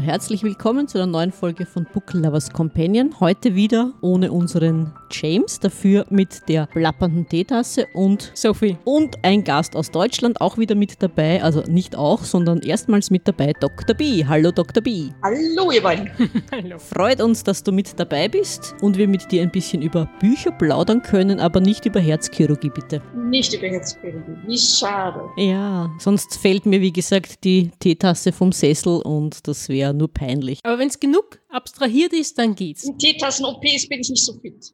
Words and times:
herzlich 0.00 0.42
willkommen 0.42 0.88
zu 0.88 0.98
einer 0.98 1.06
neuen 1.06 1.30
Folge 1.30 1.66
von 1.66 1.84
Book 1.84 2.14
Lovers 2.14 2.50
Companion. 2.50 3.20
Heute 3.20 3.54
wieder 3.54 3.92
ohne 4.00 4.32
unseren 4.32 4.92
James, 5.10 5.58
dafür 5.60 6.06
mit 6.10 6.48
der 6.48 6.66
plappernden 6.66 7.28
Teetasse 7.28 7.86
und 7.94 8.30
Sophie. 8.34 8.76
und 8.84 9.16
ein 9.24 9.44
Gast 9.44 9.76
aus 9.76 9.90
Deutschland 9.90 10.40
auch 10.40 10.58
wieder 10.58 10.74
mit 10.74 11.02
dabei. 11.02 11.42
Also 11.42 11.62
nicht 11.62 11.96
auch, 11.96 12.24
sondern 12.24 12.60
erstmals 12.60 13.10
mit 13.10 13.26
dabei 13.26 13.52
Dr. 13.58 13.94
B. 13.96 14.24
Hallo 14.24 14.50
Dr. 14.50 14.82
B. 14.82 15.08
Hallo, 15.22 15.70
ihr 15.70 15.82
beiden. 15.82 16.10
Hallo. 16.52 16.78
Freut 16.78 17.20
uns, 17.20 17.42
dass 17.44 17.62
du 17.62 17.72
mit 17.72 17.98
dabei 17.98 18.28
bist 18.28 18.74
und 18.80 18.96
wir 18.96 19.08
mit 19.08 19.30
dir 19.30 19.42
ein 19.42 19.50
bisschen 19.50 19.82
über 19.82 20.08
Bücher 20.20 20.52
plaudern 20.52 21.02
können, 21.02 21.40
aber 21.40 21.60
nicht 21.60 21.86
über 21.86 22.00
Herzchirurgie 22.00 22.70
bitte. 22.70 23.02
Nicht 23.14 23.52
über 23.52 23.66
Herzchirurgie. 23.66 24.36
Wie 24.46 24.58
schade. 24.58 25.20
Ja, 25.36 25.90
sonst 25.98 26.36
fällt 26.36 26.66
mir 26.66 26.80
wie 26.80 26.92
gesagt 26.92 27.44
die 27.44 27.70
Teetasse 27.80 28.32
vom 28.32 28.52
Sessel 28.52 29.00
und 29.02 29.46
das 29.46 29.68
wäre 29.68 29.92
nur 29.94 30.08
peinlich. 30.12 30.60
Aber 30.62 30.78
wenn 30.78 30.88
es 30.88 30.98
genug 31.00 31.38
abstrahiert 31.48 32.12
ist, 32.12 32.38
dann 32.38 32.54
geht's. 32.54 32.84
In 32.84 32.98
Teetassen-OPs 32.98 33.88
bin 33.88 34.00
ich 34.00 34.10
nicht 34.10 34.24
so 34.24 34.32
fit. 34.40 34.72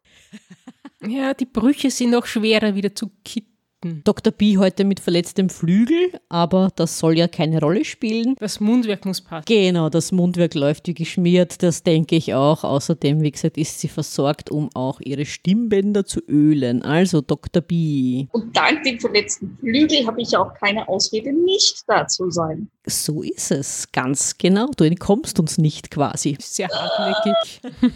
Ja, 1.07 1.35
die 1.35 1.47
Brüche 1.47 1.91
sind 1.91 2.11
noch 2.11 2.27
schwerer 2.27 2.75
wieder 2.75 2.95
zu 2.95 3.11
kitten. 3.25 3.56
Dr. 3.85 4.33
B 4.33 4.57
heute 4.57 4.85
mit 4.85 5.01
verletztem 5.01 5.51
Flügel, 5.51 6.19
aber 6.29 6.71
das 6.77 6.99
soll 6.99 7.19
ja 7.19 7.29
keine 7.29 7.61
Rolle 7.61 7.85
spielen. 7.85 8.35
Das 8.39 8.59
Mundwerk 8.59 9.05
muss 9.05 9.21
passen. 9.21 9.45
Genau, 9.47 9.91
das 9.91 10.13
Mundwerk 10.13 10.55
läuft 10.55 10.89
wie 10.89 10.95
geschmiert, 10.95 11.63
das 11.63 11.83
denke 11.83 12.17
ich 12.17 12.33
auch. 12.35 12.65
Außerdem, 12.65 13.21
wie 13.21 13.31
gesagt, 13.31 13.59
ist 13.59 13.79
sie 13.81 13.89
versorgt, 13.89 14.51
um 14.51 14.71
auch 14.75 15.01
ihre 15.01 15.27
Stimmbänder 15.27 16.07
zu 16.07 16.21
ölen. 16.27 16.83
Also 16.83 17.21
Dr. 17.21 17.63
B. 17.63 18.27
Und 18.33 18.57
dank 18.57 18.83
dem 18.85 18.99
verletzten 18.99 19.57
Flügel 19.61 20.07
habe 20.07 20.23
ich 20.23 20.31
ja 20.31 20.41
auch 20.41 20.55
keine 20.55 20.89
Ausrede, 20.89 21.33
nicht 21.33 21.85
da 21.87 22.07
zu 22.07 22.31
sein. 22.31 22.69
So 22.87 23.23
ist 23.23 23.51
es, 23.51 23.91
ganz 23.93 24.39
genau. 24.39 24.71
Du 24.77 24.85
entkommst 24.85 25.39
uns 25.39 25.59
nicht 25.59 25.91
quasi. 25.91 26.37
Sehr 26.41 26.69
hartnäckig. 26.69 27.61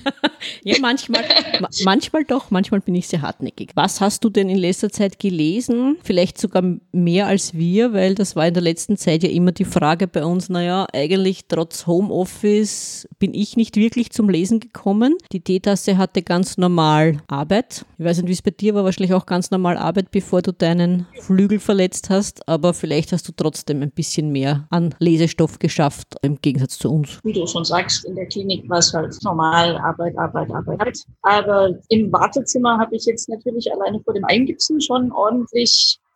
Ja, 0.63 0.77
manchmal, 0.81 1.23
ma 1.61 1.69
manchmal 1.85 2.25
doch, 2.25 2.51
manchmal 2.51 2.81
bin 2.81 2.95
ich 2.95 3.09
sehr 3.09 3.23
hartnäckig. 3.23 3.71
Was 3.75 4.01
hast 4.01 4.25
du 4.25 4.31
denn 4.31 4.49
in 4.49 4.57
letzter 4.57 4.91
Zeit 4.91 5.19
gelesen? 5.19 5.70
Vielleicht 6.03 6.39
sogar 6.39 6.63
mehr 6.93 7.27
als 7.27 7.55
wir, 7.55 7.93
weil 7.93 8.15
das 8.15 8.35
war 8.37 8.47
in 8.47 8.55
der 8.55 8.63
letzten 8.63 8.97
Zeit 8.97 9.23
ja 9.23 9.31
immer 9.31 9.53
die 9.53 9.65
Frage 9.65 10.09
bei 10.09 10.25
uns, 10.25 10.49
naja, 10.49 10.87
eigentlich 10.93 11.47
trotz 11.47 11.87
Homeoffice 11.87 13.09
bin 13.19 13.35
ich 13.35 13.57
nicht 13.57 13.77
wirklich 13.77 14.11
zum 14.11 14.29
Lesen 14.29 14.61
gekommen. 14.61 15.17
Die 15.33 15.41
Teetasse 15.41 15.97
hatte 15.97 16.23
ganz 16.23 16.59
normal 16.59 17.19
Arbeit. 17.29 17.85
Ich 17.99 18.05
weiß 18.05 18.19
nicht, 18.19 18.29
wie 18.29 18.33
es 18.33 18.43
bei 18.43 18.51
dir 18.51 18.75
war, 18.75 18.85
wahrscheinlich 18.85 19.15
auch 19.15 19.27
ganz 19.27 19.51
normal 19.51 19.77
Arbeit, 19.77 20.11
bevor 20.11 20.43
du 20.43 20.53
deinen 20.53 21.07
Flügel 21.21 21.61
verletzt 21.61 22.11
hast, 22.11 22.49
aber 22.49 22.75
vielleicht 22.75 23.13
hast 23.13 23.29
du 23.29 23.33
trotzdem 23.33 23.83
ein 23.83 23.91
bisschen 23.91 24.33
mehr 24.33 24.67
an 24.71 24.95
Lesestoff 24.99 25.59
geschafft, 25.59 26.15
im 26.23 26.41
Gegensatz 26.41 26.79
zu 26.79 26.91
uns. 26.91 27.21
Wie 27.23 27.33
du 27.33 27.47
schon 27.47 27.65
sagst, 27.65 28.05
in 28.07 28.17
der 28.17 28.27
Klinik 28.27 28.69
war 28.69 28.79
es 28.79 28.93
halt 28.93 29.17
normal, 29.23 29.77
Arbeit, 29.79 30.19
Arbeit, 30.19 30.51
Arbeit. 30.51 30.99
Aber 31.23 31.71
im 31.89 32.11
Wartezimmer 32.13 32.79
habe 32.79 32.97
ich 32.97 33.05
jetzt 33.05 33.29
natürlich 33.29 33.71
alleine 33.73 34.01
vor 34.01 34.15
dem 34.15 34.25
Eingipsen 34.25 34.81
schon 34.81 35.13
ordentlich 35.13 35.60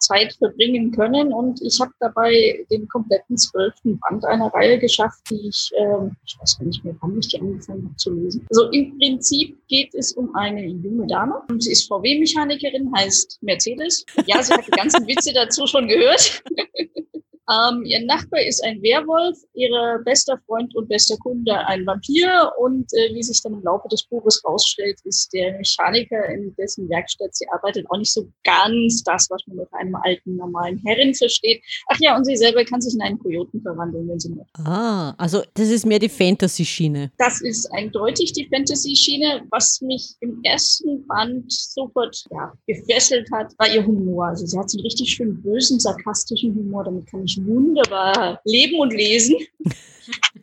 Zeit 0.05 0.35
verbringen 0.35 0.93
können 0.93 1.33
und 1.33 1.61
ich 1.63 1.81
habe 1.81 1.93
dabei 1.99 2.65
den 2.71 2.87
kompletten 2.89 3.37
zwölften 3.37 3.99
Band 3.99 4.25
einer 4.25 4.49
Reihe 4.49 4.79
geschafft, 4.79 5.21
die 5.31 5.49
ich, 5.49 5.71
ähm, 5.79 6.15
ich 6.27 6.39
weiß 6.39 6.59
gar 6.59 6.67
nicht 6.67 6.85
mehr, 6.85 6.95
wann 7.01 7.19
ich 7.19 7.29
die 7.29 7.41
angefangen 7.41 7.85
habe 7.85 7.97
zu 7.97 8.13
lesen. 8.13 8.47
Also 8.51 8.71
im 8.71 8.99
Prinzip 8.99 9.57
geht 9.69 9.95
es 9.95 10.13
um 10.13 10.35
eine 10.35 10.67
junge 10.67 11.07
Dame. 11.07 11.43
Sie 11.59 11.73
ist 11.73 11.89
VW-Mechanikerin, 11.89 12.93
heißt 12.95 13.39
Mercedes. 13.43 14.05
Ja, 14.27 14.43
sie 14.43 14.53
hat 14.53 14.67
die 14.67 14.73
ganzen 14.73 15.07
Witze 15.07 15.33
dazu 15.33 15.67
schon 15.67 15.89
gehört. 15.89 16.43
Ähm, 17.51 17.83
ihr 17.85 18.05
Nachbar 18.07 18.41
ist 18.41 18.65
ein 18.65 18.81
Werwolf, 18.83 19.39
ihr 19.53 20.01
bester 20.05 20.39
Freund 20.47 20.75
und 20.75 20.89
bester 20.89 21.17
Kunde 21.19 21.55
ein 21.67 21.87
Vampir 21.87 22.51
und 22.59 22.91
äh, 22.95 23.15
wie 23.15 23.23
sich 23.23 23.43
dann 23.43 23.55
im 23.55 23.63
Laufe 23.63 23.89
des 23.89 24.05
Buches 24.05 24.43
rausstellt, 24.45 24.99
ist 25.05 25.33
der 25.33 25.53
Mechaniker, 25.59 26.27
in 26.31 26.55
dessen 26.57 26.89
Werkstatt 26.89 27.35
sie 27.35 27.47
arbeitet, 27.51 27.87
auch 27.91 27.99
nicht 27.99 28.13
so 28.13 28.27
ganz 28.45 29.03
das, 29.05 29.29
was 29.29 29.43
man 29.47 29.59
unter 29.59 29.77
einem 29.77 29.95
alten, 29.97 30.37
normalen 30.37 30.79
Herrin 30.85 31.15
versteht. 31.15 31.63
Ach 31.89 31.99
ja, 32.01 32.17
und 32.17 32.25
sie 32.25 32.37
selber 32.37 32.65
kann 32.65 32.81
sich 32.81 32.95
in 32.95 33.03
einen 33.03 33.19
Kojoten 33.19 33.61
verwandeln, 33.61 34.09
wenn 34.09 34.21
sie 34.21 34.31
möchte. 34.31 34.51
Ah, 34.65 35.15
also 35.19 35.43
das 35.55 35.69
ist 35.69 35.85
mehr 35.85 35.99
die 35.99 36.09
Fantasy-Schiene. 36.09 37.13
Das 37.19 37.43
ist 37.43 37.67
eindeutig 37.73 38.33
die 38.33 38.49
Fantasy-Schiene. 38.49 39.43
Was 39.51 39.81
mich 39.83 40.15
im 40.21 40.41
ersten 40.45 41.07
Band 41.07 41.53
sofort 41.53 42.25
ja, 42.31 42.53
gefesselt 42.67 43.29
hat, 43.33 43.53
war 43.59 43.69
ihr 43.69 43.85
Humor. 43.85 44.29
Also 44.29 44.47
sie 44.47 44.59
hat 44.59 44.71
so 44.71 44.79
einen 44.79 44.87
richtig 44.87 45.11
schön 45.11 45.43
bösen, 45.43 45.79
sarkastischen 45.79 46.55
Humor. 46.55 46.85
Damit 46.85 47.07
kann 47.07 47.25
ich 47.25 47.34
wunderbar 47.43 48.41
leben 48.45 48.81
und 48.81 48.93
lesen. 48.93 49.37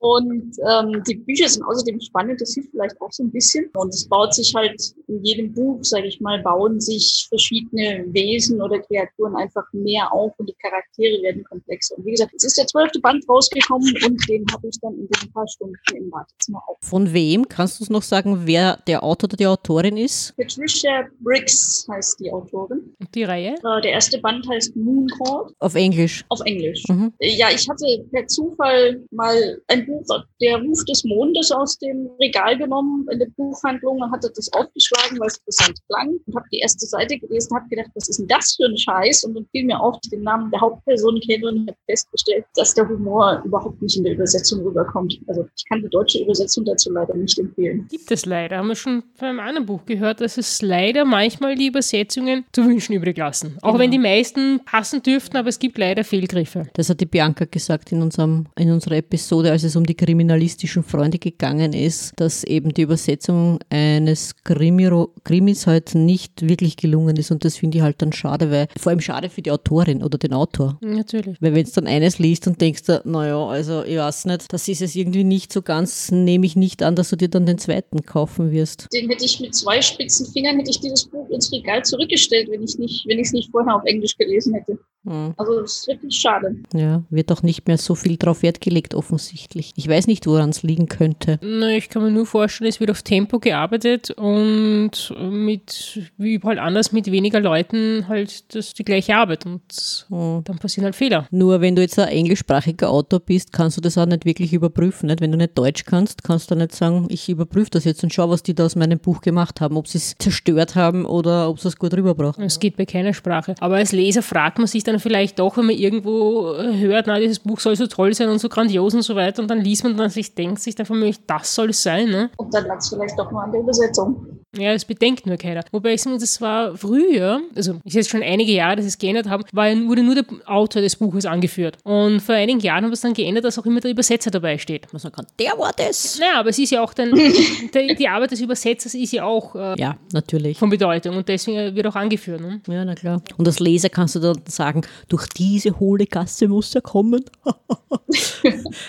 Und 0.00 0.56
ähm, 0.66 1.02
die 1.06 1.16
Bücher 1.16 1.48
sind 1.48 1.62
außerdem 1.62 2.00
spannend, 2.00 2.40
das 2.40 2.54
hilft 2.54 2.70
vielleicht 2.70 2.98
auch 3.02 3.12
so 3.12 3.22
ein 3.22 3.30
bisschen. 3.30 3.68
Und 3.76 3.90
es 3.94 4.08
baut 4.08 4.34
sich 4.34 4.54
halt 4.54 4.80
in 5.08 5.22
jedem 5.22 5.52
Buch, 5.52 5.78
sage 5.82 6.06
ich 6.06 6.20
mal, 6.20 6.42
bauen 6.42 6.80
sich 6.80 7.26
verschiedene 7.28 8.04
Wesen 8.08 8.62
oder 8.62 8.78
Kreaturen 8.78 9.36
einfach 9.36 9.64
mehr 9.72 10.10
auf 10.12 10.32
und 10.38 10.48
die 10.48 10.54
Charaktere 10.54 11.22
werden 11.22 11.44
komplexer. 11.44 11.98
Und 11.98 12.06
wie 12.06 12.12
gesagt, 12.12 12.32
es 12.34 12.44
ist 12.44 12.56
der 12.56 12.66
zwölfte 12.66 12.98
Band 13.00 13.28
rausgekommen 13.28 13.94
und 14.06 14.28
den 14.28 14.46
habe 14.52 14.68
ich 14.68 14.78
dann 14.80 14.94
in 14.94 15.06
den 15.06 15.32
paar 15.32 15.46
Stunden 15.48 15.76
im 15.94 16.10
Wartezimmer 16.10 16.62
auf. 16.66 16.78
Von 16.80 17.12
wem? 17.12 17.46
Kannst 17.46 17.78
du 17.78 17.82
uns 17.82 17.90
noch 17.90 18.02
sagen, 18.02 18.42
wer 18.46 18.78
der 18.86 19.02
Autor 19.04 19.28
oder 19.28 19.36
die 19.36 19.46
Autorin 19.46 19.98
ist? 19.98 20.34
Patricia 20.36 21.06
Briggs 21.20 21.86
heißt 21.90 22.20
die 22.20 22.32
Autorin. 22.32 22.94
Und 22.98 23.14
die 23.14 23.24
Reihe? 23.24 23.54
Äh, 23.56 23.80
der 23.82 23.92
erste 23.92 24.18
Band 24.18 24.48
heißt 24.48 24.74
Mooncourt 24.76 25.52
Auf 25.58 25.74
Englisch. 25.74 26.24
auf 26.30 26.40
Englisch. 26.46 26.84
Mhm. 26.88 27.12
Ja, 27.20 27.48
ich 27.54 27.68
hatte 27.68 27.84
per 28.10 28.26
Zufall 28.26 29.02
mal 29.10 29.60
ein 29.68 29.86
Buch, 29.90 30.24
Der 30.40 30.58
Ruf 30.58 30.84
des 30.84 31.04
Mondes, 31.04 31.50
aus 31.50 31.78
dem 31.78 32.08
Regal 32.20 32.56
genommen 32.56 33.06
in 33.10 33.18
der 33.18 33.28
Buchhandlung 33.36 34.00
und 34.00 34.10
hatte 34.10 34.30
das 34.34 34.52
aufgeschlagen, 34.52 35.18
weil 35.18 35.28
es 35.28 35.38
interessant 35.38 35.78
klang 35.88 36.18
und 36.26 36.36
habe 36.36 36.46
die 36.52 36.58
erste 36.58 36.86
Seite 36.86 37.18
gelesen, 37.18 37.54
habe 37.56 37.68
gedacht, 37.68 37.90
was 37.94 38.08
ist 38.08 38.18
denn 38.18 38.28
das 38.28 38.54
für 38.56 38.66
ein 38.66 38.76
Scheiß? 38.76 39.24
Und 39.24 39.34
dann 39.34 39.46
fiel 39.50 39.64
mir 39.64 39.80
auf, 39.80 39.98
den 40.12 40.22
Namen 40.22 40.50
der 40.50 40.60
Hauptperson 40.60 41.20
kenne 41.20 41.48
und 41.48 41.68
habe 41.68 41.78
festgestellt, 41.88 42.44
dass 42.54 42.74
der 42.74 42.88
Humor 42.88 43.42
überhaupt 43.44 43.80
nicht 43.82 43.96
in 43.96 44.04
der 44.04 44.14
Übersetzung 44.14 44.62
rüberkommt. 44.62 45.18
Also 45.26 45.46
ich 45.56 45.64
kann 45.68 45.82
die 45.82 45.88
deutsche 45.88 46.22
Übersetzung 46.22 46.64
dazu 46.64 46.90
leider 46.92 47.14
nicht 47.14 47.38
empfehlen. 47.38 47.86
Gibt 47.90 48.10
es 48.10 48.26
leider. 48.26 48.58
Haben 48.58 48.68
wir 48.68 48.76
schon 48.76 49.02
bei 49.18 49.28
einem 49.28 49.40
anderen 49.40 49.66
Buch 49.66 49.84
gehört, 49.84 50.20
dass 50.20 50.38
es 50.38 50.62
leider 50.62 51.04
manchmal 51.04 51.54
die 51.54 51.66
Übersetzungen 51.66 52.44
zu 52.52 52.64
wünschen 52.64 52.94
übrig 52.94 53.16
lassen. 53.16 53.58
Auch 53.62 53.78
wenn 53.78 53.90
die 53.90 53.98
meisten 53.98 54.60
passen 54.64 55.02
dürften, 55.02 55.36
aber 55.36 55.48
es 55.48 55.58
gibt 55.58 55.78
leider 55.78 56.04
Fehlgriffe. 56.04 56.66
Das 56.74 56.88
hat 56.88 57.00
die 57.00 57.06
Bianca 57.06 57.44
gesagt 57.44 57.92
in, 57.92 58.02
unserem, 58.02 58.46
in 58.56 58.70
unserer 58.70 58.96
Episode, 58.96 59.50
als 59.50 59.64
es 59.64 59.76
um 59.80 59.86
die 59.86 59.94
kriminalistischen 59.94 60.82
Freunde 60.82 61.18
gegangen 61.18 61.72
ist, 61.72 62.12
dass 62.16 62.44
eben 62.44 62.74
die 62.74 62.82
Übersetzung 62.82 63.58
eines 63.70 64.36
Krimiro, 64.44 65.14
Krimis 65.24 65.66
halt 65.66 65.94
nicht 65.94 66.46
wirklich 66.46 66.76
gelungen 66.76 67.16
ist. 67.16 67.30
Und 67.30 67.44
das 67.44 67.56
finde 67.56 67.78
ich 67.78 67.82
halt 67.82 68.02
dann 68.02 68.12
schade, 68.12 68.50
weil 68.50 68.68
vor 68.78 68.90
allem 68.90 69.00
schade 69.00 69.30
für 69.30 69.42
die 69.42 69.50
Autorin 69.50 70.02
oder 70.02 70.18
den 70.18 70.34
Autor. 70.34 70.78
Natürlich. 70.82 71.38
Weil 71.40 71.54
wenn 71.54 71.64
du 71.64 71.70
dann 71.72 71.86
eines 71.86 72.18
liest 72.18 72.46
und 72.46 72.60
denkst, 72.60 72.82
naja, 73.04 73.42
also 73.46 73.82
ich 73.84 73.96
weiß 73.96 74.26
nicht, 74.26 74.52
das 74.52 74.68
ist 74.68 74.82
es 74.82 74.94
irgendwie 74.94 75.24
nicht 75.24 75.52
so 75.52 75.62
ganz, 75.62 76.12
nehme 76.12 76.44
ich 76.44 76.56
nicht 76.56 76.82
an, 76.82 76.94
dass 76.94 77.10
du 77.10 77.16
dir 77.16 77.28
dann 77.28 77.46
den 77.46 77.58
zweiten 77.58 78.02
kaufen 78.02 78.50
wirst. 78.50 78.86
Den 78.92 79.08
hätte 79.08 79.24
ich 79.24 79.40
mit 79.40 79.54
zwei 79.54 79.80
spitzen 79.80 80.26
Fingern 80.26 80.56
hätte 80.58 80.70
ich 80.70 80.80
dieses 80.80 81.06
Buch 81.06 81.28
ins 81.30 81.50
Regal 81.52 81.82
zurückgestellt, 81.84 82.48
wenn 82.50 82.62
ich 82.62 82.78
nicht, 82.78 83.06
wenn 83.08 83.18
ich 83.18 83.28
es 83.28 83.32
nicht 83.32 83.50
vorher 83.50 83.76
auf 83.76 83.84
Englisch 83.84 84.16
gelesen 84.16 84.54
hätte. 84.54 84.78
Hm. 85.04 85.32
Also 85.36 85.60
das 85.60 85.78
ist 85.78 85.88
wirklich 85.88 86.14
schade. 86.14 86.56
Ja, 86.74 87.02
wird 87.08 87.32
auch 87.32 87.42
nicht 87.42 87.66
mehr 87.66 87.78
so 87.78 87.94
viel 87.94 88.16
drauf 88.16 88.42
Wert 88.42 88.60
gelegt, 88.60 88.94
offensichtlich. 88.94 89.69
Ich 89.76 89.88
weiß 89.88 90.06
nicht, 90.06 90.26
woran 90.26 90.50
es 90.50 90.62
liegen 90.62 90.88
könnte. 90.88 91.38
Na, 91.42 91.70
ich 91.70 91.88
kann 91.88 92.02
mir 92.02 92.10
nur 92.10 92.26
vorstellen, 92.26 92.68
es 92.68 92.80
wird 92.80 92.90
auf 92.90 93.02
Tempo 93.02 93.38
gearbeitet 93.38 94.10
und 94.10 94.90
mit, 95.30 96.00
wie 96.18 96.34
überall 96.34 96.58
anders, 96.58 96.92
mit 96.92 97.10
weniger 97.10 97.40
Leuten 97.40 98.06
halt 98.08 98.54
das 98.54 98.74
die 98.74 98.84
gleiche 98.84 99.16
Arbeit 99.16 99.46
und 99.46 99.60
Hm. 100.08 100.42
dann 100.44 100.58
passieren 100.58 100.84
halt 100.84 100.96
Fehler. 100.96 101.26
Nur 101.30 101.60
wenn 101.60 101.76
du 101.76 101.82
jetzt 101.82 101.98
ein 101.98 102.08
englischsprachiger 102.08 102.90
Autor 102.90 103.20
bist, 103.20 103.52
kannst 103.52 103.76
du 103.76 103.80
das 103.80 103.96
auch 103.98 104.06
nicht 104.06 104.24
wirklich 104.24 104.52
überprüfen. 104.52 105.06
Nicht? 105.08 105.20
Wenn 105.20 105.32
du 105.32 105.38
nicht 105.38 105.56
Deutsch 105.56 105.84
kannst, 105.84 106.24
kannst 106.24 106.50
du 106.50 106.54
nicht 106.54 106.74
sagen, 106.74 107.06
ich 107.10 107.28
überprüfe 107.28 107.70
das 107.70 107.84
jetzt 107.84 108.02
und 108.02 108.12
schau, 108.12 108.28
was 108.30 108.42
die 108.42 108.54
da 108.54 108.64
aus 108.64 108.76
meinem 108.76 108.98
Buch 108.98 109.20
gemacht 109.20 109.60
haben, 109.60 109.76
ob 109.76 109.88
sie 109.88 109.98
es 109.98 110.14
zerstört 110.18 110.74
haben 110.74 111.04
oder 111.06 111.48
ob 111.48 111.60
sie 111.60 111.68
es 111.68 111.76
gut 111.76 111.94
rüberbrachten. 111.94 112.44
Es 112.44 112.60
geht 112.60 112.76
bei 112.76 112.86
keiner 112.86 113.14
Sprache. 113.14 113.54
Aber 113.60 113.76
als 113.76 113.92
Leser 113.92 114.22
fragt 114.22 114.58
man 114.58 114.66
sich 114.66 114.84
dann 114.84 114.98
vielleicht 114.98 115.38
doch, 115.38 115.56
wenn 115.56 115.66
man 115.66 115.76
irgendwo 115.76 116.54
hört, 116.56 117.06
na, 117.06 117.18
dieses 117.18 117.38
Buch 117.38 117.60
soll 117.60 117.76
so 117.76 117.86
toll 117.86 118.14
sein 118.14 118.28
und 118.28 118.38
so 118.40 118.48
grandios 118.48 118.94
und 118.94 119.02
so 119.02 119.14
weiter, 119.16 119.42
und 119.42 119.48
dann 119.50 119.59
liest 119.60 119.84
man 119.84 119.96
dann 119.96 120.10
sich, 120.10 120.34
denkt 120.34 120.60
sich 120.60 120.74
dann 120.74 120.86
von 120.86 120.98
mir, 120.98 121.14
das 121.26 121.54
soll 121.54 121.70
es 121.70 121.82
sein, 121.82 122.08
ne? 122.08 122.30
Und 122.36 122.52
dann 122.54 122.66
lag 122.66 122.78
es 122.78 122.88
vielleicht 122.88 123.18
doch 123.18 123.30
nur 123.30 123.42
an 123.42 123.52
der 123.52 123.60
Übersetzung. 123.60 124.39
Ja, 124.56 124.72
das 124.72 124.84
bedenkt 124.84 125.26
nur 125.26 125.36
keiner. 125.36 125.62
Wobei 125.70 125.94
ich 125.94 126.02
sage, 126.02 126.18
das 126.18 126.40
war 126.40 126.76
früher, 126.76 127.40
also 127.54 127.76
ist 127.84 127.94
jetzt 127.94 128.10
schon 128.10 128.22
einige 128.22 128.50
Jahre, 128.50 128.76
dass 128.76 128.84
sie 128.84 128.88
es 128.88 128.98
geändert 128.98 129.28
haben, 129.28 129.44
war, 129.52 129.68
wurde 129.86 130.02
nur 130.02 130.16
der 130.16 130.24
Autor 130.46 130.82
des 130.82 130.96
Buches 130.96 131.24
angeführt. 131.24 131.78
Und 131.84 132.20
vor 132.20 132.34
einigen 132.34 132.58
Jahren 132.58 132.82
haben 132.82 132.90
wir 132.90 132.94
es 132.94 133.00
dann 133.00 133.14
geändert, 133.14 133.44
dass 133.44 133.58
auch 133.60 133.66
immer 133.66 133.78
der 133.78 133.92
Übersetzer 133.92 134.30
dabei 134.32 134.58
steht. 134.58 134.88
Was 134.92 135.04
man 135.04 135.12
kann, 135.12 135.26
der 135.38 135.52
war 135.56 135.72
das. 135.76 136.18
Naja, 136.18 136.40
aber 136.40 136.50
es 136.50 136.58
ist 136.58 136.70
ja 136.70 136.82
auch 136.82 136.92
dann, 136.92 137.14
die, 137.14 137.94
die 137.96 138.08
Arbeit 138.08 138.32
des 138.32 138.40
Übersetzers 138.40 138.94
ist 138.94 139.12
ja 139.12 139.24
auch 139.24 139.54
äh, 139.54 139.80
Ja, 139.80 139.96
natürlich. 140.12 140.58
von 140.58 140.68
Bedeutung 140.68 141.16
und 141.16 141.28
deswegen 141.28 141.76
wird 141.76 141.86
auch 141.86 141.94
angeführt. 141.96 142.40
Ne? 142.40 142.60
Ja, 142.66 142.84
na 142.84 142.96
klar. 142.96 143.22
Und 143.36 143.46
als 143.46 143.60
Leser 143.60 143.88
kannst 143.88 144.16
du 144.16 144.18
dann 144.18 144.42
sagen, 144.46 144.82
durch 145.08 145.28
diese 145.28 145.78
hohle 145.78 146.06
Gasse 146.06 146.48
muss 146.48 146.74
er 146.74 146.80
kommen. 146.80 147.24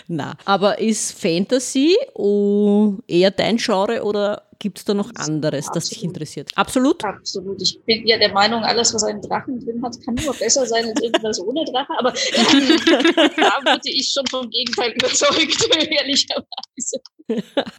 na, 0.08 0.34
aber 0.46 0.80
ist 0.80 1.20
Fantasy 1.20 1.96
oh, 2.16 2.96
eher 3.08 3.30
dein 3.30 3.58
Genre 3.58 4.04
oder 4.04 4.44
gibt 4.62 4.78
es 4.78 4.86
da 4.86 4.94
noch 4.94 5.12
anderes, 5.16 5.66
das 5.74 5.90
dich 5.90 5.98
Absolut. 5.98 6.16
interessiert? 6.16 6.52
Absolut? 6.56 7.04
Absolut. 7.04 7.62
Ich 7.62 7.82
bin 7.82 8.08
ja 8.08 8.18
der 8.18 8.32
Meinung, 8.32 8.64
alles, 8.64 8.94
was 8.94 9.04
einen 9.04 9.22
Drachen 9.22 9.60
drin 9.60 9.84
hat, 9.84 9.96
kann 10.06 10.16
nur 10.16 10.34
besser 10.36 10.66
sein 10.66 10.86
als 10.86 11.02
irgendwas 11.02 11.40
ohne 11.42 11.66
Drache. 11.66 11.92
Aber 11.98 12.12
da 12.12 13.72
wurde 13.72 13.90
ich 13.90 14.12
schon 14.14 14.26
vom 14.28 14.50
Gegenteil 14.50 14.92
überzeugt, 14.92 15.68
ehrlicherweise. 15.90 17.02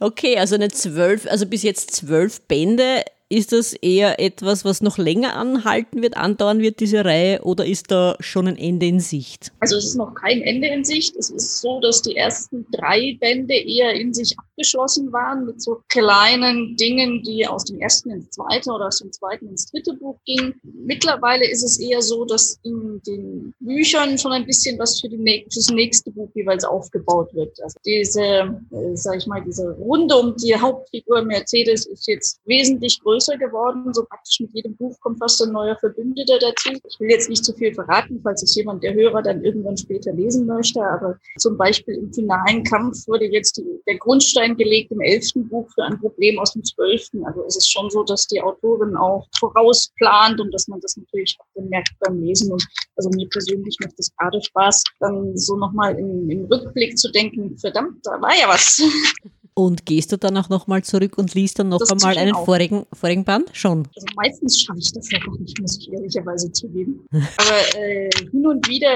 Okay, 0.00 0.36
also 0.36 0.56
eine 0.56 0.68
zwölf, 0.68 1.26
also 1.30 1.46
bis 1.46 1.62
jetzt 1.62 1.94
zwölf 1.94 2.42
Bände. 2.42 3.04
Ist 3.32 3.52
das 3.52 3.72
eher 3.72 4.20
etwas, 4.20 4.62
was 4.62 4.82
noch 4.82 4.98
länger 4.98 5.36
anhalten 5.36 6.02
wird, 6.02 6.18
andauern 6.18 6.60
wird, 6.60 6.80
diese 6.80 7.02
Reihe, 7.02 7.40
oder 7.42 7.64
ist 7.64 7.90
da 7.90 8.14
schon 8.20 8.46
ein 8.46 8.58
Ende 8.58 8.84
in 8.84 9.00
Sicht? 9.00 9.52
Also 9.60 9.78
es 9.78 9.86
ist 9.86 9.94
noch 9.94 10.12
kein 10.14 10.42
Ende 10.42 10.68
in 10.68 10.84
Sicht. 10.84 11.16
Es 11.16 11.30
ist 11.30 11.62
so, 11.62 11.80
dass 11.80 12.02
die 12.02 12.14
ersten 12.14 12.66
drei 12.72 13.16
Bände 13.18 13.54
eher 13.54 13.94
in 13.94 14.12
sich 14.12 14.38
abgeschlossen 14.38 15.10
waren 15.14 15.46
mit 15.46 15.62
so 15.62 15.80
kleinen 15.88 16.76
Dingen, 16.76 17.22
die 17.22 17.46
aus 17.46 17.64
dem 17.64 17.80
ersten 17.80 18.10
ins 18.10 18.28
zweite 18.32 18.70
oder 18.70 18.88
aus 18.88 18.98
dem 18.98 19.10
zweiten 19.10 19.48
ins 19.48 19.64
dritte 19.70 19.94
Buch 19.94 20.18
gingen. 20.26 20.60
Mittlerweile 20.62 21.48
ist 21.50 21.62
es 21.62 21.80
eher 21.80 22.02
so, 22.02 22.26
dass 22.26 22.58
in 22.64 23.00
den 23.06 23.54
Büchern 23.60 24.18
schon 24.18 24.32
ein 24.32 24.44
bisschen 24.44 24.78
was 24.78 25.00
für, 25.00 25.08
die, 25.08 25.16
nä- 25.16 25.50
fürs 25.50 25.70
nächste 25.70 26.10
Buch 26.10 26.28
jeweils 26.34 26.64
aufgebaut 26.64 27.32
wird. 27.32 27.56
Also 27.62 27.78
diese, 27.86 28.20
äh, 28.20 28.94
sag 28.94 29.16
ich 29.16 29.26
mal, 29.26 29.42
diese 29.42 29.70
Runde 29.78 30.16
um 30.16 30.36
die 30.36 30.54
Hauptfigur 30.54 31.22
Mercedes 31.22 31.86
ist 31.86 32.06
jetzt 32.06 32.38
wesentlich 32.44 33.00
größer 33.00 33.21
geworden. 33.30 33.92
So 33.94 34.04
praktisch 34.04 34.40
mit 34.40 34.52
jedem 34.52 34.76
Buch 34.76 34.98
kommt 35.00 35.18
fast 35.18 35.42
ein 35.42 35.52
neuer 35.52 35.76
Verbündeter 35.76 36.38
dazu. 36.38 36.70
Ich 36.88 37.00
will 37.00 37.10
jetzt 37.10 37.28
nicht 37.28 37.44
zu 37.44 37.52
viel 37.54 37.72
verraten, 37.74 38.20
falls 38.22 38.42
es 38.42 38.54
jemand 38.54 38.82
der 38.82 38.94
Hörer 38.94 39.22
dann 39.22 39.44
irgendwann 39.44 39.76
später 39.76 40.12
lesen 40.12 40.46
möchte, 40.46 40.80
aber 40.82 41.16
zum 41.38 41.56
Beispiel 41.56 41.94
im 41.94 42.12
finalen 42.12 42.64
Kampf 42.64 43.06
wurde 43.06 43.26
jetzt 43.26 43.56
die, 43.56 43.64
der 43.86 43.98
Grundstein 43.98 44.56
gelegt 44.56 44.90
im 44.90 45.00
elften 45.00 45.48
Buch 45.48 45.68
für 45.74 45.84
ein 45.84 45.98
Problem 45.98 46.38
aus 46.38 46.52
dem 46.52 46.64
zwölften. 46.64 47.24
Also 47.24 47.44
es 47.46 47.56
ist 47.56 47.70
schon 47.70 47.90
so, 47.90 48.02
dass 48.02 48.26
die 48.26 48.40
Autorin 48.40 48.96
auch 48.96 49.26
vorausplant 49.38 50.40
und 50.40 50.52
dass 50.52 50.68
man 50.68 50.80
das 50.80 50.96
natürlich 50.96 51.36
auch 51.40 51.46
bemerkt 51.54 51.92
beim 52.00 52.20
Lesen. 52.20 52.52
Und 52.52 52.66
also 52.96 53.10
mir 53.10 53.28
persönlich 53.28 53.76
macht 53.80 53.94
es 53.98 54.14
gerade 54.16 54.42
Spaß, 54.42 54.82
dann 55.00 55.36
so 55.36 55.56
nochmal 55.56 55.98
im, 55.98 56.28
im 56.28 56.44
Rückblick 56.46 56.98
zu 56.98 57.10
denken, 57.10 57.56
verdammt, 57.58 58.04
da 58.04 58.20
war 58.20 58.34
ja 58.38 58.48
was. 58.48 58.82
Und 59.54 59.84
gehst 59.84 60.10
du 60.10 60.16
dann 60.16 60.34
auch 60.38 60.48
nochmal 60.48 60.82
zurück 60.82 61.18
und 61.18 61.34
liest 61.34 61.58
dann 61.58 61.68
noch 61.68 61.78
Das 61.78 61.90
einmal 61.90 62.14
ich 62.14 62.18
einen 62.20 62.32
auch. 62.34 62.46
vorigen, 62.46 62.86
vorigen 62.92 63.22
Band? 63.22 63.50
Schon. 63.52 63.86
Also 63.94 64.06
meistens 64.16 64.58
schaffe 64.58 64.78
ich 64.78 64.90
das 64.92 65.10
ja 65.10 65.18
auch 65.28 65.38
nicht, 65.38 65.60
muss 65.60 65.76
ich 65.78 65.92
ehrlicherweise 65.92 66.50
zugeben. 66.52 67.06
Aber 67.12 67.78
äh, 67.78 68.08
hin 68.30 68.46
und 68.46 68.66
wieder, 68.66 68.88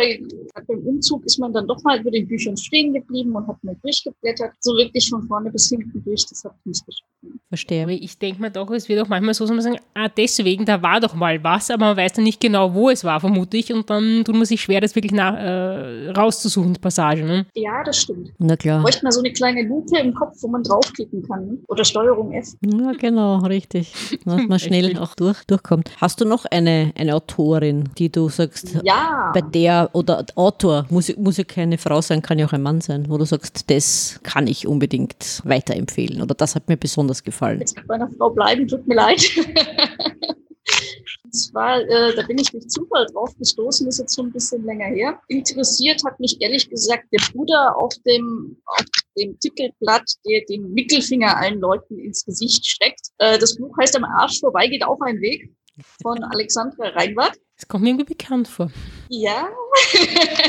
beim 0.67 0.79
Umzug, 0.87 1.27
ist 1.27 1.39
man 1.39 1.53
dann 1.53 1.67
doch 1.69 1.83
mal 1.83 2.01
über 2.01 2.11
den 2.11 2.27
Büchern 2.27 2.57
stehen 2.57 2.95
geblieben 2.95 3.37
und 3.37 3.47
hat 3.47 3.63
mal 3.63 3.77
durchgeblättert. 3.83 4.53
So 4.61 4.73
wirklich 4.77 5.11
von 5.11 5.23
vorne 5.27 5.51
bis 5.51 5.69
hinten 5.69 6.03
durch, 6.03 6.25
das 6.27 6.43
hat 6.45 6.55
nicht 6.65 6.87
geschafft. 6.87 7.05
Verstehe. 7.49 7.83
Aber 7.83 7.93
ich 7.93 8.19
denke 8.19 8.41
mir 8.41 8.51
doch, 8.51 8.71
es 8.71 8.89
wird 8.89 9.01
auch 9.03 9.09
manchmal 9.09 9.35
so, 9.35 9.45
dass 9.45 9.51
man 9.53 9.61
sagen, 9.63 9.79
ah, 9.95 10.09
deswegen, 10.09 10.65
da 10.65 10.81
war 10.81 11.01
doch 11.01 11.15
mal 11.15 11.43
was, 11.45 11.71
aber 11.71 11.87
man 11.87 11.97
weiß 11.99 12.15
dann 12.15 12.25
nicht 12.25 12.41
genau, 12.41 12.73
wo 12.73 12.89
es 12.89 13.05
war, 13.05 13.21
vermute 13.21 13.59
ich, 13.59 13.73
und 13.73 13.91
dann 13.91 14.25
tut 14.25 14.35
man 14.35 14.45
sich 14.47 14.61
schwer, 14.63 14.81
das 14.81 14.95
wirklich 14.95 15.13
nach, 15.13 15.35
äh, 15.37 16.11
rauszusuchen, 16.11 16.73
die 16.75 16.81
Passage. 16.81 17.25
Ne? 17.25 17.47
Ja, 17.55 17.85
das 17.85 17.99
stimmt. 17.99 18.33
Na 18.39 18.57
klar. 18.57 18.81
Bräuchte 18.83 19.05
mal 19.05 19.13
so 19.13 19.21
eine 19.21 19.33
kleine 19.33 19.63
Lupe 19.69 19.99
im 19.99 20.15
Kopf, 20.15 20.37
wo 20.47 20.51
man 20.53 20.63
draufklicken 20.63 21.23
kann. 21.27 21.59
Oder 21.67 21.85
Steuerung 21.85 22.33
F. 22.33 22.53
Ja, 22.65 22.93
genau, 22.93 23.39
richtig. 23.39 23.93
Dass 24.25 24.43
man 24.47 24.59
schnell 24.61 24.97
auch 24.97 25.17
durch, 25.17 25.43
durchkommt. 25.45 25.91
Hast 26.01 26.21
du 26.21 26.25
noch 26.25 26.45
eine, 26.45 26.93
eine 26.97 27.17
Autorin, 27.17 27.89
die 27.99 28.11
du 28.13 28.29
sagst, 28.29 28.79
Ja. 28.85 29.33
bei 29.35 29.41
der, 29.41 29.91
oder 29.93 30.25
Autor, 30.37 30.87
muss, 30.89 31.15
muss 31.17 31.37
ja 31.37 31.43
keine 31.45 31.79
Frau 31.79 32.01
sein, 32.01 32.23
kann 32.23 32.39
ja 32.39 32.47
auch 32.47 32.53
ein 32.53 32.63
Mann 32.63 32.81
sein, 32.81 33.07
wo 33.09 33.19
du 33.19 33.25
sagst, 33.25 33.69
das 33.69 34.21
kann 34.23 34.47
ich 34.47 34.69
unbedingt 34.69 35.43
weiterempfehlen 35.45 36.23
oder 36.23 36.35
das 36.37 36.55
hat 36.55 36.69
mir 36.69 36.77
besonders 36.77 37.25
gefallen. 37.25 37.59
jetzt 37.59 37.77
bei 37.89 37.95
einer 37.95 38.09
Frau 38.17 38.31
bleiben, 38.31 38.69
tut 38.69 38.87
mir 38.87 38.95
leid. 38.95 39.21
Und 41.37 41.53
zwar, 41.53 41.81
äh, 41.83 42.15
da 42.17 42.23
bin 42.23 42.39
ich 42.39 42.51
durch 42.51 42.67
Zufall 42.69 43.07
drauf 43.13 43.37
gestoßen, 43.39 43.87
ist 43.87 43.99
jetzt 43.99 44.17
schon 44.17 44.29
ein 44.29 44.33
bisschen 44.33 44.65
länger 44.65 44.87
her. 44.87 45.21
Interessiert 45.29 46.03
hat 46.07 46.19
mich 46.19 46.41
ehrlich 46.41 46.71
gesagt 46.71 47.05
der 47.13 47.21
Bruder 47.31 47.77
auf 47.77 47.93
dem, 48.07 48.57
auf 48.65 48.85
dem 49.19 49.39
Titelblatt, 49.39 50.11
der 50.27 50.41
den 50.49 50.73
Mittelfinger 50.73 51.37
allen 51.37 51.61
Leuten 51.61 51.99
ins 51.99 52.25
Gesicht 52.25 52.65
streckt. 52.65 53.09
Äh, 53.19 53.39
das 53.39 53.57
Buch 53.57 53.77
heißt 53.79 53.97
Am 53.97 54.05
Arsch 54.05 54.41
vorbei 54.41 54.67
geht 54.67 54.83
auch 54.83 55.01
ein 55.03 55.21
Weg 55.21 55.51
von 56.01 56.25
Alexandra 56.25 56.89
Reinwart. 56.89 57.37
Das 57.57 57.69
kommt 57.69 57.85
mir 57.85 57.91
irgendwie 57.91 58.15
bekannt 58.15 58.49
vor. 58.49 58.71
Ja, 59.11 59.49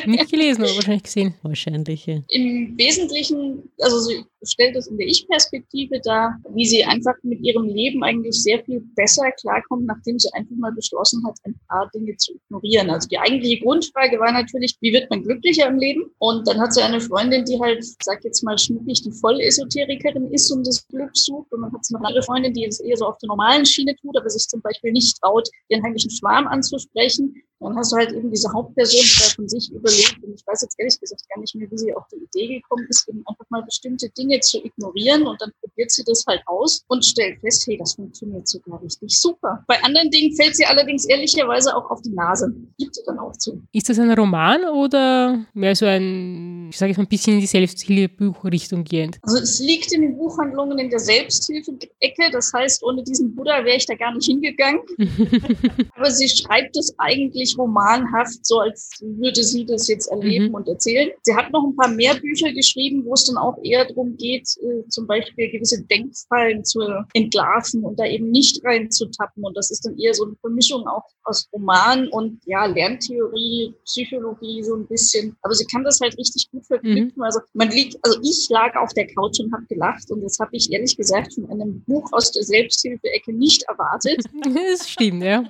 Nicht 0.06 0.31
gelesen, 0.31 0.63
aber 0.63 0.75
wahrscheinlich 0.75 1.04
gesehen. 1.04 1.33
Wahrscheinlich. 1.42 2.06
ja. 2.06 2.22
im 2.30 2.78
Wesentlichen, 2.78 3.69
also 3.80 4.00
sie 4.00 4.24
stellt 4.44 4.75
es 4.75 4.88
in 4.88 4.98
der 4.98 5.07
Ich-Perspektive 5.07 6.00
dar, 6.01 6.38
wie 6.54 6.66
sie 6.66 6.84
einfach 6.84 7.16
mit 7.24 7.42
ihrem 7.42 7.66
Leben 7.66 8.04
eigentlich 8.04 8.42
sehr 8.42 8.63
viel 8.63 8.81
besser 8.95 9.31
klarkommt, 9.31 9.86
nachdem 9.86 10.19
sie 10.19 10.31
einfach 10.34 10.56
mal 10.56 10.72
beschlossen 10.72 11.25
hat, 11.25 11.38
ein 11.44 11.60
paar 11.68 11.89
Dinge 11.94 12.16
zu 12.18 12.34
ignorieren. 12.34 12.89
Also 12.89 13.07
die 13.07 13.18
eigentliche 13.18 13.63
Grundfrage 13.63 14.19
war 14.19 14.31
natürlich, 14.31 14.78
wie 14.81 14.94
wird 14.94 15.10
man 15.10 15.24
glücklicher 15.24 15.68
im 15.68 15.78
Leben? 15.80 16.06
Und 16.19 16.48
dann 16.48 16.60
hat 16.60 16.74
sie 16.74 16.81
eine 16.81 17.01
Freundin, 17.01 17.45
die 17.45 17.60
halt, 17.60 17.84
sag 18.04 18.24
jetzt 18.24 18.44
mal 18.44 18.57
schnuckig, 18.57 19.01
die 19.04 19.12
Vollesoterikerin 19.12 20.31
ist 20.31 20.51
und 20.51 20.66
das 20.66 20.88
Glück 20.88 21.16
sucht. 21.16 21.51
Und 21.51 21.62
dann 21.62 21.74
hat 21.74 21.86
sie 21.86 21.94
noch 21.94 22.01
eine 22.01 22.10
andere 22.10 22.24
Freundin, 22.24 22.54
die 22.54 22.66
es 22.66 22.80
eher 22.80 22.98
so 22.98 23.06
auf 23.06 23.18
der 23.19 23.28
normalen 23.28 23.66
Schiene 23.66 23.95
tut, 23.95 24.18
aber 24.18 24.30
sich 24.30 24.48
zum 24.48 24.62
Beispiel 24.62 24.92
nicht 24.92 25.19
traut, 25.22 25.48
ihren 25.69 25.83
heimlichen 25.83 26.12
Schwarm 26.12 26.48
anzusprechen. 26.48 27.42
Dann 27.60 27.75
hast 27.75 27.92
du 27.92 27.98
halt 27.98 28.12
eben 28.12 28.30
diese 28.30 28.51
Hauptperson, 28.54 29.01
die 29.01 29.36
von 29.36 29.50
sich 29.50 29.72
überlegt. 29.72 30.18
Und 30.22 30.36
ich 30.36 30.45
weiß 30.45 30.62
jetzt 30.62 30.80
ehrlich 30.80 31.00
gesagt 31.00 31.24
gar 31.30 31.40
nicht 31.42 31.56
mehr, 31.56 31.69
wie 31.72 31.78
sie 31.78 31.94
auf 31.94 32.06
die 32.12 32.18
Idee 32.18 32.60
gekommen 32.60 32.86
ist, 32.90 33.07
eben 33.10 33.24
einfach 33.25 33.45
mal 33.50 33.63
bestimmte 33.63 34.10
Dinge 34.10 34.27
zu 34.40 34.64
ignorieren. 34.64 35.26
Und 35.28 35.42
dann 35.42 35.52
probiert 35.62 35.92
sie 35.92 36.04
das 36.06 36.24
halt 36.28 36.42
aus 36.46 36.84
und 36.88 37.04
stellt 37.06 37.40
fest, 37.42 37.66
hey, 37.68 37.78
das 37.78 37.94
funktioniert 37.96 38.48
sogar 38.48 38.82
richtig 38.82 39.10
super. 39.20 39.64
Bei 39.68 39.82
anderen 39.84 40.10
Dingen 40.12 40.36
fällt 40.36 40.56
sie 40.56 40.66
allerdings 40.66 41.06
ehrlicherweise 41.06 41.76
auch 41.76 41.90
auf 41.90 42.02
die 42.02 42.12
Nase. 42.12 42.54
Gibt 42.78 42.96
sie 42.96 43.02
dann 43.06 43.20
auch 43.20 43.34
zu. 43.34 43.62
Ist 43.72 43.90
das 43.90 44.00
ein 44.00 44.12
Roman 44.12 44.64
oder 44.66 45.46
mehr 45.54 45.76
so 45.76 45.86
ein, 45.86 46.70
ich 46.70 46.78
sage 46.78 46.90
jetzt 46.92 46.98
mal 46.98 47.04
ein 47.06 47.10
bisschen 47.10 47.34
in 47.36 47.40
die 47.42 47.48
Selbsthilfebuchrichtung 47.48 48.84
gehend? 48.84 49.18
Also 49.22 49.38
es 49.38 49.60
liegt 49.60 49.92
in 49.94 50.02
den 50.02 50.18
Buchhandlungen 50.18 50.78
in 50.80 50.90
der 50.90 51.00
Selbsthilfe-Ecke. 51.00 52.32
Das 52.32 52.52
heißt, 52.54 52.84
ohne 52.84 53.04
diesen 53.04 53.36
Buddha 53.36 53.64
wäre 53.66 53.78
ich 53.78 53.86
da 53.86 53.96
gar 53.96 54.14
nicht 54.14 54.26
hingegangen. 54.26 54.82
Aber 55.96 56.12
sie 56.12 56.28
schreibt 56.30 56.76
es 56.78 56.94
eigentlich 56.98 57.57
romanhaft, 57.57 58.46
so 58.46 58.60
als 58.60 58.92
würde 59.02 59.44
sie 59.44 59.66
das 59.66 59.88
jetzt 59.88 60.07
erleben 60.07 60.48
Mhm. 60.50 60.54
und 60.56 60.68
erzählen. 60.68 61.10
Sie 61.24 61.34
hat 61.34 61.52
noch 61.52 61.64
ein 61.64 61.76
paar 61.76 61.88
mehr 61.90 62.14
Bücher 62.16 62.52
geschrieben, 62.52 63.04
wo 63.06 63.14
es 63.14 63.26
dann 63.26 63.38
auch 63.38 63.57
eher 63.64 63.86
darum 63.86 64.17
geht, 64.18 64.47
äh, 64.62 64.88
zum 64.90 65.07
Beispiel 65.07 65.52
gewisse 65.52 65.83
Denkfallen 65.83 66.64
zu 66.64 66.81
entlarven 67.14 67.83
und 67.83 68.00
da 68.00 68.06
eben 68.06 68.31
nicht 68.31 68.64
reinzutappen. 68.64 69.44
Und 69.44 69.56
das 69.56 69.71
ist 69.71 69.86
dann 69.86 69.97
eher 69.97 70.14
so 70.14 70.26
eine 70.26 70.36
Vermischung 70.42 70.88
auch 70.88 71.04
aus 71.24 71.47
Roman 71.54 72.07
und 72.09 72.40
ja, 72.45 72.66
Lerntheorie, 72.66 73.74
Psychologie 73.86 74.64
so 74.64 74.76
ein 74.76 74.88
bisschen. 74.88 75.36
Aber 75.42 75.54
sie 75.54 75.66
kann 75.66 75.83
das 75.83 76.00
halt 76.00 76.18
richtig 76.18 76.50
gut 76.52 76.66
verknüpfen. 76.66 77.21
Also 77.21 77.40
man 77.54 77.69
liegt, 77.69 77.97
also 78.04 78.19
ich 78.24 78.47
lag 78.50 78.76
auf 78.76 78.94
der 78.94 79.07
Couch 79.07 79.40
und 79.40 79.52
habe 79.54 79.66
gelacht 79.68 80.09
und 80.09 80.21
das 80.21 80.40
habe 80.40 80.52
ich 80.54 80.71
ehrlich 80.71 80.95
gesagt 80.95 81.33
von 81.33 81.50
einem 81.50 81.81
Buch 81.83 82.07
aus 82.12 82.31
der 82.31 82.44
Selbsthilfe-Ecke 82.44 83.33
nicht 83.33 83.64
erwartet. 83.64 84.24
Das 84.57 84.90
stimmt, 84.90 85.24
ja. 85.24 85.44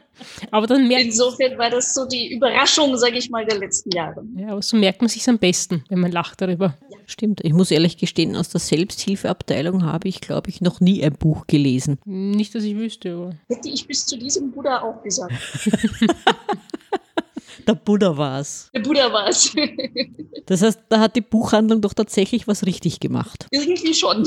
Aber 0.51 0.67
dann 0.67 0.88
merkt, 0.88 1.05
Insofern 1.05 1.57
war 1.57 1.69
das 1.69 1.93
so 1.93 2.05
die 2.05 2.33
Überraschung, 2.33 2.97
sage 2.97 3.17
ich 3.17 3.29
mal, 3.29 3.45
der 3.45 3.59
letzten 3.59 3.91
Jahre. 3.91 4.24
ja, 4.36 4.50
aber 4.50 4.62
so 4.62 4.75
merkt 4.75 5.01
man 5.01 5.09
sich 5.09 5.27
am 5.29 5.38
besten, 5.38 5.83
wenn 5.89 6.00
man 6.00 6.12
lacht 6.12 6.41
darüber. 6.41 6.77
Stimmt. 7.09 7.39
Ich 7.43 7.53
muss 7.53 7.71
ehrlich 7.71 7.95
gestehen, 7.95 8.35
aus 8.35 8.49
der 8.49 8.59
Selbsthilfeabteilung 8.59 9.85
habe 9.85 10.09
ich, 10.09 10.19
glaube 10.19 10.49
ich, 10.49 10.59
noch 10.59 10.81
nie 10.81 11.01
ein 11.03 11.13
Buch 11.13 11.47
gelesen. 11.47 11.97
Nicht, 12.03 12.53
dass 12.53 12.65
ich 12.65 12.75
wüsste, 12.75 13.13
aber. 13.13 13.33
Hätte 13.47 13.69
ich 13.69 13.87
bis 13.87 14.05
zu 14.05 14.17
diesem 14.17 14.51
Buddha 14.51 14.81
auch 14.81 15.01
gesagt. 15.01 15.33
Der 17.65 17.73
Buddha 17.75 18.15
war's. 18.15 18.69
Der 18.73 18.81
Buddha 18.81 19.11
war 19.11 19.27
es. 19.27 19.53
Das 20.45 20.61
heißt, 20.61 20.79
da 20.89 20.99
hat 20.99 21.15
die 21.15 21.21
Buchhandlung 21.21 21.81
doch 21.81 21.93
tatsächlich 21.93 22.47
was 22.47 22.65
richtig 22.65 22.99
gemacht. 22.99 23.47
Irgendwie 23.51 23.93
schon. 23.93 24.25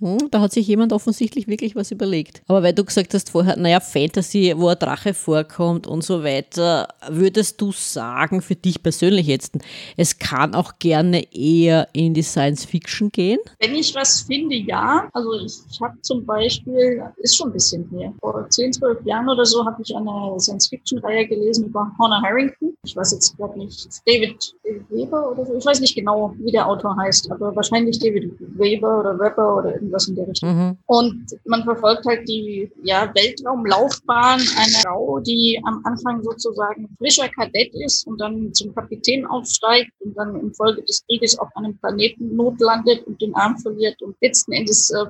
Hm, 0.00 0.30
da 0.30 0.40
hat 0.40 0.52
sich 0.52 0.66
jemand 0.66 0.92
offensichtlich 0.92 1.46
wirklich 1.46 1.76
was 1.76 1.90
überlegt. 1.90 2.42
Aber 2.48 2.62
weil 2.62 2.72
du 2.72 2.84
gesagt 2.84 3.12
hast 3.12 3.30
vorher, 3.30 3.56
naja, 3.56 3.80
Fantasy, 3.80 4.54
wo 4.56 4.68
ein 4.68 4.78
Drache 4.78 5.12
vorkommt 5.12 5.86
und 5.86 6.02
so 6.02 6.24
weiter, 6.24 6.88
würdest 7.08 7.60
du 7.60 7.70
sagen, 7.72 8.40
für 8.40 8.54
dich 8.54 8.82
persönlich 8.82 9.26
jetzt, 9.26 9.58
es 9.98 10.18
kann 10.18 10.54
auch 10.54 10.78
gerne 10.78 11.30
eher 11.34 11.88
in 11.92 12.14
die 12.14 12.22
Science 12.22 12.64
Fiction 12.64 13.10
gehen? 13.10 13.38
Wenn 13.58 13.74
ich 13.74 13.94
was 13.94 14.22
finde, 14.22 14.56
ja. 14.56 15.08
Also 15.12 15.34
ich, 15.34 15.58
ich 15.70 15.80
habe 15.82 16.00
zum 16.00 16.24
Beispiel, 16.24 17.02
ist 17.18 17.36
schon 17.36 17.50
ein 17.50 17.52
bisschen 17.52 17.88
her, 17.90 18.12
vor 18.20 18.48
10, 18.48 18.72
12 18.72 19.04
Jahren 19.04 19.28
oder 19.28 19.44
so 19.44 19.64
habe 19.66 19.82
ich 19.82 19.94
eine 19.94 20.40
Science-Fiction-Reihe 20.40 21.26
gelesen 21.26 21.66
über 21.66 21.92
Hannah 21.98 22.22
Harrington. 22.22 22.74
Ich 22.84 22.96
weiß 22.96 23.12
jetzt 23.12 23.36
gerade 23.36 23.58
nicht, 23.58 23.86
David 24.06 24.54
Weber 24.88 25.32
oder 25.32 25.44
so. 25.44 25.54
Ich 25.56 25.66
weiß 25.66 25.80
nicht 25.80 25.94
genau, 25.94 26.34
wie 26.38 26.52
der 26.52 26.66
Autor 26.66 26.96
heißt, 26.96 27.30
aber 27.30 27.54
wahrscheinlich 27.54 27.98
David 27.98 28.32
Weber 28.38 29.00
oder 29.00 29.18
Webber 29.18 29.58
oder 29.58 29.76
irgendwas 29.90 30.08
in 30.08 30.14
der 30.16 30.28
Richtung. 30.28 30.56
Mhm. 30.56 30.76
Und 30.86 31.26
man 31.44 31.64
verfolgt 31.64 32.04
halt 32.06 32.28
die 32.28 32.70
ja, 32.82 33.10
Weltraumlaufbahn 33.14 34.40
einer 34.40 34.80
Frau, 34.82 35.20
die 35.20 35.60
am 35.64 35.82
Anfang 35.84 36.22
sozusagen 36.22 36.88
frischer 36.98 37.28
Kadett 37.28 37.74
ist 37.74 38.06
und 38.06 38.20
dann 38.20 38.52
zum 38.54 38.74
Kapitän 38.74 39.26
aufsteigt 39.26 39.90
und 40.00 40.16
dann 40.16 40.36
im 40.36 40.54
Folge 40.54 40.82
des 40.82 41.04
Krieges 41.06 41.38
auf 41.38 41.48
einem 41.56 41.76
Planeten 41.78 42.36
notlandet 42.36 43.06
und 43.06 43.20
den 43.20 43.34
Arm 43.34 43.58
verliert 43.58 44.00
und 44.02 44.16
letzten 44.20 44.52
Endes 44.52 44.90
äh, 44.90 45.04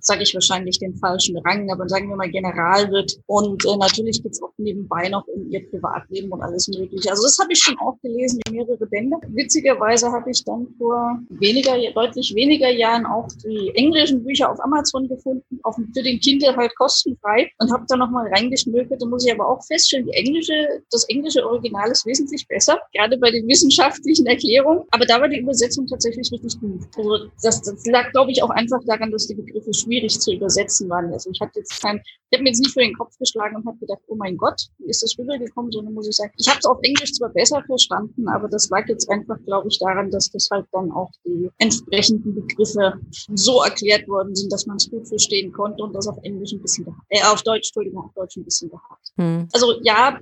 sage 0.00 0.22
ich 0.22 0.34
wahrscheinlich 0.34 0.78
den 0.78 0.94
falschen 0.96 1.36
Rang, 1.38 1.70
aber 1.70 1.88
sagen 1.88 2.08
wir 2.08 2.16
mal 2.16 2.30
General 2.30 2.90
wird. 2.90 3.18
Und 3.26 3.64
äh, 3.64 3.76
natürlich 3.76 4.22
geht's 4.22 4.42
auch 4.42 4.52
nebenbei 4.58 5.08
noch 5.08 5.26
um 5.28 5.48
ihr 5.50 5.68
Privatleben 5.70 6.30
und 6.30 6.42
alles 6.42 6.68
mögliche. 6.68 7.10
Also 7.10 7.22
das 7.22 7.38
habe 7.38 7.52
ich 7.52 7.58
schon 7.58 7.78
auch 7.78 7.96
gelesen, 8.02 8.40
mehrere 8.50 8.86
Bände. 8.86 9.16
Witzigerweise 9.28 10.10
habe 10.10 10.30
ich 10.30 10.44
dann 10.44 10.66
vor 10.78 11.18
weniger, 11.28 11.76
deutlich 11.94 12.34
weniger 12.34 12.70
Jahren 12.70 13.06
auch 13.06 13.28
die 13.44 13.72
englischen 14.08 14.24
Bücher 14.24 14.50
auf 14.50 14.60
Amazon 14.60 15.08
gefunden, 15.08 15.60
auf, 15.62 15.76
für 15.76 16.02
den 16.02 16.20
Kindle 16.20 16.54
halt 16.56 16.74
kostenfrei 16.76 17.50
und 17.58 17.72
habe 17.72 17.84
da 17.88 17.96
nochmal 17.96 18.28
reingeschmökert. 18.28 19.00
Da 19.00 19.06
muss 19.06 19.26
ich 19.26 19.32
aber 19.32 19.48
auch 19.48 19.64
feststellen, 19.64 20.06
die 20.06 20.12
englische, 20.12 20.82
das 20.90 21.04
englische 21.08 21.46
Original 21.46 21.90
ist 21.90 22.06
wesentlich 22.06 22.46
besser, 22.48 22.78
gerade 22.92 23.18
bei 23.18 23.30
den 23.30 23.46
wissenschaftlichen 23.46 24.26
Erklärungen. 24.26 24.84
Aber 24.90 25.06
da 25.06 25.20
war 25.20 25.28
die 25.28 25.38
Übersetzung 25.38 25.86
tatsächlich 25.86 26.30
richtig 26.32 26.60
gut. 26.60 26.82
Also 26.96 27.30
das, 27.42 27.62
das 27.62 27.86
lag, 27.86 28.10
glaube 28.12 28.30
ich, 28.30 28.42
auch 28.42 28.50
einfach 28.50 28.80
daran, 28.86 29.10
dass 29.10 29.26
die 29.26 29.34
Begriffe 29.34 29.72
schwierig 29.74 30.18
zu 30.18 30.32
übersetzen 30.32 30.88
waren. 30.88 31.12
Also 31.12 31.30
ich 31.30 31.40
hatte 31.40 31.60
jetzt 31.60 31.80
kein, 31.82 32.00
ich 32.30 32.36
habe 32.36 32.42
mir 32.42 32.50
jetzt 32.50 32.60
nicht 32.60 32.72
vor 32.72 32.82
den 32.82 32.94
Kopf 32.94 33.16
geschlagen 33.18 33.56
und 33.56 33.66
habe 33.66 33.78
gedacht, 33.78 34.00
oh 34.08 34.16
mein 34.16 34.36
Gott, 34.36 34.60
wie 34.78 34.90
ist 34.90 35.02
das 35.02 35.16
rübergekommen, 35.18 35.70
sondern 35.72 35.94
muss 35.94 36.08
ich 36.08 36.16
sagen, 36.16 36.32
ich 36.36 36.48
habe 36.48 36.58
es 36.58 36.66
auf 36.66 36.78
Englisch 36.82 37.12
zwar 37.12 37.30
besser 37.30 37.62
verstanden, 37.66 38.28
aber 38.28 38.48
das 38.48 38.68
lag 38.70 38.86
jetzt 38.88 39.08
einfach, 39.10 39.36
glaube 39.44 39.68
ich, 39.68 39.78
daran, 39.78 40.10
dass 40.10 40.30
das 40.30 40.48
halt 40.50 40.66
dann 40.72 40.90
auch 40.92 41.10
die 41.24 41.50
entsprechenden 41.58 42.34
Begriffe 42.34 42.94
so 43.34 43.62
erklärt 43.62 43.97
worden 44.06 44.34
sind, 44.34 44.52
dass 44.52 44.66
man 44.66 44.76
es 44.76 44.90
gut 44.90 45.08
verstehen 45.08 45.50
konnte 45.52 45.82
und 45.82 45.94
das 45.94 46.06
auf 46.06 46.18
Englisch 46.22 46.52
ein 46.52 46.60
bisschen 46.60 46.86
äh, 47.08 47.22
auf 47.24 47.42
Deutsch, 47.42 47.68
Entschuldigung, 47.68 48.04
auf 48.04 48.12
Deutsch 48.14 48.36
ein 48.36 48.44
bisschen 48.44 48.70
gehabt. 48.70 49.12
Hm. 49.16 49.48
Also 49.52 49.80
ja, 49.82 50.20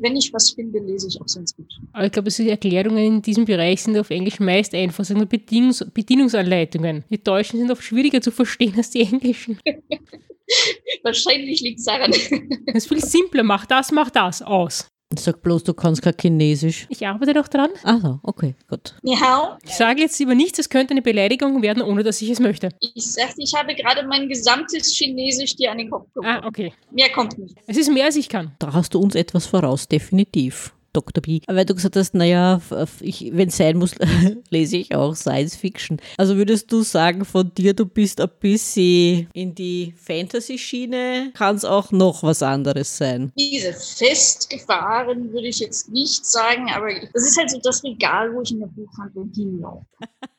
wenn 0.00 0.16
ich 0.16 0.32
was 0.32 0.50
finde, 0.50 0.78
lese 0.80 1.08
ich 1.08 1.20
auch 1.20 1.28
sonst 1.28 1.56
gut. 1.56 1.70
Aber 1.92 2.06
ich 2.06 2.12
glaube, 2.12 2.30
die 2.30 2.48
Erklärungen 2.48 2.98
in 2.98 3.22
diesem 3.22 3.44
Bereich 3.44 3.82
sind 3.82 3.96
auf 3.98 4.10
Englisch 4.10 4.40
meist 4.40 4.74
einfach, 4.74 5.04
sagen 5.04 5.20
wir 5.20 5.26
Bedienungs 5.26 5.84
Bedienungsanleitungen. 5.92 7.04
Die 7.10 7.22
Deutschen 7.22 7.58
sind 7.58 7.70
oft 7.70 7.82
schwieriger 7.82 8.20
zu 8.20 8.30
verstehen 8.30 8.74
als 8.76 8.90
die 8.90 9.02
Englischen. 9.02 9.58
Wahrscheinlich 11.02 11.60
liegt 11.60 11.78
es 11.80 11.84
daran. 11.84 12.10
Das 12.10 12.74
ist 12.74 12.88
viel 12.88 13.02
simpler. 13.04 13.42
Mach 13.42 13.66
das, 13.66 13.92
mach 13.92 14.10
das. 14.10 14.42
Aus. 14.42 14.88
Sag 15.16 15.42
bloß, 15.42 15.64
du 15.64 15.74
kannst 15.74 16.02
kein 16.02 16.14
Chinesisch. 16.20 16.86
Ich 16.88 17.06
arbeite 17.06 17.34
noch 17.34 17.48
dran. 17.48 17.70
Aha, 17.84 18.18
okay, 18.22 18.54
gut. 18.68 18.94
Ja. 19.02 19.58
Ich 19.64 19.74
sage 19.74 20.00
jetzt 20.00 20.18
lieber 20.18 20.34
nichts, 20.34 20.58
es 20.58 20.68
könnte 20.68 20.92
eine 20.92 21.02
Beleidigung 21.02 21.62
werden, 21.62 21.82
ohne 21.82 22.02
dass 22.02 22.20
ich 22.20 22.30
es 22.30 22.40
möchte. 22.40 22.70
Ich 22.80 23.12
sagte, 23.12 23.36
ich 23.38 23.54
habe 23.54 23.74
gerade 23.74 24.06
mein 24.06 24.28
gesamtes 24.28 24.92
Chinesisch 24.96 25.56
dir 25.56 25.70
an 25.70 25.78
den 25.78 25.90
Kopf 25.90 26.12
geworfen. 26.14 26.42
Ah, 26.42 26.46
okay. 26.46 26.72
Mehr 26.90 27.10
kommt 27.12 27.38
nicht. 27.38 27.54
Es 27.66 27.76
ist 27.76 27.92
mehr, 27.92 28.06
als 28.06 28.16
ich 28.16 28.28
kann. 28.28 28.52
Da 28.58 28.72
hast 28.72 28.94
du 28.94 28.98
uns 29.00 29.14
etwas 29.14 29.46
voraus, 29.46 29.86
definitiv. 29.86 30.74
Dr. 30.94 31.20
B. 31.20 31.40
Weil 31.46 31.66
du 31.66 31.74
gesagt 31.74 31.96
hast, 31.96 32.14
naja, 32.14 32.60
wenn 32.70 33.48
es 33.48 33.56
sein 33.56 33.76
muss, 33.76 33.94
lese 34.50 34.78
ich 34.78 34.94
auch 34.94 35.14
Science 35.14 35.56
Fiction. 35.56 36.00
Also 36.16 36.36
würdest 36.36 36.72
du 36.72 36.82
sagen 36.82 37.24
von 37.24 37.52
dir, 37.54 37.74
du 37.74 37.84
bist 37.84 38.20
ein 38.20 38.30
bisschen 38.40 39.28
in 39.34 39.54
die 39.54 39.92
Fantasy-Schiene, 39.96 41.32
kann 41.34 41.56
es 41.56 41.64
auch 41.64 41.92
noch 41.92 42.22
was 42.22 42.42
anderes 42.42 42.96
sein? 42.96 43.32
Diese 43.36 43.72
festgefahren 43.72 45.32
würde 45.32 45.48
ich 45.48 45.58
jetzt 45.58 45.90
nicht 45.90 46.24
sagen, 46.24 46.70
aber 46.74 46.88
das 47.12 47.26
ist 47.26 47.36
halt 47.36 47.50
so 47.50 47.58
das 47.58 47.82
Regal, 47.84 48.32
wo 48.34 48.42
ich 48.42 48.52
in 48.52 48.60
der 48.60 48.68
Buchhandlung 48.68 49.30
hinlaufe. 49.34 49.84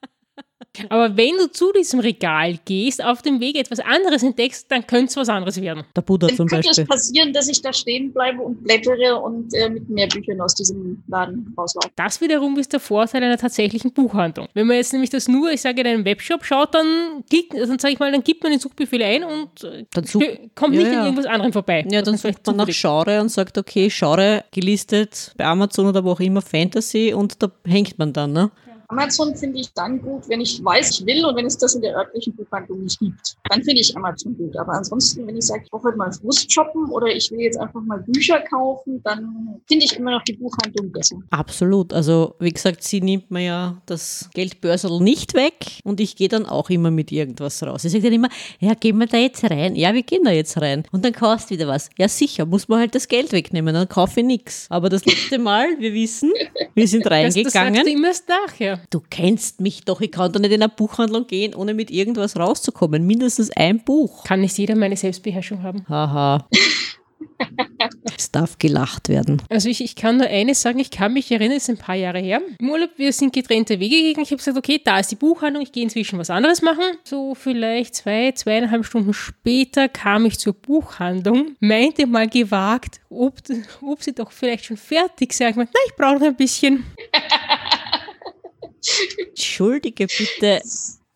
Aber 0.90 1.18
wenn 1.18 1.38
du 1.38 1.52
zu 1.52 1.72
diesem 1.72 2.00
Regal 2.00 2.60
gehst, 2.66 3.04
auf 3.04 3.22
dem 3.22 3.40
Weg 3.40 3.58
etwas 3.58 3.80
anderes 3.80 4.24
entdeckst, 4.24 4.72
dann 4.72 4.86
könnte 4.86 5.06
es 5.06 5.18
was 5.18 5.30
anderes 5.30 5.60
werden. 5.62 5.84
Der 5.96 6.02
Buddha 6.02 6.28
dann 6.28 6.36
zum 6.36 6.48
könnte 6.48 6.68
Beispiel. 6.68 6.84
es 6.84 6.90
passieren, 6.90 7.34
dass 7.34 7.48
ich 7.48 7.62
da 7.62 7.74
stehen 7.74 8.12
bleibe 8.12 8.42
und 8.42 8.64
blättere 8.64 9.20
und 9.20 9.54
äh, 9.54 9.70
mit 9.70 9.90
mehr 9.90 10.08
Büchern 10.08 10.42
aus 10.42 10.56
diesem 10.56 11.04
Laden 11.08 11.54
rauslaufe. 11.58 11.90
Das 11.96 12.22
wiederum 12.22 12.58
ist 12.58 12.74
der 12.74 12.80
Vorteil 12.80 13.24
einer 13.24 13.38
tatsächlichen 13.38 13.92
Buchhandlung. 13.92 14.48
Wenn 14.54 14.68
man 14.68 14.78
jetzt 14.78 14.94
nämlich 14.94 15.10
das 15.10 15.28
nur, 15.28 15.52
ich 15.52 15.62
sage, 15.62 15.82
in 15.82 15.88
einem 15.88 16.06
Webshop 16.06 16.44
schaut, 16.46 16.74
dann, 16.74 17.24
dann 17.54 17.80
sage 17.80 17.94
ich 17.94 18.00
mal, 18.00 18.12
dann 18.12 18.24
gibt 18.24 18.44
man 18.44 18.52
den 18.52 18.60
Suchbefehl 18.60 19.04
ein 19.04 19.24
und 19.24 19.64
äh, 19.64 19.86
dann 19.94 20.06
such, 20.06 20.24
kommt 20.56 20.76
ja, 20.76 20.82
nicht 20.82 20.92
ja. 20.92 21.00
in 21.00 21.06
irgendwas 21.06 21.26
anderem 21.26 21.54
vorbei. 21.54 21.86
Ja, 21.90 22.02
dann 22.02 22.18
sucht 22.18 22.46
man 22.46 22.56
nach 22.58 22.68
Genre 22.70 23.22
und 23.22 23.30
sagt, 23.30 23.58
okay, 23.58 23.90
Genre 23.90 24.44
gelistet 24.52 25.34
bei 25.38 25.46
Amazon 25.46 25.88
oder 25.88 26.04
wo 26.04 26.12
auch 26.12 26.20
immer 26.20 26.42
Fantasy 26.42 27.14
und 27.14 27.42
da 27.42 27.52
hängt 27.66 27.98
man 27.98 28.14
dann, 28.14 28.34
ne? 28.34 28.52
Amazon 28.88 29.36
finde 29.36 29.60
ich 29.60 29.74
dann 29.74 30.02
gut, 30.02 30.28
wenn 30.30 30.42
ich 30.42 30.64
weiß, 30.64 31.00
ich 31.00 31.06
will 31.06 31.26
und 31.26 31.36
wenn 31.36 31.46
es 31.46 31.58
das 31.58 31.76
in 31.76 31.82
der 31.82 31.96
örtlichen 31.96 32.36
Buchhandlung 32.36 32.84
nicht 32.84 33.00
gibt. 33.00 33.36
Dann 33.50 33.64
finde 33.64 33.82
ich 33.82 33.96
Amazon 33.96 34.36
gut. 34.38 34.56
Aber 34.58 34.74
ansonsten, 34.74 35.26
wenn 35.28 35.38
ich 35.38 35.46
sage, 35.46 35.64
ich 35.66 35.72
brauche 35.72 35.88
heute 35.88 35.98
mal 35.98 36.12
Frust 36.12 36.52
shoppen 36.52 36.90
oder 36.90 37.08
ich 37.08 37.32
will 37.32 37.40
jetzt 37.40 37.58
einfach 37.58 37.82
mal 37.82 38.00
Bücher 38.00 38.40
kaufen, 38.42 39.02
dann 39.04 39.62
finde 39.68 39.86
ich 39.86 39.98
immer 39.98 40.12
noch 40.12 40.24
die 40.24 40.34
Buchhandlung 40.34 40.92
besser. 40.92 41.18
Absolut. 41.32 41.94
Also, 41.94 42.36
wie 42.40 42.52
gesagt, 42.52 42.84
sie 42.84 43.02
nimmt 43.02 43.32
mir 43.32 43.44
ja 43.44 43.82
das 43.86 44.30
Geldbörsel 44.34 45.00
nicht 45.00 45.34
weg 45.34 45.82
und 45.84 46.00
ich 46.00 46.16
gehe 46.16 46.30
dann 46.30 46.46
auch 46.46 46.70
immer 46.70 46.92
mit 46.92 47.12
irgendwas 47.12 47.62
raus. 47.64 47.84
Sie 47.84 47.90
sagt 47.90 48.06
dann 48.06 48.14
immer, 48.14 48.30
ja, 48.60 48.74
gehen 48.74 48.98
wir 48.98 49.08
da 49.08 49.18
jetzt 49.18 49.44
rein? 49.44 49.76
Ja, 49.76 49.94
wir 49.94 50.04
gehen 50.04 50.24
da 50.24 50.32
jetzt 50.32 50.60
rein. 50.62 50.84
Und 50.92 51.04
dann 51.06 51.14
kaufst 51.14 51.50
du 51.50 51.56
wieder 51.56 51.68
was. 51.68 51.90
Ja, 51.98 52.08
sicher, 52.08 52.46
muss 52.46 52.68
man 52.68 52.80
halt 52.80 52.96
das 52.96 53.08
Geld 53.08 53.32
wegnehmen, 53.32 53.74
dann 53.74 53.90
kaufe 53.90 54.20
ich 54.20 54.26
nichts. 54.26 54.68
Aber 54.70 54.90
das 54.90 55.06
letzte 55.06 55.40
Mal, 55.40 55.68
wir 55.80 55.94
wissen, 55.94 56.32
wir 56.74 56.88
sind 56.88 57.06
reingegangen. 57.10 57.44
Das, 57.44 57.54
das 57.54 57.54
sagst 57.54 57.86
du 57.86 57.92
immer 57.92 58.08
erst 58.08 58.30
nachher. 58.30 58.75
Du 58.90 59.02
kennst 59.10 59.62
mich 59.62 59.84
doch, 59.86 60.02
ich 60.02 60.12
kann 60.12 60.32
doch 60.32 60.40
nicht 60.40 60.52
in 60.52 60.62
eine 60.62 60.70
Buchhandlung 60.70 61.28
gehen, 61.28 61.54
ohne 61.56 61.74
mit 61.74 61.92
irgendwas 61.92 62.38
rauszukommen. 62.38 63.06
Mindestens 63.06 63.52
ein 63.52 63.84
Buch. 63.84 64.24
Kann 64.24 64.42
nicht 64.42 64.58
jeder 64.58 64.76
meine 64.76 64.98
Selbstbeherrschung 64.98 65.64
haben? 65.64 65.86
Haha. 65.88 66.48
es 68.18 68.32
darf 68.32 68.58
gelacht 68.58 69.10
werden. 69.10 69.42
Also 69.50 69.70
ich, 69.70 69.84
ich 69.84 69.96
kann 69.96 70.18
nur 70.18 70.28
eines 70.28 70.62
sagen, 70.62 70.80
ich 70.80 70.92
kann 70.92 71.14
mich 71.14 71.32
erinnern, 71.32 71.58
es 71.58 71.64
ist 71.64 71.70
ein 71.70 71.78
paar 71.78 71.96
Jahre 71.96 72.20
her. 72.20 72.42
Im 72.60 72.70
Urlaub, 72.70 72.92
wir 72.98 73.12
sind 73.12 73.34
getrennte 73.34 73.80
Wege 73.80 73.96
gegangen. 73.96 74.24
Ich 74.24 74.32
habe 74.32 74.38
gesagt, 74.38 74.58
okay, 74.58 74.82
da 74.84 75.00
ist 75.00 75.12
die 75.12 75.16
Buchhandlung, 75.16 75.64
ich 75.64 75.72
gehe 75.72 75.84
inzwischen 75.84 76.20
was 76.20 76.30
anderes 76.30 76.62
machen. 76.62 76.84
So 77.04 77.36
vielleicht 77.36 77.96
zwei, 77.96 78.32
zweieinhalb 78.32 78.86
Stunden 78.86 79.14
später 79.14 79.90
kam 79.90 80.26
ich 80.26 80.40
zur 80.40 80.54
Buchhandlung, 80.54 81.56
meinte 81.60 82.08
mal 82.08 82.28
gewagt, 82.28 83.00
ob, 83.10 83.40
ob 83.82 84.04
sie 84.04 84.14
doch 84.14 84.32
vielleicht 84.32 84.66
schon 84.66 84.78
fertig 84.78 85.34
sei. 85.34 85.50
Ich 85.50 85.56
meinte, 85.56 85.74
na, 85.74 85.80
ich 85.88 85.96
brauche 85.96 86.20
noch 86.20 86.28
ein 86.28 86.36
bisschen. 86.36 86.86
Entschuldige 89.18 90.08
bitte. 90.08 90.62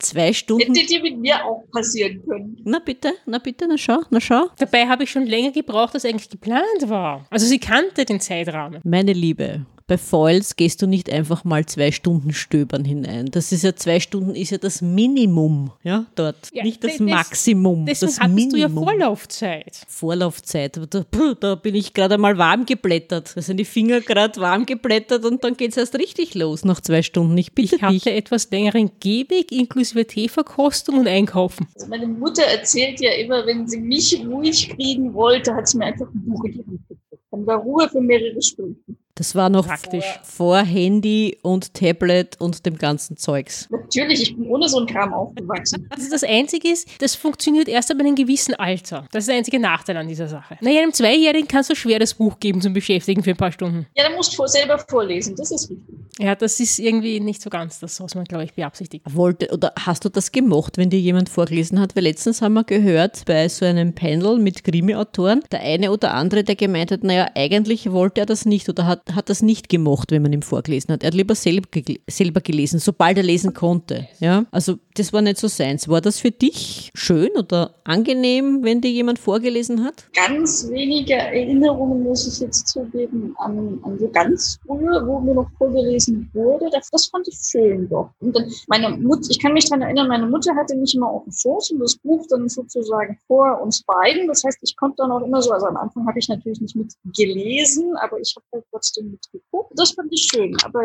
Zwei 0.02 0.32
Stunden. 0.32 0.74
Hätte 0.74 0.88
dir 0.88 1.02
mit 1.02 1.18
mir 1.18 1.44
auch 1.44 1.66
passieren 1.74 2.24
können. 2.26 2.58
Na 2.64 2.80
bitte, 2.80 3.16
na 3.26 3.38
bitte, 3.38 3.68
na 3.68 3.78
schau, 3.78 4.00
na 4.10 4.22
schau. 4.22 4.48
Dabei 4.58 4.88
habe 4.88 5.04
ich 5.04 5.12
schon 5.12 5.26
länger 5.26 5.52
gebraucht, 5.52 5.94
als 5.94 6.06
eigentlich 6.06 6.30
geplant 6.30 6.88
war. 6.88 7.26
Also 7.30 7.46
sie 7.46 7.60
kannte 7.60 8.06
den 8.06 8.22
Zeitrahmen. 8.22 8.80
Meine 8.86 9.12
Liebe, 9.12 9.66
bei 9.90 9.98
Foils 9.98 10.56
gehst 10.56 10.82
du 10.82 10.88
nicht 10.88 11.10
einfach 11.12 11.44
mal 11.44 11.66
zwei 11.66 11.92
Stunden 11.92 12.32
stöbern 12.32 12.86
hinein. 12.86 13.26
Das 13.32 13.52
ist 13.52 13.64
ja 13.64 13.76
zwei 13.76 14.00
Stunden 14.00 14.36
ist 14.36 14.52
ja 14.52 14.58
das 14.60 14.82
Minimum, 14.82 15.72
ja, 15.84 16.06
dort. 16.16 16.38
Ja, 16.54 16.64
nicht 16.64 16.82
das 16.84 16.92
des- 16.94 17.00
Maximum. 17.02 17.86
Deswegen 17.86 18.12
das 18.12 18.20
hattest 18.20 18.36
Minimum. 18.36 18.52
du 18.54 18.58
ja 18.58 18.70
Vorlaufzeit. 18.70 19.82
Vorlaufzeit. 19.88 20.80
Da, 20.90 21.06
da 21.40 21.56
bin 21.56 21.76
ich 21.76 21.94
gerade 21.94 22.18
mal 22.18 22.38
warm 22.38 22.66
geblättert. 22.66 23.34
Da 23.36 23.42
sind 23.42 23.58
die 23.58 23.66
Finger 23.66 24.00
gerade 24.02 24.40
warm 24.40 24.66
geblättert 24.66 25.26
und 25.26 25.44
dann 25.44 25.58
geht 25.58 25.72
es 25.72 25.78
erst 25.78 25.96
richtig 25.96 26.36
los 26.36 26.64
nach 26.64 26.80
zwei 26.82 27.02
Stunden. 27.02 27.38
Ich 27.38 27.54
bitte 27.54 27.76
Ich 27.78 27.82
hatte 27.82 27.94
dich. 27.96 28.08
etwas 28.08 28.50
längeren 28.52 28.92
Gehweg 29.00 29.52
inklusive 29.52 30.06
Teeverkostung 30.06 31.00
und 31.00 31.08
Einkaufen. 31.08 31.68
Also 31.76 31.88
meine 31.88 32.08
Mutter 32.08 32.44
erzählt 32.44 33.02
ja 33.02 33.12
immer, 33.14 33.46
wenn 33.46 33.68
sie 33.68 33.80
mich 33.80 34.24
ruhig 34.26 34.70
kriegen 34.70 35.14
wollte, 35.14 35.56
hat 35.56 35.68
sie 35.68 35.78
mir 35.80 35.86
einfach 35.86 36.08
ein 36.14 36.24
Buch 36.26 36.44
in 36.46 36.52
die 36.54 36.58
Hand 36.60 36.88
gedrückt. 36.88 37.24
Dann 37.32 37.46
war 37.46 37.58
Ruhe 37.58 37.90
für 37.90 38.02
mehrere 38.02 38.42
Stunden. 38.42 38.98
Das 39.20 39.36
war 39.36 39.50
noch 39.50 39.68
Praktisch. 39.68 40.06
vor 40.24 40.58
Handy 40.60 41.38
und 41.44 41.74
Tablet 41.74 42.40
und 42.40 42.66
dem 42.66 42.78
ganzen 42.78 43.18
Zeugs. 43.18 43.68
Natürlich, 43.70 44.22
ich 44.24 44.36
bin 44.36 44.48
ohne 44.48 44.68
so 44.70 44.78
einen 44.78 44.88
Kram 44.88 45.14
aufgewachsen. 45.14 45.88
Also 46.00 46.10
das 46.10 46.24
Einzige 46.24 46.70
ist, 46.70 46.88
das 47.02 47.16
funktioniert 47.16 47.68
erst 47.68 47.92
ab 47.92 48.00
einem 48.00 48.16
gewissen 48.16 48.56
Alter. 48.56 49.06
Das 49.12 49.24
ist 49.24 49.28
der 49.28 49.36
einzige 49.36 49.60
Nachteil 49.60 49.98
an 49.98 50.08
dieser 50.08 50.28
Sache. 50.30 50.58
Naja, 50.62 50.82
einem 50.82 50.94
Zweijährigen 50.94 51.48
kannst 51.48 51.70
du 51.70 51.76
schwer 51.76 52.00
das 52.00 52.14
Buch 52.14 52.40
geben 52.40 52.62
zum 52.62 52.72
Beschäftigen 52.74 53.22
für 53.24 53.32
ein 53.32 53.38
paar 53.38 53.52
Stunden. 53.52 53.86
Ja, 53.98 54.06
dann 54.06 54.16
musst 54.16 54.32
du 54.32 54.38
vor- 54.38 54.48
selber 54.48 54.80
vorlesen, 54.88 55.36
das 55.36 55.52
ist 55.52 55.70
richtig. 55.70 55.86
Ja, 56.20 56.36
das 56.36 56.60
ist 56.60 56.80
irgendwie 56.80 57.20
nicht 57.20 57.42
so 57.42 57.50
ganz 57.50 57.80
das, 57.80 58.00
was 58.02 58.14
man, 58.16 58.26
glaube 58.26 58.44
ich, 58.46 58.54
beabsichtigt. 58.54 59.06
Wollte, 59.14 59.50
oder 59.54 59.74
hast 59.80 60.04
du 60.06 60.10
das 60.10 60.32
gemocht, 60.32 60.78
wenn 60.78 60.90
dir 60.90 61.00
jemand 61.00 61.30
vorgelesen 61.30 61.80
hat? 61.80 61.96
Weil 61.96 62.04
letztens 62.04 62.42
haben 62.42 62.54
wir 62.56 62.64
gehört, 62.66 63.24
bei 63.26 63.48
so 63.50 63.66
einem 63.66 63.94
Panel 63.96 64.38
mit 64.38 64.64
Krimi-Autoren, 64.66 65.42
der 65.52 65.62
eine 65.62 65.92
oder 65.92 66.14
andere, 66.14 66.44
der 66.44 66.56
gemeint 66.56 66.92
hat, 66.92 67.04
naja, 67.04 67.28
eigentlich 67.36 67.92
wollte 67.92 68.22
er 68.22 68.26
das 68.26 68.46
nicht 68.46 68.68
oder 68.70 68.86
hat, 68.86 69.02
hat 69.16 69.30
das 69.30 69.42
nicht 69.42 69.70
gemocht, 69.70 70.12
wenn 70.12 70.22
man 70.22 70.34
ihm 70.34 70.42
vorgelesen 70.42 70.92
hat. 70.94 71.04
Er 71.04 71.08
hat 71.08 71.14
lieber 71.14 71.36
selber, 71.36 71.68
selber 72.10 72.42
gelesen, 72.42 72.80
sobald 72.80 73.18
er 73.18 73.24
lesen 73.24 73.54
konnte. 73.54 74.08
Ja, 74.20 74.46
also 74.52 74.80
das 75.00 75.14
war 75.14 75.22
nicht 75.22 75.38
so 75.38 75.48
seins. 75.48 75.88
War 75.88 76.02
das 76.02 76.20
für 76.20 76.32
dich 76.32 76.92
schön 76.94 77.30
oder 77.38 77.76
angenehm, 77.86 78.64
wenn 78.64 78.82
dir 78.82 78.92
jemand 78.92 79.18
vorgelesen 79.18 79.84
hat? 79.84 80.06
Ganz 80.14 80.70
wenige 80.70 81.14
Erinnerungen, 81.14 82.04
muss 82.04 82.28
ich 82.28 82.42
jetzt 82.42 82.68
zugeben, 82.68 83.34
an, 83.38 83.80
an 83.84 83.98
so 83.98 84.10
ganz 84.10 84.60
früher, 84.66 85.08
wo 85.08 85.20
mir 85.20 85.36
noch 85.36 85.50
vorgelesen 85.58 86.30
wurde. 86.34 86.70
Das, 86.72 86.90
das 86.90 87.06
fand 87.06 87.28
ich 87.30 87.38
schön 87.38 87.88
doch. 87.88 88.10
Und 88.20 88.36
dann 88.36 88.52
meine 88.68 88.90
Mutter, 88.98 89.30
ich 89.30 89.40
kann 89.40 89.54
mich 89.54 89.70
daran 89.70 89.84
erinnern, 89.84 90.10
meine 90.10 90.28
Mutter 90.28 90.54
hatte 90.56 90.76
mich 90.76 90.94
immer 90.94 91.10
auf 91.10 91.24
dem 91.24 91.32
Schoß 91.32 91.72
und 91.72 91.80
das 91.80 91.96
Buch 91.96 92.26
dann 92.30 92.50
sozusagen 92.50 93.18
vor 93.26 93.62
uns 93.62 93.82
beiden. 93.84 94.28
Das 94.28 94.44
heißt, 94.44 94.60
ich 94.62 94.76
konnte 94.76 94.98
dann 94.98 95.12
auch 95.12 95.22
immer 95.22 95.42
so, 95.42 95.52
also 95.52 95.68
am 95.68 95.78
Anfang 95.78 96.06
habe 96.08 96.20
ich 96.20 96.28
natürlich 96.28 96.60
nicht 96.60 96.76
mitgelesen, 96.76 97.96
aber 98.02 98.20
ich 98.20 98.36
habe 98.36 98.46
halt 98.54 98.66
trotzdem 98.72 99.12
mitgeguckt. 99.12 99.72
Das 99.78 99.92
fand 99.92 100.12
ich 100.12 100.28
schön. 100.30 100.58
Aber 100.66 100.82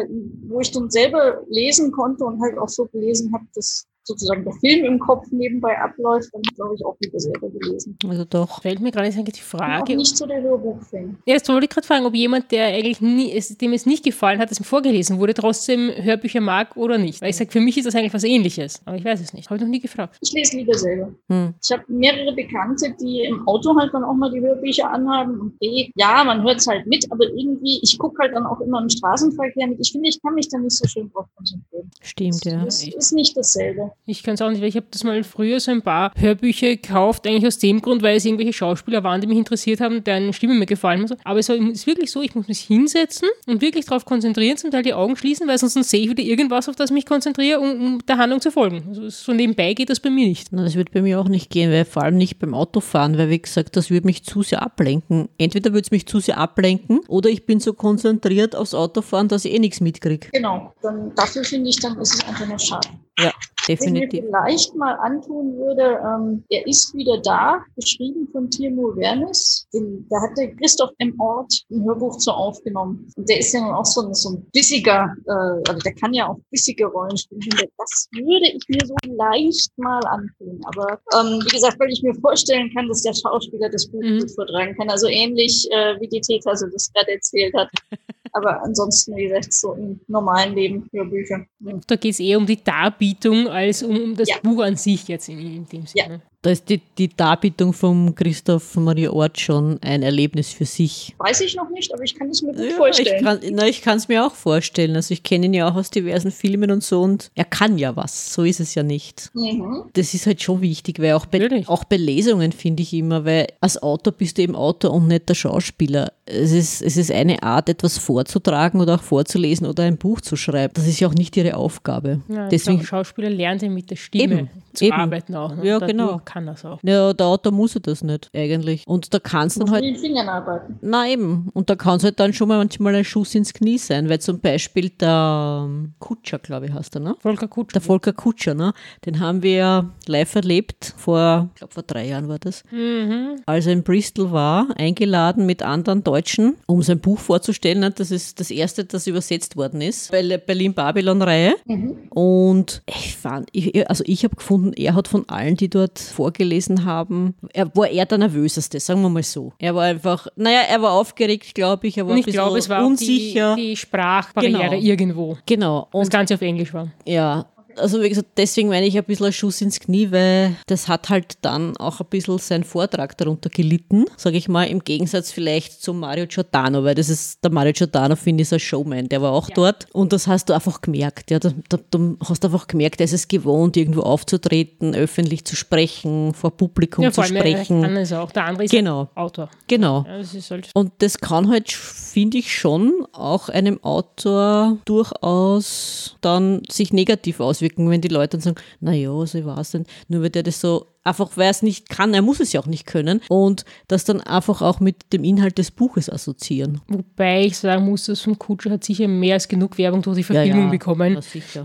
wo 0.47 0.61
ich 0.61 0.71
dann 0.71 0.89
selber 0.89 1.43
lesen 1.49 1.91
konnte 1.91 2.25
und 2.25 2.41
halt 2.41 2.57
auch 2.59 2.69
so 2.69 2.87
gelesen 2.87 3.33
habe, 3.35 3.45
das 3.55 3.87
sozusagen 4.05 4.45
der 4.45 4.53
Film 4.55 4.85
im 4.85 4.99
Kopf 4.99 5.27
nebenbei 5.31 5.79
abläuft, 5.79 6.29
dann 6.33 6.43
glaube 6.55 6.75
ich 6.75 6.85
auch 6.85 6.97
lieber 7.03 7.19
selber 7.19 7.49
gelesen. 7.49 7.99
Also 8.07 8.25
doch. 8.25 8.63
Fällt 8.63 8.81
mir 8.81 8.91
gerade 8.91 9.11
die 9.11 9.41
Frage. 9.41 9.93
Ich 9.93 9.99
nicht 9.99 10.17
so 10.17 10.27
der 10.27 10.43
Hörbuchfan. 10.43 11.19
Ja, 11.27 11.35
jetzt 11.35 11.49
wollte 11.49 11.65
ich 11.65 11.71
gerade 11.71 11.87
fragen, 11.87 12.05
ob 12.07 12.15
jemand, 12.15 12.51
der 12.53 12.67
eigentlich 12.67 13.01
nie, 13.01 13.39
dem 13.61 13.73
es 13.73 13.87
nicht 13.87 14.05
gefallen 14.05 14.39
hat, 14.39 14.51
dass 14.51 14.61
ihm 14.61 14.65
vorgelesen 14.65 15.19
wurde, 15.19 15.35
trotzdem 15.35 15.91
Hörbücher 15.91 16.41
mag 16.41 16.77
oder 16.77 16.99
nicht. 16.99 17.23
Weil 17.23 17.31
ich 17.31 17.37
sage, 17.37 17.51
für 17.51 17.61
mich 17.61 17.77
ist 17.79 17.87
das 17.87 17.95
eigentlich 17.95 18.15
was 18.15 18.25
ähnliches. 18.25 18.83
Aber 18.85 18.97
ich 18.97 19.05
weiß 19.05 19.21
es 19.21 19.33
nicht. 19.33 19.49
Habe 19.49 19.57
ich 19.57 19.63
noch 19.63 19.71
nie 19.71 19.81
gefragt. 19.81 20.17
Ich 20.21 20.33
lese 20.33 20.57
lieber 20.57 20.75
selber. 20.75 21.13
Hm. 21.29 21.55
Ich 21.63 21.73
habe 21.73 21.83
mehrere 21.89 22.35
Bekannte, 22.35 22.95
die 23.01 23.23
im 23.23 23.47
Auto 23.49 23.75
halt 23.77 23.93
dann 23.95 24.05
auch 24.05 24.15
mal 24.15 24.31
die 24.31 24.41
Hörbücher 24.41 24.91
anhaben 24.91 25.41
und 25.41 25.59
B, 25.59 25.91
ja, 25.95 26.23
man 26.25 26.43
hört 26.43 26.59
es 26.59 26.67
halt 26.67 26.87
mit, 26.87 27.11
aber 27.11 27.25
irgendwie, 27.25 27.81
ich 27.83 27.99
gucke 27.99 28.23
halt 28.23 28.35
dann 28.35 28.47
auch 28.47 28.61
immer 28.61 28.83
im 28.83 28.89
Straßenverkehr 28.89 29.67
mit. 29.67 29.79
Ich 29.81 29.93
finde, 29.93 30.09
ich 30.09 30.21
kann 30.21 30.35
mich 30.35 30.49
da 30.49 30.59
nicht 30.59 30.77
so 30.77 30.87
schön 30.87 31.11
drauf 31.11 31.27
konzentrieren. 31.37 31.91
Stimmt, 32.01 32.45
ja. 32.45 32.65
Das 32.65 32.87
ist 32.87 33.13
nicht 33.13 33.37
dasselbe. 33.37 33.93
Ich 34.07 34.23
kann 34.23 34.35
es 34.35 34.43
auch 34.43 34.51
nicht, 34.51 34.61
weil 34.61 34.69
ich 34.69 34.77
habe 34.77 34.87
das 34.91 35.03
mal 35.03 35.25
früher 35.25 35.61
so 35.61 35.71
ein 35.71 35.83
paar 35.83 36.13
Hörbücher 36.15 36.69
gekauft, 36.69 37.27
eigentlich 37.27 37.47
aus 37.47 37.59
dem 37.59 37.81
Grund, 37.81 38.03
weil 38.03 38.17
es 38.17 38.25
irgendwelche 38.25 38.53
Schauspieler 38.53 39.03
waren, 39.03 39.21
die 39.21 39.27
mich 39.27 39.39
interessiert 39.39 39.81
haben, 39.81 40.05
deren 40.05 40.33
Stimme 40.33 40.55
mir 40.55 40.67
gefallen 40.67 41.01
muss. 41.01 41.13
Aber 41.25 41.39
es 41.39 41.49
ist 41.49 41.87
wirklich 41.87 42.11
so, 42.11 42.21
ich 42.21 42.35
muss 42.35 42.49
mich 42.49 42.61
hinsetzen 42.61 43.29
und 43.47 43.63
wirklich 43.63 43.87
darauf 43.87 44.05
konzentrieren, 44.05 44.57
zum 44.57 44.71
Teil 44.71 44.83
die 44.83 44.93
Augen 44.95 45.17
schließen, 45.17 45.49
weil 45.49 45.59
sonst 45.59 45.75
sehe 45.89 46.01
ich 46.01 46.11
wieder 46.11 46.23
irgendwas, 46.23 46.69
auf 46.69 46.77
das 46.77 46.91
ich 46.91 46.95
mich 46.95 47.07
konzentriere, 47.07 47.61
um, 47.61 47.71
um 47.71 47.99
der 48.07 48.19
Handlung 48.19 48.41
zu 48.41 48.51
folgen. 48.51 48.85
Also 48.89 49.09
so 49.09 49.33
nebenbei 49.33 49.73
geht 49.73 49.89
das 49.89 50.01
bei 50.01 50.11
mir 50.11 50.27
nicht. 50.27 50.49
Na, 50.51 50.63
das 50.63 50.75
wird 50.75 50.93
bei 50.93 51.01
mir 51.01 51.19
auch 51.19 51.29
nicht 51.29 51.51
gehen, 51.51 51.71
weil 51.71 51.85
vor 51.85 52.03
allem 52.03 52.17
nicht 52.17 52.39
beim 52.39 52.55
Autofahren, 52.55 53.17
weil 53.17 53.31
wie 53.31 53.41
gesagt, 53.41 53.77
das 53.77 53.91
würde 53.91 54.07
mich 54.07 54.25
zu 54.25 54.43
sehr 54.43 54.63
ablenken. 54.63 55.29
Entweder 55.39 55.73
würde 55.73 55.85
es 55.87 55.91
mich 55.91 56.07
zu 56.07 56.21
sehr 56.21 56.39
ablenken 56.39 57.01
oder 57.09 57.31
ich 57.31 57.47
bin 57.47 57.61
so 57.61 57.73
konzentriert 57.73 58.55
aufs 58.55 58.75
Autofahren, 58.75 59.29
dass 59.29 59.45
ich 59.45 59.55
eh 59.55 59.59
nichts 59.59 59.81
mitkriege. 59.81 60.29
Genau, 60.33 60.75
dann 60.83 61.15
dafür 61.15 61.45
finde 61.45 61.71
ich, 61.71 61.81
dann 61.81 61.99
ist 61.99 62.15
es 62.15 62.29
einfach 62.29 62.47
nur 62.47 62.59
schade. 62.59 62.89
Ja, 63.19 63.33
definitiv. 63.69 63.84
Ich 63.87 63.93
mir 63.93 64.09
vielleicht 64.11 64.75
mal 64.75 64.95
antun 64.95 65.57
würde, 65.57 66.01
ähm, 66.05 66.45
er 66.51 66.67
ist 66.67 66.95
wieder 66.95 67.19
da, 67.19 67.63
geschrieben 67.77 68.29
von 68.33 68.51
Timo 68.51 68.97
Wernes. 68.97 69.67
da 69.73 70.21
hat 70.21 70.37
der 70.37 70.55
Christoph 70.57 70.91
M. 70.99 71.15
Ort 71.19 71.53
ein 71.71 71.85
Hörbuch 71.85 72.19
zu 72.19 72.31
aufgenommen. 72.31 73.09
Und 73.17 73.29
der 73.29 73.41
ist 73.41 73.53
ja 73.53 73.61
nun 73.61 73.75
auch 73.75 73.85
so 73.85 74.03
ein, 74.03 74.15
so 74.15 74.31
ein 74.31 74.47
bissiger, 74.53 75.15
äh, 75.27 75.69
also 75.69 75.79
der 75.85 75.95
kann 75.95 76.15
ja 76.15 76.29
auch 76.29 76.39
bissige 76.51 76.87
Rollen 76.87 77.17
spielen. 77.17 77.41
Das 77.79 78.09
würde 78.13 78.47
ich 78.47 78.63
mir 78.69 78.87
so 78.87 78.95
leicht 79.05 79.71
mal 79.77 80.01
antun. 80.07 80.61
Aber 80.65 80.99
ähm, 81.15 81.41
wie 81.45 81.51
gesagt, 81.51 81.79
weil 81.79 81.91
ich 81.91 82.03
mir 82.03 82.15
vorstellen 82.15 82.71
kann, 82.75 82.89
dass 82.89 83.03
der 83.03 83.15
Schauspieler 83.15 83.69
das 83.69 83.87
Buch 83.87 84.03
mhm. 84.03 84.21
gut 84.21 84.31
vortragen 84.33 84.77
kann. 84.77 84.91
Also 84.91 85.09
ähnlich 85.09 85.67
äh, 85.71 86.01
wie 86.01 86.09
die 86.09 86.21
Täter 86.21 86.51
also 86.51 86.67
das 86.69 86.93
gerade 86.93 87.13
erzählt 87.13 87.55
hat. 87.55 87.69
Aber 88.37 88.63
ansonsten, 88.63 89.17
wie 89.17 89.29
gesagt, 89.29 89.53
so 89.53 89.75
im 89.75 90.01
normalen 90.09 90.55
Leben 90.55 90.89
Hörbücher. 90.93 91.47
Da 91.87 91.97
geht 91.97 92.13
es 92.13 92.21
eher 92.21 92.37
um 92.37 92.47
die 92.47 92.63
Darbietung 92.63 93.47
als 93.47 93.83
um, 93.83 93.97
um 93.97 94.17
das 94.17 94.29
ja. 94.29 94.37
Buch 94.43 94.63
an 94.63 94.77
sich 94.77 95.07
jetzt 95.07 95.29
in, 95.29 95.39
in 95.39 95.67
dem 95.67 95.87
Sinne. 95.87 96.15
Ja. 96.15 96.34
Da 96.45 96.51
ist 96.51 96.69
die, 96.69 96.83
die 96.99 97.09
Darbietung 97.09 97.73
von 97.73 98.15
Christoph 98.15 98.77
Maria 98.77 99.11
Ort 99.11 99.41
schon 99.41 99.79
ein 99.81 100.03
Erlebnis 100.03 100.53
für 100.53 100.67
sich. 100.67 101.15
Weiß 101.17 101.41
ich 101.41 101.57
noch 101.57 101.71
nicht, 101.71 101.91
aber 101.95 102.03
ich 102.03 102.15
kann 102.15 102.29
es 102.29 102.43
mir 102.43 102.53
gut 102.53 102.67
ja, 102.71 102.77
vorstellen. 102.77 103.41
Ich 103.67 103.81
kann 103.81 103.97
es 103.97 104.09
mir 104.09 104.27
auch 104.27 104.35
vorstellen. 104.35 104.95
Also 104.95 105.15
ich 105.15 105.23
kenne 105.23 105.47
ihn 105.47 105.55
ja 105.55 105.67
auch 105.71 105.75
aus 105.75 105.89
diversen 105.89 106.31
Filmen 106.31 106.71
und 106.71 106.85
so 106.85 107.01
und 107.01 107.31
er 107.35 107.47
kann 107.47 107.79
ja 107.79 107.97
was. 107.97 108.35
So 108.35 108.43
ist 108.43 108.61
es 108.61 108.75
ja 108.75 108.83
nicht. 108.83 109.31
Mhm. 109.33 109.85
Das 109.95 110.13
ist 110.13 110.27
halt 110.27 110.43
schon 110.43 110.61
wichtig, 110.61 111.01
weil 111.01 111.15
auch 111.15 111.25
bei, 111.25 111.65
auch 111.67 111.85
bei 111.85 111.97
Lesungen 111.97 112.53
finde 112.53 112.83
ich 112.83 112.93
immer, 112.93 113.25
weil 113.25 113.47
als 113.63 113.83
Autor 113.83 114.13
bist 114.13 114.37
du 114.37 114.43
eben 114.43 114.55
Autor 114.55 114.93
und 114.93 115.09
nicht 115.09 115.27
der 115.31 115.35
Schauspieler. 115.35 116.13
Es 116.27 116.53
ist, 116.53 116.83
es 116.83 116.99
ist 116.99 117.11
eine 117.11 117.43
Art, 117.43 117.71
etwas 117.71 117.97
vorzutragen 117.97 118.83
oder 118.83 118.97
auch 118.97 119.03
vorzulesen 119.03 119.67
oder 119.67 119.85
ein 119.85 119.97
Buch 119.97 120.21
zu 120.21 120.37
schreiben. 120.37 120.75
Das 120.75 120.87
ist 120.87 121.01
ja 121.01 121.09
auch 121.09 121.15
nicht 121.15 121.39
ihre 121.39 121.57
Aufgabe. 121.57 122.21
Ja, 122.29 122.49
Deswegen 122.49 122.85
Schauspieler 122.85 123.31
lernt 123.31 123.63
ja 123.63 123.71
mit 123.71 123.91
der 123.91 123.97
Stimme 123.97 124.35
eben, 124.35 124.51
zu 124.75 124.85
eben. 124.85 124.95
arbeiten 124.95 125.35
auch. 125.35 125.57
Ne? 125.57 125.67
Ja, 125.67 125.79
genau 125.79 126.21
kann 126.35 126.47
das 126.47 126.65
auch. 126.65 126.81
Ja, 126.83 127.13
der 127.13 127.27
Autor 127.27 127.53
muss 127.53 127.77
er 127.77 127.81
das 127.81 128.03
nicht 128.03 128.29
eigentlich. 128.35 128.83
Und 128.89 129.15
da 129.15 129.21
kannst 129.21 129.57
du 129.57 129.61
dann 129.61 129.71
halt. 129.71 129.85
Mit 129.85 129.95
den 129.95 130.01
Fingern 130.01 130.29
arbeiten. 130.29 130.79
Na 130.83 131.07
eben. 131.07 131.49
Und 131.55 131.71
da 131.71 131.77
kann 131.77 131.99
es 131.99 132.05
halt 132.05 132.19
dann 132.19 132.33
schon 132.33 132.49
mal 132.49 132.59
manchmal 132.59 132.97
ein 132.97 133.05
Schuss 133.05 133.37
ins 133.37 133.55
Knie 133.55 133.79
sein, 133.79 134.09
weil 134.09 134.19
zum 134.19 134.41
Beispiel 134.41 134.89
der 134.89 135.65
ähm, 135.65 135.93
Kutscher, 136.01 136.41
glaube 136.41 136.67
ich, 136.67 136.73
heißt 136.73 136.97
er, 136.97 137.03
ne? 137.03 137.15
Volker 137.21 137.47
Kutscher. 137.47 137.75
Der 137.75 137.83
Volker 137.83 138.13
Kutscher, 138.13 138.55
ne? 138.55 138.73
Den 139.07 139.21
haben 139.21 139.45
wir 139.45 139.93
live 140.07 140.35
erlebt 140.35 140.95
vor, 140.97 141.51
ich 141.55 141.59
glaube, 141.59 141.73
vor 141.73 141.85
drei 141.85 142.09
Jahren 142.09 142.29
war 142.29 142.41
das. 142.41 142.65
Mhm. 142.73 143.37
Als 143.47 143.67
er 143.67 143.75
in 143.75 143.85
Bristol 143.85 144.33
war, 144.33 144.67
eingeladen 144.77 145.47
mit 145.47 145.63
anderen 145.63 146.03
Deutschen, 146.03 146.57
um 146.67 146.83
sein 146.83 146.99
Buch 146.99 147.21
vorzustellen. 147.21 147.93
Das 147.97 148.11
ist 148.11 148.41
das 148.41 148.51
erste, 148.51 148.85
das 148.85 149.07
übersetzt 149.07 149.57
worden 149.57 149.81
ist, 149.81 150.11
bei 150.11 150.23
der 150.23 150.39
Berlin-Babylon-Reihe. 150.39 151.55
Mhm. 151.67 152.09
Und 152.11 152.83
ich 152.89 153.15
fand, 153.15 153.51
ich, 153.53 153.89
also 153.89 154.03
ich 154.05 154.25
habe 154.25 154.35
gefunden, 154.35 154.73
er 154.73 154.97
hat 154.97 155.07
von 155.07 155.29
allen, 155.29 155.57
die 155.57 155.71
dort 155.71 156.01
vor 156.01 156.24
vorgelesen 156.25 156.87
haben, 156.87 157.35
er, 157.53 157.67
war 157.77 157.89
er 157.89 158.07
der 158.07 158.19
Nervöseste, 158.19 158.81
sagen 158.81 159.03
wir 159.03 159.11
mal 159.11 159.23
so. 159.23 159.53
Er 159.59 159.75
war 159.75 159.85
einfach, 159.85 160.27
naja, 160.37 160.61
er 160.71 160.81
war 160.81 160.93
aufgeregt, 160.93 161.55
glaube 161.55 161.87
ich, 161.87 161.99
er 161.99 162.07
war 162.07 162.13
Und 162.13 162.19
ich 162.19 162.27
glaube, 162.27 162.57
es 162.59 162.69
war 162.69 162.87
unsicher. 162.87 163.57
Die, 163.57 163.71
die 163.71 163.77
Sprachbarriere 163.77 164.71
genau. 164.71 164.83
irgendwo. 164.83 165.37
Genau. 165.45 165.89
Und 165.93 166.01
das 166.01 166.11
Ganze 166.11 166.35
auf 166.35 166.41
Englisch 166.41 166.73
war. 166.73 166.89
Ja, 167.05 167.47
also 167.77 168.03
wie 168.03 168.09
gesagt, 168.09 168.29
deswegen 168.37 168.69
meine 168.69 168.87
ich 168.87 168.97
ein 168.97 169.05
bisschen 169.05 169.27
ein 169.27 169.33
Schuss 169.33 169.61
ins 169.61 169.81
Knie, 169.81 170.11
weil 170.11 170.57
das 170.67 170.89
hat 170.89 171.09
halt 171.09 171.39
dann 171.43 171.77
auch 171.77 172.01
ein 172.01 172.07
bisschen 172.07 172.39
sein 172.39 172.65
Vortrag 172.65 173.17
darunter 173.19 173.51
gelitten, 173.51 174.05
sage 174.17 174.37
ich 174.37 174.49
mal, 174.49 174.65
im 174.65 174.81
Gegensatz 174.81 175.33
vielleicht 175.33 175.83
zu 175.83 175.93
Mario 175.93 176.27
Giordano, 176.27 176.85
weil 176.85 176.95
das 176.95 177.09
ist, 177.09 177.43
der 177.45 177.51
Mario 177.51 177.73
Giordano, 177.73 178.17
finde 178.17 178.43
ich, 178.43 178.49
ist 178.49 178.53
ein 178.53 178.61
Showman, 178.61 179.09
der 179.09 179.23
war 179.23 179.33
auch 179.33 179.49
ja. 179.49 179.55
dort 179.55 179.87
und 179.93 180.13
das 180.13 180.27
hast 180.27 180.49
du 180.49 180.53
einfach 180.53 180.81
gemerkt, 180.81 181.31
ja, 181.31 181.39
da, 181.39 181.51
du 181.91 182.17
hast 182.27 182.45
einfach 182.45 182.67
gemerkt, 182.67 183.01
er 183.01 183.05
ist 183.05 183.13
es 183.13 183.29
gewohnt, 183.29 183.77
irgendwo 183.77 184.03
aufzutreten, 184.03 184.95
öffentlich 184.95 185.45
zu 185.45 185.57
sprechen, 185.57 186.35
vor 186.35 186.57
Publikum 186.57 187.05
ja, 187.05 187.13
zu 187.13 187.23
sprechen. 187.23 187.83
Kann 187.83 187.97
es 187.97 188.13
auch, 188.13 188.31
der 188.33 188.45
andere 188.45 188.65
ist 188.65 188.71
genau. 188.71 189.09
Autor. 189.15 189.51
Genau. 189.67 190.05
Ja, 190.07 190.19
das 190.19 190.51
halt 190.51 190.71
und 190.75 190.93
das 190.99 191.19
kann 191.19 191.49
halt, 191.49 191.73
finde 191.73 192.39
ich 192.39 192.55
schon, 192.55 193.07
auch 193.13 193.49
einem 193.49 193.83
Autor 193.83 194.79
durchaus 194.85 196.17
dann 196.21 196.63
sich 196.71 196.93
negativ 196.93 197.41
auswirken 197.41 197.64
auswirken, 197.65 197.91
wenn 197.91 198.01
die 198.01 198.09
Leute 198.09 198.37
dann 198.37 198.41
sagen, 198.41 198.57
naja, 198.81 199.11
so 199.27 199.45
war 199.45 199.59
es 199.59 199.71
denn, 199.71 199.85
nur 200.09 200.23
weil 200.23 200.31
der 200.31 200.43
das 200.43 200.61
so 200.61 200.87
einfach 201.07 201.37
weil 201.37 201.45
er 201.45 201.51
es 201.51 201.63
nicht 201.63 201.91
kann, 201.91 202.15
er 202.15 202.23
muss 202.23 202.41
es 202.41 202.55
ja 202.55 202.61
auch 202.61 202.67
nicht 202.67 202.87
können 202.87 203.21
und 203.29 203.67
das 203.89 204.05
dann 204.05 204.23
einfach 204.23 204.63
auch 204.63 204.81
mit 204.81 205.13
dem 205.13 205.23
Inhalt 205.23 205.59
des 205.59 205.71
Buches 205.71 206.09
assoziieren. 206.09 206.81
Wobei 206.89 207.45
ich 207.45 207.59
sagen 207.59 207.85
muss, 207.85 208.07
das 208.07 208.23
vom 208.23 208.39
Kutscher 208.39 208.71
hat 208.71 208.85
sicher 208.85 209.07
mehr 209.07 209.35
als 209.35 209.47
genug 209.47 209.77
Werbung 209.77 210.01
durch 210.01 210.17
die 210.17 210.23
Verfilmung 210.25 210.61
ja, 210.61 210.65
ja, 210.65 210.71
bekommen. 210.71 211.19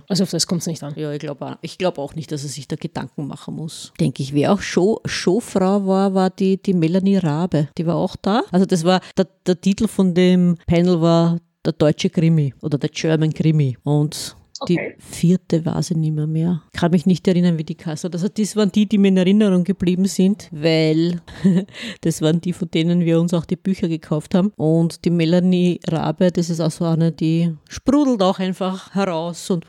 Also 0.10 0.24
auf 0.24 0.32
das 0.32 0.46
kommt 0.46 0.62
es 0.62 0.68
nicht 0.68 0.84
an. 0.84 0.94
Ja, 0.98 1.14
ich 1.14 1.20
glaube 1.20 1.58
ich 1.62 1.78
glaub 1.78 1.98
auch 1.98 2.16
nicht, 2.16 2.32
dass 2.34 2.44
er 2.44 2.50
sich 2.50 2.68
da 2.68 2.76
Gedanken 2.76 3.28
machen 3.28 3.56
muss. 3.56 3.94
Denke 3.98 4.24
ich. 4.24 4.34
Wer 4.34 4.52
auch 4.52 4.62
Show, 4.62 5.00
Showfrau 5.06 5.88
war, 5.88 6.14
war 6.14 6.30
die, 6.30 6.62
die 6.62 6.74
Melanie 6.74 7.18
Rabe. 7.18 7.70
Die 7.78 7.86
war 7.86 7.96
auch 7.96 8.18
da. 8.18 8.44
Also 8.52 8.66
das 8.66 8.84
war, 8.84 9.00
der, 9.18 9.28
der 9.48 9.62
Titel 9.62 9.88
von 9.88 10.14
dem 10.14 10.58
Panel 10.68 11.00
war 11.00 11.38
der 11.64 11.74
deutsche 11.74 12.10
Krimi 12.10 12.54
oder 12.62 12.78
der 12.78 12.90
German 12.90 13.34
Krimi. 13.34 13.78
Und 13.84 14.36
die 14.68 14.80
vierte 14.98 15.66
war 15.66 15.82
sie 15.84 15.96
nicht 15.96 16.14
mehr 16.14 16.28
mehr. 16.28 16.62
Kann 16.74 16.92
mich 16.92 17.06
nicht 17.06 17.28
erinnern, 17.28 17.58
wie 17.58 17.64
die 17.64 17.76
Kasse. 17.76 18.10
Also 18.12 18.28
das 18.28 18.56
waren 18.56 18.72
die, 18.72 18.86
die 18.88 18.98
mir 18.98 19.10
in 19.10 19.18
Erinnerung 19.18 19.64
geblieben 19.64 20.06
sind, 20.06 20.50
weil 20.52 21.22
das 22.02 22.22
waren 22.22 22.42
die, 22.42 22.54
von 22.54 22.70
denen 22.72 23.02
wir 23.02 23.20
uns 23.20 23.34
auch 23.34 23.46
die 23.46 23.56
Bücher 23.56 23.88
gekauft 23.88 24.36
haben. 24.36 24.52
Und 24.56 25.06
die 25.06 25.10
Melanie 25.10 25.80
Rabe, 25.88 26.32
das 26.32 26.50
ist 26.50 26.60
auch 26.60 26.72
so 26.72 26.86
eine, 26.86 27.12
die 27.12 27.56
sprudelt 27.68 28.22
auch 28.22 28.40
einfach 28.40 28.94
heraus 28.94 29.50
und 29.50 29.66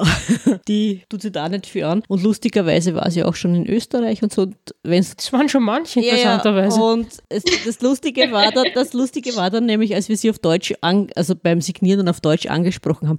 die 0.68 1.02
tut 1.08 1.22
sich 1.22 1.32
da 1.32 1.48
nicht 1.48 1.66
für 1.66 1.86
an. 1.86 2.02
Und 2.08 2.22
lustigerweise 2.22 2.94
war 2.94 3.10
sie 3.10 3.24
auch 3.24 3.34
schon 3.34 3.54
in 3.54 3.66
Österreich 3.66 4.22
und 4.22 4.32
so. 4.32 4.42
Und 4.42 4.56
wenn's 4.82 5.16
Das 5.16 5.32
waren 5.32 5.48
schon 5.48 5.62
manche 5.62 6.00
interessanterweise. 6.00 6.80
und 6.80 7.06
es, 7.28 7.44
das, 7.64 7.80
Lustige 7.80 8.30
war 8.32 8.50
dann, 8.52 8.66
das 8.74 8.92
Lustige 8.92 9.36
war 9.36 9.50
dann 9.50 9.66
nämlich, 9.66 9.94
als 9.94 10.08
wir 10.08 10.16
sie 10.16 10.30
auf 10.30 10.38
Deutsch, 10.38 10.74
an, 10.80 11.08
also 11.16 11.34
beim 11.34 11.60
Signieren 11.60 11.98
dann 12.00 12.08
auf 12.08 12.20
Deutsch 12.20 12.46
angesprochen 12.46 13.08
haben, 13.08 13.18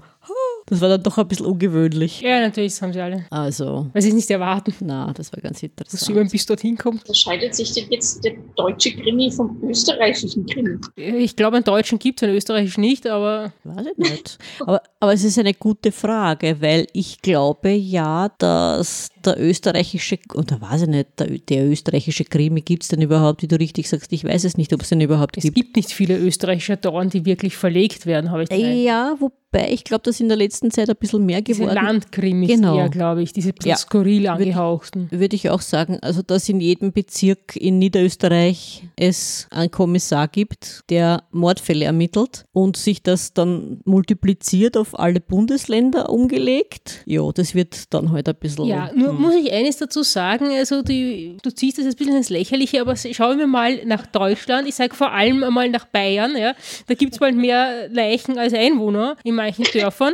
das 0.71 0.79
war 0.79 0.87
dann 0.87 1.03
doch 1.03 1.17
ein 1.17 1.27
bisschen 1.27 1.47
ungewöhnlich. 1.47 2.21
Ja, 2.21 2.39
natürlich, 2.39 2.71
das 2.71 2.81
haben 2.81 2.93
sie 2.93 3.01
alle. 3.01 3.25
Also, 3.29 3.87
Weil 3.91 4.01
sie 4.01 4.07
es 4.07 4.15
nicht 4.15 4.31
erwarten, 4.31 4.73
na, 4.79 5.11
das 5.13 5.33
war 5.33 5.41
ganz 5.41 5.57
dass 5.57 5.63
interessant. 5.63 6.11
über 6.11 6.23
bis 6.23 6.45
dorthin 6.45 6.77
kommt. 6.77 7.01
Unterscheidet 7.01 7.53
sich 7.53 7.73
denn 7.73 7.91
jetzt 7.91 8.23
der 8.23 8.35
deutsche 8.55 8.93
Krimi 8.93 9.29
vom 9.29 9.61
österreichischen 9.63 10.45
Krimi? 10.45 10.77
Ich 10.95 11.35
glaube, 11.35 11.57
einen 11.57 11.65
Deutschen 11.65 11.99
gibt 11.99 12.21
es, 12.21 12.23
einen 12.25 12.37
Österreichischen 12.37 12.79
nicht, 12.79 13.05
aber 13.05 13.51
Weiß 13.65 13.85
ich 13.85 13.97
nicht. 13.97 14.37
Aber, 14.61 14.81
aber 15.01 15.13
es 15.13 15.25
ist 15.25 15.37
eine 15.37 15.53
gute 15.53 15.91
Frage, 15.91 16.61
weil 16.61 16.87
ich 16.93 17.21
glaube 17.21 17.71
ja, 17.71 18.29
dass 18.37 19.09
der 19.25 19.37
österreichische, 19.41 20.19
oder 20.35 20.61
weiß 20.61 20.83
ich 20.83 20.87
nicht, 20.87 21.19
der, 21.19 21.27
der 21.27 21.69
österreichische 21.69 22.23
Krimi 22.23 22.61
gibt 22.61 22.83
es 22.83 22.89
denn 22.89 23.01
überhaupt, 23.01 23.41
wie 23.41 23.47
du 23.47 23.59
richtig 23.59 23.89
sagst. 23.89 24.13
Ich 24.13 24.23
weiß 24.23 24.45
es 24.45 24.55
nicht, 24.55 24.71
ob 24.71 24.83
es 24.83 24.89
den 24.89 25.01
überhaupt 25.01 25.35
es 25.35 25.43
gibt. 25.43 25.55
gibt 25.55 25.75
nicht 25.75 25.91
viele 25.91 26.17
österreichische 26.17 26.73
Autoren, 26.73 27.09
die 27.09 27.25
wirklich 27.25 27.57
verlegt 27.57 28.05
werden, 28.05 28.31
habe 28.31 28.43
ich 28.43 28.51
Eindruck. 28.51 28.85
Ja, 28.85 29.15
wobei 29.19 29.40
ich 29.53 29.83
glaube, 29.83 30.03
dass 30.03 30.19
in 30.19 30.27
der 30.29 30.37
letzten 30.37 30.71
Zeit 30.71 30.89
ein 30.89 30.95
bisschen 30.95 31.25
mehr 31.25 31.41
geworden 31.41 31.75
Landkrimis 31.75 32.49
Genau. 32.49 32.77
eher, 32.77 32.89
glaube 32.89 33.21
ich, 33.21 33.33
diese 33.33 33.53
Ja. 33.63 33.75
skurril 33.75 34.27
angehauchten. 34.27 35.09
würde 35.11 35.35
ich 35.35 35.49
auch 35.49 35.61
sagen, 35.61 35.99
also 36.01 36.21
dass 36.21 36.47
in 36.49 36.59
jedem 36.61 36.91
Bezirk 36.93 37.55
in 37.57 37.77
Niederösterreich 37.79 38.83
es 38.95 39.47
einen 39.51 39.71
Kommissar 39.71 40.27
gibt, 40.27 40.81
der 40.89 41.23
Mordfälle 41.31 41.85
ermittelt 41.85 42.45
und 42.53 42.77
sich 42.77 43.03
das 43.03 43.33
dann 43.33 43.81
multipliziert 43.85 44.77
auf 44.77 44.97
alle 44.97 45.19
Bundesländer 45.19 46.09
umgelegt. 46.09 47.01
Ja, 47.05 47.29
das 47.33 47.55
wird 47.55 47.93
dann 47.93 48.11
halt 48.11 48.29
ein 48.29 48.35
bisschen. 48.35 48.65
Ja, 48.65 48.91
nur 48.95 49.13
muss 49.13 49.35
ich 49.35 49.51
eines 49.51 49.77
dazu 49.77 50.03
sagen, 50.03 50.45
also 50.57 50.81
die, 50.81 51.37
du 51.43 51.49
ziehst 51.51 51.77
das 51.77 51.85
jetzt 51.85 51.95
ein 51.95 51.97
bisschen 51.97 52.15
ins 52.17 52.29
Lächerliche, 52.29 52.81
aber 52.81 52.95
schauen 52.95 53.37
wir 53.37 53.47
mal 53.47 53.85
nach 53.85 54.05
Deutschland, 54.07 54.67
ich 54.67 54.75
sage 54.75 54.95
vor 54.95 55.11
allem 55.11 55.43
einmal 55.43 55.69
nach 55.69 55.85
Bayern, 55.85 56.35
ja, 56.37 56.53
da 56.87 56.93
gibt 56.93 57.13
es 57.13 57.19
bald 57.19 57.35
mehr 57.35 57.89
Leichen 57.89 58.37
als 58.37 58.53
Einwohner 58.53 59.15
war 59.41 59.47
ich 59.47 59.57
nicht 59.57 59.71
für 59.71 59.87
offen. 59.87 60.13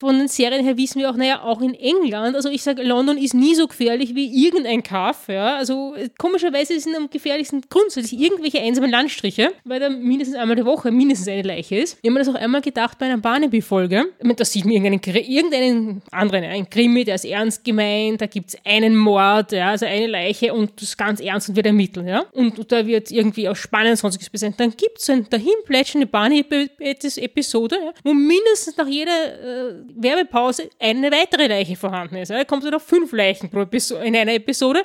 Von 0.00 0.18
den 0.18 0.28
Serien 0.28 0.64
her 0.64 0.76
wissen 0.76 1.00
wir 1.00 1.10
auch, 1.10 1.16
naja, 1.16 1.42
auch 1.42 1.60
in 1.60 1.74
England, 1.74 2.36
also 2.36 2.48
ich 2.48 2.62
sage, 2.62 2.82
London 2.82 3.16
ist 3.18 3.34
nie 3.34 3.54
so 3.54 3.66
gefährlich 3.66 4.14
wie 4.14 4.46
irgendein 4.46 4.82
Kaff, 4.82 5.28
ja, 5.28 5.56
also 5.56 5.94
äh, 5.94 6.08
komischerweise 6.18 6.78
sind 6.78 6.96
am 6.96 7.10
gefährlichsten 7.10 7.62
grundsätzlich 7.68 8.20
irgendwelche 8.20 8.60
einsamen 8.60 8.90
Landstriche, 8.90 9.52
weil 9.64 9.80
da 9.80 9.88
mindestens 9.88 10.36
einmal 10.36 10.56
die 10.56 10.64
Woche 10.64 10.90
mindestens 10.90 11.28
eine 11.28 11.42
Leiche 11.42 11.76
ist. 11.76 11.98
Ich 12.02 12.08
habe 12.08 12.14
mir 12.14 12.24
das 12.24 12.28
auch 12.28 12.40
einmal 12.40 12.60
gedacht 12.60 12.98
bei 12.98 13.06
einer 13.06 13.18
Barnaby-Folge, 13.18 14.06
da 14.20 14.44
sieht 14.44 14.64
man 14.64 14.74
irgendeinen, 14.74 15.00
irgendeinen 15.24 16.02
anderen, 16.10 16.44
ein 16.44 16.68
Krimi, 16.68 17.04
der 17.04 17.16
ist 17.16 17.24
ernst 17.24 17.64
gemeint, 17.64 18.20
da 18.20 18.26
gibt 18.26 18.50
es 18.50 18.58
einen 18.64 18.96
Mord, 18.96 19.52
ja, 19.52 19.70
also 19.70 19.86
eine 19.86 20.06
Leiche 20.06 20.52
und 20.52 20.72
das 20.76 20.90
ist 20.90 20.98
ganz 20.98 21.20
ernst 21.20 21.48
und 21.48 21.56
wird 21.56 21.66
ermittelt, 21.66 22.06
ja, 22.06 22.24
und 22.32 22.70
da 22.70 22.86
wird 22.86 23.10
irgendwie 23.10 23.48
auch 23.48 23.56
spannend 23.56 23.98
sonstiges 23.98 24.30
präsent. 24.30 24.58
Dann 24.58 24.70
gibt 24.70 24.98
es 24.98 25.10
eine 25.10 25.22
dahinplätschende 25.22 26.06
Barney-Episode, 26.06 27.76
ja, 27.76 27.92
wo 28.04 28.12
mindestens 28.12 28.76
nach 28.76 28.86
jeder 28.86 29.12
äh, 29.12 29.71
Werbepause 29.94 30.70
eine 30.78 31.10
weitere 31.10 31.46
Leiche 31.46 31.76
vorhanden 31.76 32.16
ist. 32.16 32.30
Da 32.30 32.44
kommt 32.44 32.64
dann 32.64 32.74
auf 32.74 32.82
fünf 32.82 33.12
Leichen 33.12 33.50
pro 33.50 33.60
Episo 33.60 33.96
in 33.98 34.16
einer 34.16 34.34
Episode 34.34 34.82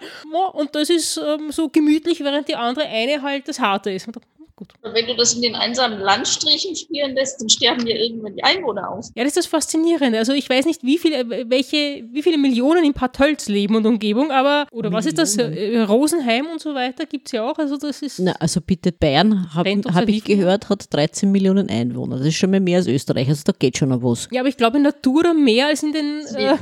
und 0.54 0.76
das 0.76 0.90
ist 0.90 1.18
ähm, 1.18 1.52
so 1.52 1.70
gemütlich, 1.70 2.20
während 2.22 2.48
die 2.48 2.56
andere 2.56 2.86
eine 2.88 3.22
halt 3.22 3.48
das 3.48 3.60
Harte 3.60 3.92
ist. 3.92 4.08
Und 4.08 4.18
Gut. 4.58 4.70
Wenn 4.82 5.06
du 5.06 5.16
das 5.16 5.36
in 5.36 5.44
den 5.44 5.54
einsamen 5.54 6.00
Landstrichen 6.00 6.76
spielen 6.76 7.14
lässt, 7.14 7.40
dann 7.40 7.48
sterben 7.48 7.86
ja 7.86 7.96
irgendwann 7.96 8.36
die 8.36 8.44
Einwohner 8.44 8.90
aus. 8.90 9.12
Ja, 9.14 9.24
das 9.24 9.34
ist 9.34 9.38
das 9.38 9.46
Faszinierende. 9.46 10.18
Also 10.18 10.34
ich 10.34 10.50
weiß 10.50 10.66
nicht, 10.66 10.82
wie 10.82 10.98
viele, 10.98 11.30
welche, 11.48 12.04
wie 12.12 12.24
viele 12.24 12.40
Millionen 12.40 12.84
in 12.84 12.96
Tölz 12.96 13.50
leben 13.50 13.76
und 13.76 13.86
Umgebung, 13.86 14.32
aber, 14.32 14.66
oder 14.72 14.92
was 14.92 15.06
ist 15.06 15.20
das? 15.20 15.38
Äh, 15.38 15.82
Rosenheim 15.82 16.48
und 16.48 16.60
so 16.60 16.74
weiter 16.74 17.06
gibt 17.06 17.28
es 17.28 17.34
ja 17.34 17.48
auch. 17.48 17.60
Also 17.60 17.78
das 17.78 18.02
ist. 18.02 18.18
Na, 18.18 18.32
also 18.40 18.60
bitte, 18.60 18.92
Bayern, 18.92 19.54
habe 19.54 19.80
hab 19.94 20.10
ich 20.10 20.24
gehört, 20.24 20.70
hat 20.70 20.92
13 20.92 21.32
Millionen 21.32 21.70
Einwohner. 21.70 22.18
Das 22.18 22.26
ist 22.26 22.38
schon 22.38 22.50
mal 22.50 22.60
mehr 22.60 22.80
als 22.80 22.88
Österreich, 22.88 23.30
also 23.30 23.44
da 23.46 23.54
geht 23.58 23.78
schon 23.78 23.90
noch 23.90 24.02
was. 24.02 24.28
Ja, 24.32 24.42
aber 24.42 24.50
ich 24.50 24.58
glaube 24.58 24.78
in 24.78 24.84
Natura 24.84 25.36
mehr 25.36 25.68
als 25.68 25.84
in 25.84 25.94
den, 25.94 26.22
Das 26.24 26.34
äh, 26.34 26.56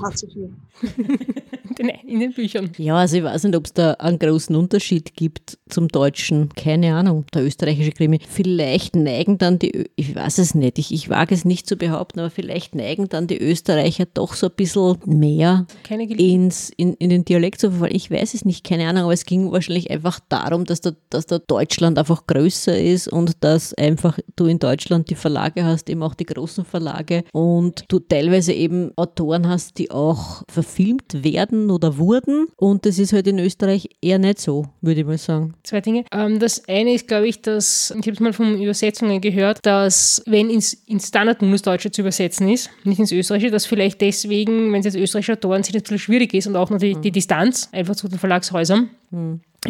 in 1.80 1.88
den, 1.88 1.90
in 2.06 2.20
den 2.20 2.34
Büchern. 2.34 2.72
Ja, 2.78 2.98
also 2.98 3.16
ich 3.18 3.24
weiß 3.24 3.44
nicht, 3.44 3.56
ob 3.56 3.66
es 3.66 3.74
da 3.74 3.92
einen 3.94 4.20
großen 4.20 4.54
Unterschied 4.56 5.16
gibt 5.16 5.58
zum 5.70 5.88
Deutschen. 5.88 6.50
Keine 6.56 6.94
Ahnung, 6.94 7.26
der 7.34 7.46
österreichische 7.46 7.85
Krimi. 7.92 8.20
Vielleicht 8.28 8.96
neigen 8.96 9.38
dann 9.38 9.60
die, 9.60 9.90
ich 9.96 10.16
weiß 10.16 10.38
es 10.38 10.56
nicht, 10.56 10.80
ich, 10.80 10.94
ich 10.94 11.10
wage 11.10 11.34
es 11.34 11.46
nicht 11.46 11.68
zu 11.68 11.76
behaupten, 11.76 12.20
aber 12.20 12.30
vielleicht 12.30 12.76
neigen 12.76 13.10
dann 13.10 13.28
die 13.28 13.42
Österreicher 13.42 14.06
doch 14.14 14.34
so 14.34 14.48
ein 14.48 14.54
bisschen 14.56 14.98
mehr 15.06 15.66
ins, 15.90 16.72
in, 16.78 16.94
in 16.96 17.10
den 17.10 17.26
Dialekt 17.26 17.62
zu 17.62 17.72
verfallen. 17.72 17.96
Ich 17.96 18.12
weiß 18.12 18.34
es 18.34 18.46
nicht, 18.46 18.64
keine 18.64 18.88
Ahnung, 18.88 19.04
aber 19.04 19.14
es 19.14 19.26
ging 19.26 19.52
wahrscheinlich 19.52 19.92
einfach 19.92 20.20
darum, 20.30 20.66
dass 20.66 20.82
da, 20.82 20.92
dass 21.10 21.26
da 21.26 21.40
Deutschland 21.40 21.98
einfach 21.98 22.28
größer 22.28 22.80
ist 22.80 23.08
und 23.08 23.44
dass 23.44 23.74
einfach 23.74 24.20
du 24.36 24.46
in 24.46 24.60
Deutschland 24.60 25.10
die 25.10 25.16
Verlage 25.16 25.64
hast, 25.64 25.90
eben 25.90 26.04
auch 26.04 26.14
die 26.14 26.26
großen 26.26 26.66
Verlage 26.66 27.24
und 27.34 27.86
du 27.88 28.00
teilweise 28.00 28.54
eben 28.54 28.92
Autoren 28.96 29.48
hast, 29.48 29.78
die 29.78 29.92
auch 29.92 30.44
verfilmt 30.50 31.24
werden 31.24 31.72
oder 31.72 31.98
wurden 31.98 32.48
und 32.58 32.86
das 32.86 33.00
ist 33.00 33.14
halt 33.14 33.28
in 33.28 33.40
Österreich 33.40 33.90
eher 34.02 34.20
nicht 34.20 34.40
so, 34.40 34.66
würde 34.82 35.02
ich 35.02 35.08
mal 35.08 35.18
sagen. 35.18 35.54
Zwei 35.64 35.82
Dinge. 35.82 36.06
Ähm, 36.12 36.40
das 36.40 36.68
eine 36.68 36.94
ist, 36.94 37.08
glaube 37.08 37.28
ich, 37.28 37.42
dass, 37.42 37.75
ich 37.92 37.96
habe 37.96 38.12
es 38.12 38.20
mal 38.20 38.34
von 38.34 38.62
Übersetzungen 38.62 39.22
gehört, 39.22 39.66
dass 39.66 40.22
wenn 40.26 40.50
ins, 40.50 40.74
ins 40.74 41.08
Standard-Bundesdeutsche 41.08 41.92
zu 41.92 42.02
übersetzen 42.02 42.50
ist, 42.50 42.70
nicht 42.84 43.00
ins 43.00 43.12
Österreichische, 43.12 43.52
dass 43.52 43.66
vielleicht 43.66 44.02
deswegen, 44.02 44.72
wenn 44.72 44.80
es 44.80 44.86
jetzt 44.86 44.96
österreichische 44.96 45.34
Autoren 45.34 45.64
sind, 45.64 45.76
ein 45.76 45.82
bisschen 45.82 46.00
schwierig 46.00 46.34
ist 46.34 46.48
und 46.48 46.56
auch 46.56 46.70
noch 46.70 46.80
die, 46.80 46.96
die 46.96 47.12
Distanz 47.12 47.70
einfach 47.72 47.96
zu 47.96 48.08
den 48.08 48.20
Verlagshäusern 48.20 48.90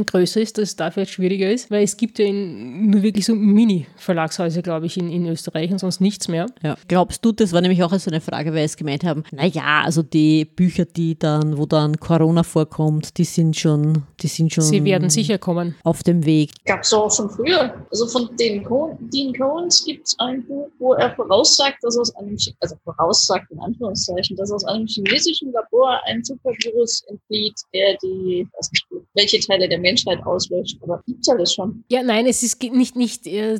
größer 0.03 0.41
ist, 0.41 0.57
dass 0.57 0.69
es 0.69 0.75
dafür 0.75 1.03
jetzt 1.03 1.13
schwieriger 1.13 1.49
ist, 1.49 1.71
weil 1.71 1.83
es 1.83 1.95
gibt 1.95 2.19
ja 2.19 2.25
in, 2.25 2.89
nur 2.89 3.03
wirklich 3.03 3.25
so 3.25 3.35
Mini-Verlagshäuser, 3.35 4.61
glaube 4.61 4.87
ich, 4.87 4.97
in, 4.97 5.09
in 5.09 5.25
Österreich 5.27 5.71
und 5.71 5.79
sonst 5.79 6.01
nichts 6.01 6.27
mehr. 6.27 6.47
Ja. 6.63 6.75
Glaubst 6.87 7.23
du, 7.23 7.31
das 7.31 7.53
war 7.53 7.61
nämlich 7.61 7.83
auch 7.83 7.93
so 7.97 8.09
eine 8.09 8.21
Frage, 8.21 8.53
weil 8.53 8.65
es 8.65 8.75
gemeint 8.75 9.03
haben, 9.03 9.23
naja, 9.31 9.83
also 9.83 10.03
die 10.03 10.45
Bücher, 10.45 10.85
die 10.85 11.17
dann, 11.17 11.57
wo 11.57 11.65
dann 11.65 11.99
Corona 11.99 12.43
vorkommt, 12.43 13.17
die 13.17 13.23
sind 13.23 13.55
schon, 13.55 14.03
die 14.21 14.27
sind 14.27 14.53
schon 14.53 14.63
Sie 14.63 14.83
werden 14.83 15.09
sicher 15.09 15.37
kommen. 15.37 15.75
auf 15.83 16.03
dem 16.03 16.25
Weg. 16.25 16.51
Gab 16.65 16.81
es 16.81 16.93
auch 16.93 17.11
schon 17.11 17.29
früher. 17.29 17.73
Also 17.91 18.07
von 18.07 18.29
den 18.37 18.63
Co 18.63 18.97
Dean 18.99 19.33
Cohns 19.33 19.85
gibt 19.85 20.07
es 20.07 20.15
ein 20.19 20.45
Buch, 20.45 20.67
wo 20.79 20.93
er 20.93 21.15
voraussagt, 21.15 21.77
dass 21.83 21.97
aus 21.97 22.15
einem, 22.15 22.37
also 22.59 22.75
voraussagt 22.83 23.51
in 23.51 23.59
Anführungszeichen, 23.59 24.35
dass 24.35 24.51
aus 24.51 24.65
einem 24.65 24.87
chinesischen 24.87 25.51
Labor 25.51 25.99
ein 26.05 26.23
Supervirus 26.23 27.03
entflieht, 27.07 27.55
der 27.73 27.97
die, 28.03 28.47
weiß 28.57 28.71
nicht, 28.71 28.85
welche 29.13 29.39
Teile 29.39 29.67
der 29.69 29.79
Menschheit 29.85 30.25
auslöscht. 30.25 30.77
Aber 30.81 31.01
gibt's 31.05 31.29
alles 31.29 31.53
schon. 31.53 31.83
Ja, 31.89 32.01
nein, 32.03 32.25
es 32.25 32.41
ist 32.43 32.61
nicht, 32.63 32.95
nicht 32.95 33.27
äh, 33.27 33.59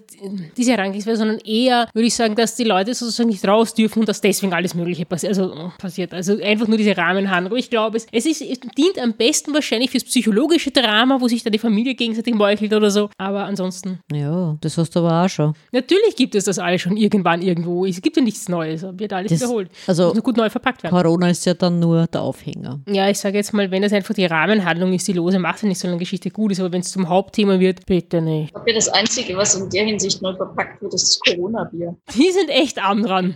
diese 0.58 0.72
Herangehensweise, 0.72 1.18
sondern 1.18 1.40
eher, 1.40 1.88
würde 1.94 2.08
ich 2.08 2.16
sagen, 2.16 2.36
dass 2.36 2.56
die 2.56 2.64
Leute 2.64 2.94
sozusagen 2.94 3.30
nicht 3.30 3.48
raus 3.48 3.74
dürfen 3.74 4.00
und 4.00 4.10
dass 4.10 4.22
deswegen 4.22 4.54
alles 4.54 4.74
Mögliche 4.74 5.06
passi 5.06 5.28
also, 5.28 5.72
passiert. 5.78 6.14
Also 6.14 6.42
einfach 6.42 6.68
nur 6.68 6.78
diese 6.78 6.98
Rahmenhandlung. 6.98 7.52
Aber 7.52 7.60
ich 7.60 7.70
glaube, 7.70 7.98
es, 7.98 8.08
es, 8.12 8.26
ist, 8.26 8.42
es 8.42 8.60
dient 8.78 8.98
am 9.02 9.14
besten 9.14 9.54
wahrscheinlich 9.54 9.92
fürs 9.92 10.04
psychologische 10.04 10.72
Drama, 10.72 11.20
wo 11.22 11.28
sich 11.28 11.44
dann 11.44 11.54
die 11.54 11.60
Familie 11.60 11.96
gegenseitig 11.96 12.34
meuchelt 12.34 12.74
oder 12.74 12.90
so. 12.90 13.10
Aber 13.18 13.44
ansonsten, 13.46 14.00
Ja, 14.12 14.58
das 14.62 14.78
hast 14.78 14.96
du 14.96 15.00
aber 15.00 15.24
auch 15.26 15.30
schon. 15.30 15.54
natürlich 15.72 16.16
gibt 16.16 16.36
es 16.36 16.46
das 16.46 16.58
alles 16.60 16.82
schon 16.82 16.98
irgendwann 16.98 17.42
irgendwo. 17.42 17.86
Es 17.86 18.02
gibt 18.02 18.18
ja 18.18 18.24
nichts 18.24 18.50
Neues, 18.50 18.84
wird 18.98 19.14
alles 19.14 19.32
Das- 19.32 19.42
wiederholt. 19.42 19.70
also- 19.88 20.14
gut 20.26 20.38
neu 20.38 20.50
verpackt 20.50 20.82
werden. 20.82 20.96
Corona 20.96 21.30
ist 21.30 21.46
ja 21.46 21.54
dann 21.54 21.80
nur 21.80 22.08
der 22.08 22.22
Aufhänger. 22.22 22.80
Ja, 22.90 23.10
ich 23.10 23.20
sage 23.20 23.38
jetzt 23.38 23.54
mal, 23.54 23.70
wenn 23.70 23.82
das 23.84 23.94
einfach 23.94 24.16
die 24.16 24.26
Rahmenhandlung 24.26 24.94
ist, 24.94 25.08
die 25.08 25.14
lose 25.14 25.38
macht 25.40 25.62
ja 25.62 25.68
nicht 25.68 25.80
so 25.80 25.88
eine 25.88 25.98
Geschichte 26.06 26.30
gut 26.30 26.52
ist, 26.52 26.60
aber 26.60 26.72
wenn 26.72 26.82
es 26.82 26.92
zum 26.92 27.10
Hauptthema 27.10 27.60
wird, 27.60 27.86
bitte 27.86 28.22
nicht. 28.22 28.48
Ich 28.48 28.54
glaube, 28.54 28.74
das 28.74 28.90
Einzige, 28.90 29.36
was 29.36 29.56
in 29.56 29.70
der 29.70 29.86
Hinsicht 29.86 30.22
neu 30.22 30.36
verpackt 30.36 30.82
wird, 30.82 30.94
ist 30.94 31.04
das 31.04 31.20
Corona-Bier. 31.20 31.98
Die 32.16 32.32
sind 32.32 32.50
echt 32.50 32.82
arm 32.82 33.04
dran. 33.04 33.36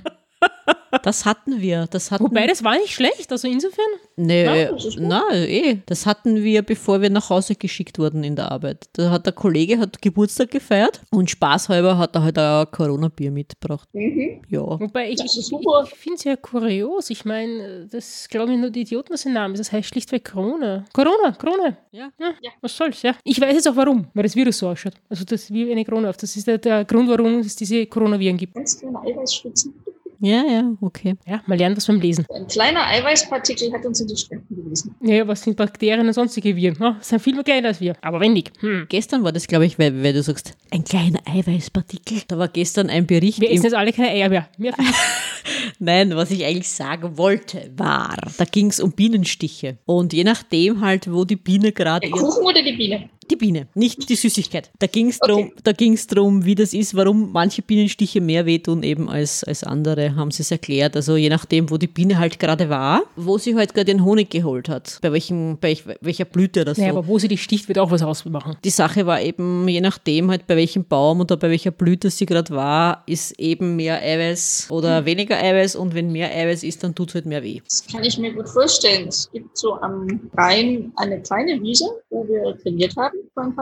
Das 1.03 1.25
hatten 1.25 1.61
wir. 1.61 1.87
Das 1.89 2.11
hatten, 2.11 2.23
Wobei, 2.23 2.47
das 2.47 2.63
war 2.63 2.77
nicht 2.77 2.93
schlecht, 2.93 3.31
also 3.31 3.47
insofern. 3.47 3.85
nee, 4.15 4.43
Ja, 4.43 4.71
das 4.71 4.95
na, 4.97 5.23
eh. 5.33 5.81
Das 5.85 6.05
hatten 6.05 6.43
wir, 6.43 6.61
bevor 6.61 7.01
wir 7.01 7.09
nach 7.09 7.29
Hause 7.29 7.55
geschickt 7.55 7.99
wurden 7.99 8.23
in 8.23 8.35
der 8.35 8.51
Arbeit. 8.51 8.89
Da 8.93 9.11
hat 9.11 9.25
der 9.25 9.33
Kollege 9.33 9.77
hat 9.77 10.01
Geburtstag 10.01 10.51
gefeiert 10.51 11.01
und 11.11 11.29
spaßhalber 11.29 11.97
hat 11.97 12.15
er 12.15 12.23
halt 12.23 12.37
ein 12.37 12.71
Corona-Bier 12.71 13.31
mitgebracht. 13.31 13.87
Mhm. 13.93 14.41
Ja. 14.49 14.61
Wobei, 14.61 15.09
ich, 15.11 15.19
ich, 15.23 15.37
ich 15.37 15.95
finde 15.95 16.15
es 16.15 16.23
ja 16.23 16.35
kurios. 16.35 17.09
Ich 17.09 17.25
meine, 17.25 17.87
das 17.91 18.27
glaube 18.29 18.53
ich 18.53 18.59
nur 18.59 18.69
die 18.69 18.81
Idioten, 18.81 19.11
dass 19.11 19.25
ein 19.25 19.33
Name 19.33 19.53
ist. 19.53 19.59
Das 19.59 19.71
heißt 19.71 19.89
schlichtweg 19.89 20.25
Corona. 20.31 20.85
Corona, 20.93 21.31
Corona. 21.33 21.77
Ja. 21.91 22.09
ja. 22.19 22.33
Was 22.61 22.75
soll's, 22.75 23.01
ja. 23.01 23.15
Ich 23.23 23.39
weiß 23.39 23.53
jetzt 23.53 23.67
auch 23.67 23.75
warum, 23.75 24.07
weil 24.13 24.23
das 24.23 24.35
Virus 24.35 24.57
so 24.57 24.69
ausschaut. 24.69 24.93
Also 25.09 25.23
das 25.23 25.43
ist 25.43 25.53
wie 25.53 25.71
eine 25.71 25.85
Corona. 25.85 26.11
Das 26.11 26.35
ist 26.35 26.47
der, 26.47 26.57
der 26.57 26.85
Grund, 26.85 27.09
warum 27.09 27.39
es 27.39 27.55
diese 27.55 27.85
Coronaviren 27.85 28.37
gibt. 28.37 28.55
Ganz 28.55 28.79
kleine 28.79 28.99
Eiweißspitzen. 29.01 29.73
Ja, 30.21 30.43
ja, 30.45 30.71
okay. 30.81 31.15
Ja, 31.25 31.41
man 31.45 31.57
lernt 31.57 31.77
was 31.77 31.87
beim 31.87 32.01
Lesen. 32.01 32.25
Ein 32.33 32.47
kleiner 32.47 32.85
Eiweißpartikel 32.87 33.71
hat 33.71 33.85
uns 33.85 34.01
in 34.01 34.07
die 34.07 34.17
Ständen 34.17 34.53
gewiesen. 34.53 34.93
Ja, 35.01 35.25
was 35.27 35.43
sind 35.43 35.55
Bakterien 35.55 36.05
und 36.05 36.13
sonstige 36.13 36.55
Viren? 36.55 36.77
Ja, 36.79 36.97
sind 36.99 37.21
viel 37.21 37.35
mehr 37.35 37.43
kleiner 37.43 37.69
als 37.69 37.79
wir, 37.79 37.95
aber 38.01 38.19
wendig. 38.19 38.51
Hm. 38.59 38.85
Gestern 38.89 39.23
war 39.23 39.31
das, 39.31 39.47
glaube 39.47 39.65
ich, 39.65 39.79
weil, 39.79 40.03
weil 40.03 40.13
du 40.13 40.21
sagst, 40.21 40.55
ein 40.71 40.83
kleiner 40.83 41.19
Eiweißpartikel. 41.25 42.23
Da 42.27 42.37
war 42.37 42.49
gestern 42.49 42.89
ein 42.89 43.07
Bericht. 43.07 43.39
Wir 43.39 43.49
essen 43.51 43.63
jetzt 43.63 43.75
alle 43.75 43.93
keine 43.93 44.09
Eier 44.09 44.29
mehr. 44.29 44.49
mehr 44.57 44.73
Nein, 45.79 46.15
was 46.15 46.31
ich 46.31 46.43
eigentlich 46.45 46.69
sagen 46.69 47.17
wollte, 47.17 47.71
war, 47.77 48.15
da 48.37 48.45
ging 48.45 48.67
es 48.67 48.79
um 48.79 48.91
Bienenstiche. 48.91 49.77
Und 49.85 50.11
je 50.13 50.23
nachdem 50.23 50.81
halt, 50.81 51.11
wo 51.11 51.23
die 51.23 51.37
Biene 51.37 51.71
gerade 51.71 52.07
Der 52.07 52.11
Kuchen 52.11 52.43
oder 52.43 52.61
die 52.61 52.73
Biene? 52.73 53.09
Die 53.29 53.35
Biene, 53.35 53.67
nicht 53.75 54.09
die 54.09 54.15
Süßigkeit. 54.15 54.71
Da 54.79 54.87
ging 54.87 55.09
es 55.09 55.19
Okay. 55.21 55.51
drum, 56.07 56.45
wie 56.45 56.55
das 56.55 56.73
ist, 56.73 56.95
warum 56.95 57.31
manche 57.31 57.61
Bienenstiche 57.61 58.21
mehr 58.21 58.45
wehtun 58.45 58.81
eben 58.83 59.07
als, 59.09 59.43
als 59.43 59.63
andere, 59.63 60.15
haben 60.15 60.31
sie 60.31 60.41
es 60.41 60.51
erklärt. 60.51 60.95
Also 60.95 61.15
je 61.15 61.29
nachdem, 61.29 61.69
wo 61.69 61.77
die 61.77 61.87
Biene 61.87 62.17
halt 62.17 62.39
gerade 62.39 62.69
war, 62.69 63.03
wo 63.15 63.37
sie 63.37 63.55
halt 63.55 63.73
gerade 63.73 63.85
den 63.85 64.03
Honig 64.03 64.29
geholt 64.31 64.67
hat, 64.69 64.97
bei, 65.01 65.11
welchem, 65.11 65.57
bei 65.59 65.77
welcher 66.01 66.25
Blüte 66.25 66.61
oder 66.61 66.73
so. 66.73 66.81
Naja, 66.81 66.93
aber 66.93 67.05
wo 67.07 67.19
sie 67.19 67.27
die 67.27 67.37
sticht, 67.37 67.67
wird 67.67 67.77
auch 67.77 67.91
was 67.91 68.01
ausmachen. 68.01 68.57
die 68.63 68.69
Sache 68.69 69.05
war 69.05 69.21
eben, 69.21 69.67
je 69.67 69.81
nachdem 69.81 70.31
halt 70.31 70.47
bei 70.47 70.55
welchem 70.55 70.85
Baum 70.85 71.21
oder 71.21 71.37
bei 71.37 71.49
welcher 71.49 71.71
Blüte 71.71 72.09
sie 72.09 72.25
gerade 72.25 72.51
war, 72.55 73.03
ist 73.05 73.39
eben 73.39 73.75
mehr 73.75 74.01
Eiweiß 74.01 74.67
oder 74.71 75.05
weniger 75.05 75.37
Eiweiß 75.37 75.75
und 75.75 75.93
wenn 75.93 76.11
mehr 76.11 76.33
Eiweiß 76.35 76.63
ist, 76.63 76.83
dann 76.83 76.95
tut 76.95 77.09
es 77.09 77.15
halt 77.15 77.25
mehr 77.27 77.43
weh. 77.43 77.61
Das 77.63 77.85
kann 77.85 78.03
ich 78.03 78.17
mir 78.17 78.33
gut 78.33 78.49
vorstellen. 78.49 79.07
Es 79.07 79.29
gibt 79.31 79.57
so 79.57 79.75
am 79.75 80.19
Rhein 80.35 80.91
eine 80.95 81.21
kleine 81.21 81.61
Wiese, 81.61 81.85
wo 82.09 82.27
wir 82.27 82.57
trainiert 82.61 82.95
haben 82.97 83.18
vor 83.33 83.43
ein 83.43 83.55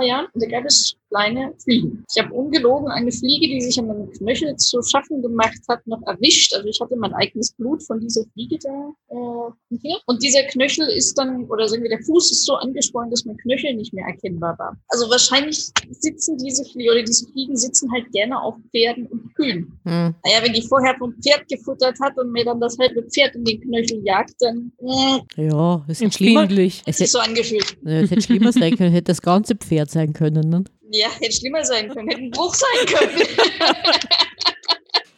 gab 0.48 0.66
es 0.66 0.96
kleine 1.10 1.54
Fliegen. 1.64 2.04
Ich 2.14 2.22
habe 2.22 2.34
ungelogen 2.34 2.90
eine 2.90 3.12
Fliege, 3.12 3.48
die 3.48 3.62
sich 3.62 3.80
an 3.80 3.88
meinem 3.88 4.10
Knöchel 4.12 4.56
zu 4.58 4.82
schaffen 4.82 5.22
gemacht 5.22 5.60
hat, 5.68 5.86
noch 5.88 6.02
erwischt. 6.06 6.54
Also 6.56 6.68
ich 6.68 6.80
hatte 6.80 6.96
mein 6.96 7.14
eigenes 7.14 7.54
Blut 7.54 7.84
von 7.84 8.00
dieser 8.00 8.24
Fliege 8.34 8.58
da 8.62 8.92
äh, 9.10 9.78
hier. 9.82 9.98
Und 10.06 10.22
dieser 10.24 10.44
Knöchel 10.44 10.88
ist 10.90 11.18
dann, 11.18 11.46
oder 11.46 11.68
sagen 11.68 11.84
wir, 11.84 11.90
der 11.90 12.04
Fuß 12.04 12.32
ist 12.32 12.46
so 12.46 12.56
angeschwollen, 12.56 13.10
dass 13.12 13.26
mein 13.26 13.38
Knöchel 13.38 13.74
nicht 13.76 13.94
mehr 13.94 14.06
erkennbar 14.06 14.58
war. 14.58 14.78
Also 14.90 15.10
wahrscheinlich 15.10 15.70
sitzen 15.90 16.38
diese 16.38 16.64
Fliegen, 16.66 16.92
oder 16.92 17.04
diese 17.04 17.28
Fliegen 17.32 17.56
sitzen 17.56 17.92
halt 17.92 18.12
gerne 18.12 18.42
auf 18.42 18.56
Pferden 18.72 19.08
und 19.08 19.34
Kühen. 19.36 19.80
Hm. 19.86 20.16
Naja, 20.24 20.44
wenn 20.44 20.54
die 20.54 20.62
vorher 20.62 20.96
vom 20.98 21.14
Pferd 21.22 21.48
gefuttert 21.48 21.98
hat 22.02 22.18
und 22.18 22.32
mir 22.32 22.46
dann 22.46 22.60
das 22.60 22.78
halbe 22.78 23.04
Pferd 23.04 23.36
in 23.36 23.46
den 23.46 23.62
Knöchel 23.62 24.02
jagt, 24.04 24.34
dann 24.40 24.72
äh, 24.80 25.48
Ja, 25.48 25.86
es 25.88 26.02
hätte 26.02 26.12
schlimmer, 26.12 26.48
es 26.50 27.00
ist 27.00 27.12
so 27.12 27.20
angefühlt. 27.20 27.78
ja, 27.84 28.02
es 28.02 28.12
hätte 28.12 28.22
schlimmer 28.22 28.52
sein 28.52 28.76
können, 28.76 28.92
hätte 28.92 29.12
das 29.12 29.22
ganze 29.22 29.56
Pferd 29.56 29.90
sein 29.90 30.14
können. 30.14 30.50
Ne? 30.50 30.64
Ja, 30.92 31.10
hätte 31.20 31.34
schlimmer 31.34 31.64
sein 31.64 31.90
können, 31.90 32.08
hätte 32.08 32.22
ein 32.22 32.32
Bruch 32.32 32.56
sein 32.56 32.86
können. 32.86 33.22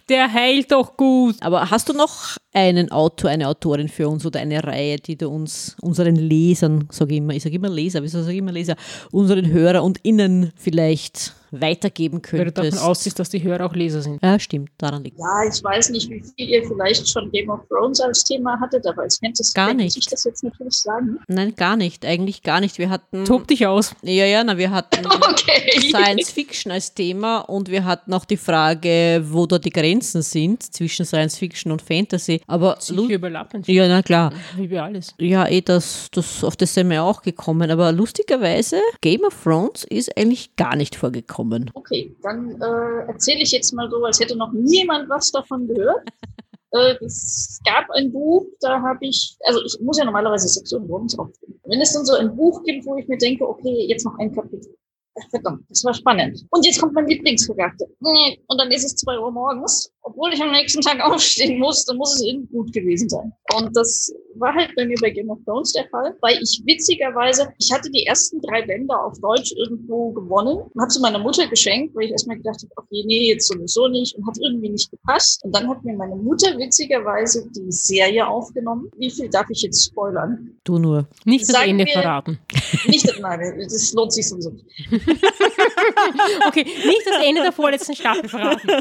Der 0.10 0.34
heilt 0.34 0.72
doch 0.72 0.98
gut. 0.98 1.36
Aber 1.42 1.70
hast 1.70 1.88
du 1.88 1.94
noch 1.94 2.38
einen 2.52 2.92
Autor, 2.92 3.30
eine 3.30 3.48
Autorin 3.48 3.88
für 3.88 4.10
uns 4.10 4.26
oder 4.26 4.40
eine 4.40 4.64
Reihe, 4.64 4.98
die 4.98 5.16
du 5.16 5.30
uns, 5.30 5.78
unseren 5.82 6.16
Lesern, 6.16 6.88
sage 6.92 7.14
ich 7.14 7.18
immer, 7.20 7.34
ich 7.34 7.44
sage 7.44 7.56
immer 7.56 7.70
Leser, 7.70 8.02
wieso 8.02 8.22
sage 8.22 8.34
ich 8.34 8.40
immer 8.40 8.52
Leser, 8.52 8.76
unseren 9.12 9.48
Hörer 9.52 9.84
und 9.84 10.00
Innen 10.04 10.52
vielleicht 10.56 11.36
weitergeben 11.52 12.22
Weil 12.32 12.46
du 12.46 12.52
könntest? 12.52 12.74
davon 12.78 12.90
ausgehst, 12.90 13.20
dass 13.20 13.30
die 13.30 13.42
Hörer 13.44 13.66
auch 13.66 13.74
Leser 13.76 14.02
sind. 14.02 14.22
ja, 14.24 14.40
stimmt, 14.40 14.70
daran 14.78 15.04
liegt 15.04 15.18
Ja, 15.20 15.44
ich 15.52 15.64
weiß 15.64 15.90
nicht, 15.90 16.10
wie 16.10 16.22
viel 16.38 16.50
ihr 16.50 16.64
vielleicht 16.68 17.08
schon 17.10 17.32
Game 17.32 17.50
of 17.50 17.62
Thrones 17.70 18.00
als 18.02 18.24
Thema 18.24 18.60
hattet, 18.60 18.86
aber 18.88 19.04
als 19.04 19.18
Fantasy 19.20 19.54
Gar 19.54 19.68
kann 19.70 19.78
nicht. 19.78 19.98
ich 19.98 20.06
das 20.08 20.24
jetzt 20.24 20.44
natürlich 20.44 20.74
sagen. 20.76 21.20
Nein, 21.28 21.56
gar 21.56 21.76
nicht, 21.76 22.06
eigentlich 22.06 22.44
gar 22.44 22.60
nicht. 22.60 22.78
Wir 22.78 22.90
hatten, 22.90 23.26
Tob 23.26 23.48
dich 23.48 23.66
aus. 23.68 23.96
ja, 24.02 24.26
ja, 24.26 24.44
na, 24.44 24.58
wir 24.58 24.72
hatten 24.72 25.06
Okay. 25.30 25.80
Science 25.90 26.32
Fiction 26.32 26.72
als 26.72 26.94
Thema 26.94 27.40
und 27.40 27.70
wir 27.70 27.86
hatten 27.86 28.14
auch 28.14 28.26
die 28.26 28.38
Frage, 28.38 29.24
wo 29.28 29.46
da 29.46 29.58
die 29.60 29.70
Grenzen 29.70 30.22
sind 30.22 30.64
zwischen 30.64 31.06
Science 31.06 31.38
Fiction 31.38 31.72
und 31.72 31.82
Fantasy. 31.82 32.42
Aber 32.48 32.78
Sicher 32.80 33.02
überlappend. 33.14 33.68
ja, 33.68 33.88
na 33.88 34.02
klar. 34.02 34.34
Wie 34.56 34.70
wir 34.70 34.84
alles. 34.84 35.14
Ja, 35.20 35.48
eh, 35.48 35.62
das, 35.62 36.10
das, 36.12 36.44
auf 36.44 36.56
das 36.56 36.74
sind 36.74 36.90
wir 36.90 37.04
auch 37.04 37.22
gekommen. 37.22 37.70
Aber 37.72 37.92
lustigerweise, 37.92 38.80
Game 39.02 39.22
of 39.24 39.36
Thrones 39.44 39.84
ist 39.86 40.16
eigentlich 40.18 40.56
gar 40.56 40.76
nicht 40.76 40.96
vorgekommen. 40.96 41.39
Okay, 41.74 42.16
dann 42.22 42.62
äh, 42.62 43.08
erzähle 43.08 43.42
ich 43.42 43.52
jetzt 43.52 43.74
mal 43.74 43.90
so, 43.90 44.04
als 44.04 44.20
hätte 44.20 44.36
noch 44.36 44.52
niemand 44.52 45.10
was 45.10 45.32
davon 45.32 45.68
gehört. 45.68 46.08
Äh, 46.72 47.04
es 47.04 47.60
gab 47.66 47.90
ein 47.96 48.12
Buch, 48.12 48.46
da 48.60 48.80
habe 48.82 49.00
ich, 49.02 49.36
also 49.46 49.60
ich 49.66 49.80
muss 49.82 49.98
ja 49.98 50.06
normalerweise 50.06 50.48
sechs 50.48 50.72
Uhr 50.72 50.80
morgens 50.80 51.18
aufstehen. 51.18 51.60
Wenn 51.64 51.82
es 51.82 51.94
dann 51.94 52.06
so 52.06 52.14
ein 52.14 52.36
Buch 52.36 52.64
gibt, 52.64 52.86
wo 52.86 52.96
ich 52.96 53.08
mir 53.08 53.18
denke, 53.18 53.48
okay, 53.48 53.88
jetzt 53.88 54.06
noch 54.06 54.16
ein 54.20 54.32
Kapitel. 54.32 54.76
Ach, 55.18 55.30
verdammt, 55.30 55.64
das 55.70 55.84
war 55.84 55.94
spannend. 55.94 56.46
Und 56.52 56.66
jetzt 56.66 56.80
kommt 56.80 56.94
mein 56.94 57.08
Lieblingscharakter. 57.08 57.86
Nee, 58.00 58.40
Und 58.48 58.60
dann 58.60 58.72
ist 58.72 58.86
es 58.86 58.96
zwei 58.96 59.20
Uhr 59.20 59.32
morgens. 59.32 59.92
Obwohl 60.02 60.34
ich 60.34 60.42
am 60.42 60.52
nächsten 60.52 60.82
Tag 60.82 61.00
aufstehen 61.04 61.60
muss, 61.60 61.86
dann 61.86 61.98
muss 61.98 62.16
es 62.16 62.22
irgendwie 62.22 62.52
gut 62.54 62.74
gewesen 62.74 63.10
sein. 63.10 63.32
Und 63.56 63.76
das 63.76 64.12
war 64.36 64.54
halt 64.54 64.74
bei 64.76 64.86
mir 64.86 64.98
bei 65.02 65.10
Game 65.10 65.30
of 65.30 65.40
Thrones 65.46 65.74
der 65.74 65.88
Fall, 65.90 66.16
weil 66.22 66.38
ich 66.42 66.62
witzigerweise, 66.66 67.50
ich 67.60 67.72
hatte 67.72 67.90
die 67.92 68.06
ersten 68.06 68.42
drei 68.42 68.66
Bände 68.66 68.98
auf 68.98 69.20
Deutsch 69.20 69.54
irgendwo 69.58 70.12
gewonnen 70.12 70.60
und 70.74 70.82
habe 70.82 70.92
sie 70.92 71.00
meiner 71.00 71.20
Mutter 71.20 71.48
geschenkt, 71.48 71.96
weil 71.96 72.06
ich 72.06 72.12
erstmal 72.12 72.38
gedacht 72.38 72.62
habe, 72.62 72.72
okay, 72.78 73.04
nee, 73.06 73.30
jetzt 73.30 73.48
sowieso 73.48 73.88
nicht 73.88 74.16
und 74.16 74.26
hat 74.28 74.38
irgendwie 74.40 74.70
nicht 74.70 74.90
gepasst. 74.92 75.44
Und 75.44 75.56
dann 75.56 75.68
hat 75.70 75.84
mir 75.84 75.96
meine 75.96 76.16
Mutter 76.16 76.58
witzigerweise 76.58 77.50
die 77.56 77.72
Serie 77.72 78.28
aufgenommen. 78.28 78.90
Wie 78.98 79.10
viel 79.10 79.30
darf 79.30 79.50
ich 79.50 79.62
jetzt 79.62 79.86
spoilern? 79.86 80.58
Du 80.64 80.78
nur. 80.78 81.08
Nicht 81.26 81.50
das 81.50 81.62
Ende 81.66 81.86
verraten. 81.86 82.40
Nicht, 82.88 83.08
nein, 83.20 83.60
das 83.60 83.94
lohnt 83.94 84.14
sich 84.14 84.28
sowieso 84.28 84.52
nicht. 84.52 84.66
Okay, 86.48 86.64
nicht 86.64 87.06
das 87.06 87.24
Ende 87.24 87.42
der 87.42 87.52
vorletzten 87.52 87.96
Staffel 87.96 88.30
verraten. 88.30 88.68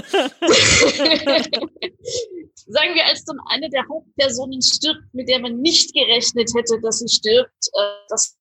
Sagen 2.70 2.94
wir, 2.94 3.06
als 3.06 3.24
dann 3.24 3.38
eine 3.46 3.68
der 3.70 3.86
Hauptpersonen 3.88 4.60
stirbt, 4.62 5.02
mit 5.12 5.28
der 5.28 5.40
man 5.40 5.60
nicht 5.60 5.94
gerechnet 5.94 6.50
hätte, 6.54 6.80
dass 6.82 6.98
sie 6.98 7.08
stirbt, 7.08 7.68
äh, 7.72 7.94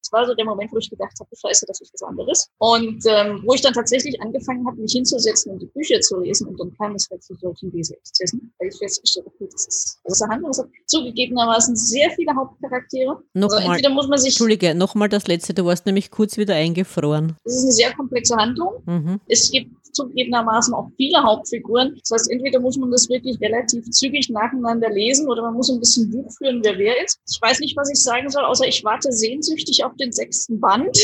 das 0.08 0.12
war 0.20 0.26
so 0.26 0.34
der 0.36 0.46
Moment, 0.46 0.72
wo 0.72 0.78
ich 0.78 0.89
gedacht 0.89 1.13
habe, 1.20 1.30
scheiße, 1.36 1.65
das 1.67 1.82
ist 1.82 1.93
was 1.93 2.04
anderes. 2.04 2.50
Und 2.60 3.04
ähm, 3.08 3.43
wo 3.46 3.54
ich 3.54 3.62
dann 3.62 3.74
tatsächlich 3.74 4.20
angefangen 4.22 4.65
habe, 4.65 4.78
mich 4.82 4.93
hinzusetzen 4.93 5.52
und 5.54 5.62
die 5.62 5.65
Bücher 5.67 6.00
zu 6.02 6.20
lesen 6.20 6.48
und 6.48 6.60
dann 6.60 6.72
kam 6.78 6.96
es 6.96 7.08
halt 7.10 7.24
zu 7.24 7.36
solchen 7.36 7.72
Leseexzessen, 7.72 8.54
weil 8.60 8.70
ich 8.70 8.78
festgestellt 8.78 9.26
habe, 9.26 9.50
das 9.52 9.67
ist, 9.67 10.00
das 10.04 10.13
ist 10.13 10.22
eine 10.22 10.34
Handlung, 10.34 10.52
es 10.52 10.60
hat 10.60 10.67
zugegebenermaßen 10.86 11.76
sehr 11.76 12.10
viele 12.12 12.34
Hauptcharaktere. 12.36 13.12
Also 13.12 13.24
Nochmal, 13.34 13.63
entweder 13.65 13.89
muss 13.89 14.08
man 14.08 14.17
sich, 14.20 14.34
Entschuldige, 14.34 14.76
nochmal 14.76 15.10
das 15.10 15.28
letzte. 15.28 15.54
Du 15.54 15.65
warst 15.65 15.86
nämlich 15.86 16.12
kurz 16.12 16.38
wieder 16.38 16.56
eingefroren. 16.56 17.36
es 17.43 17.56
ist 17.56 17.63
eine 17.63 17.72
sehr 17.74 17.93
komplexe 17.96 18.36
Handlung, 18.36 18.82
Mhm. 18.86 19.20
Es 19.28 19.52
gibt 19.52 19.72
zugegebenermaßen 19.98 20.74
auch 20.74 20.90
viele 20.96 21.22
Hauptfiguren. 21.22 21.96
Das 22.00 22.12
heißt, 22.12 22.32
entweder 22.32 22.60
muss 22.60 22.78
man 22.78 22.92
das 22.92 23.10
wirklich 23.10 23.40
relativ 23.42 23.90
zügig 23.90 24.30
nacheinander 24.30 24.90
lesen 24.90 25.28
oder 25.28 25.42
man 25.42 25.56
muss 25.56 25.70
ein 25.70 25.80
bisschen 25.80 26.10
Buch 26.10 26.32
führen, 26.38 26.62
wer 26.64 26.78
wer 26.78 27.04
ist. 27.04 27.20
Ich 27.30 27.42
weiß 27.42 27.60
nicht, 27.60 27.76
was 27.76 27.90
ich 27.92 28.02
sagen 28.02 28.30
soll, 28.30 28.44
außer 28.44 28.68
ich 28.68 28.84
warte 28.84 29.12
sehnsüchtig 29.12 29.84
auf 29.84 29.96
den 29.96 30.12
sechsten 30.12 30.60
Band. 30.60 30.98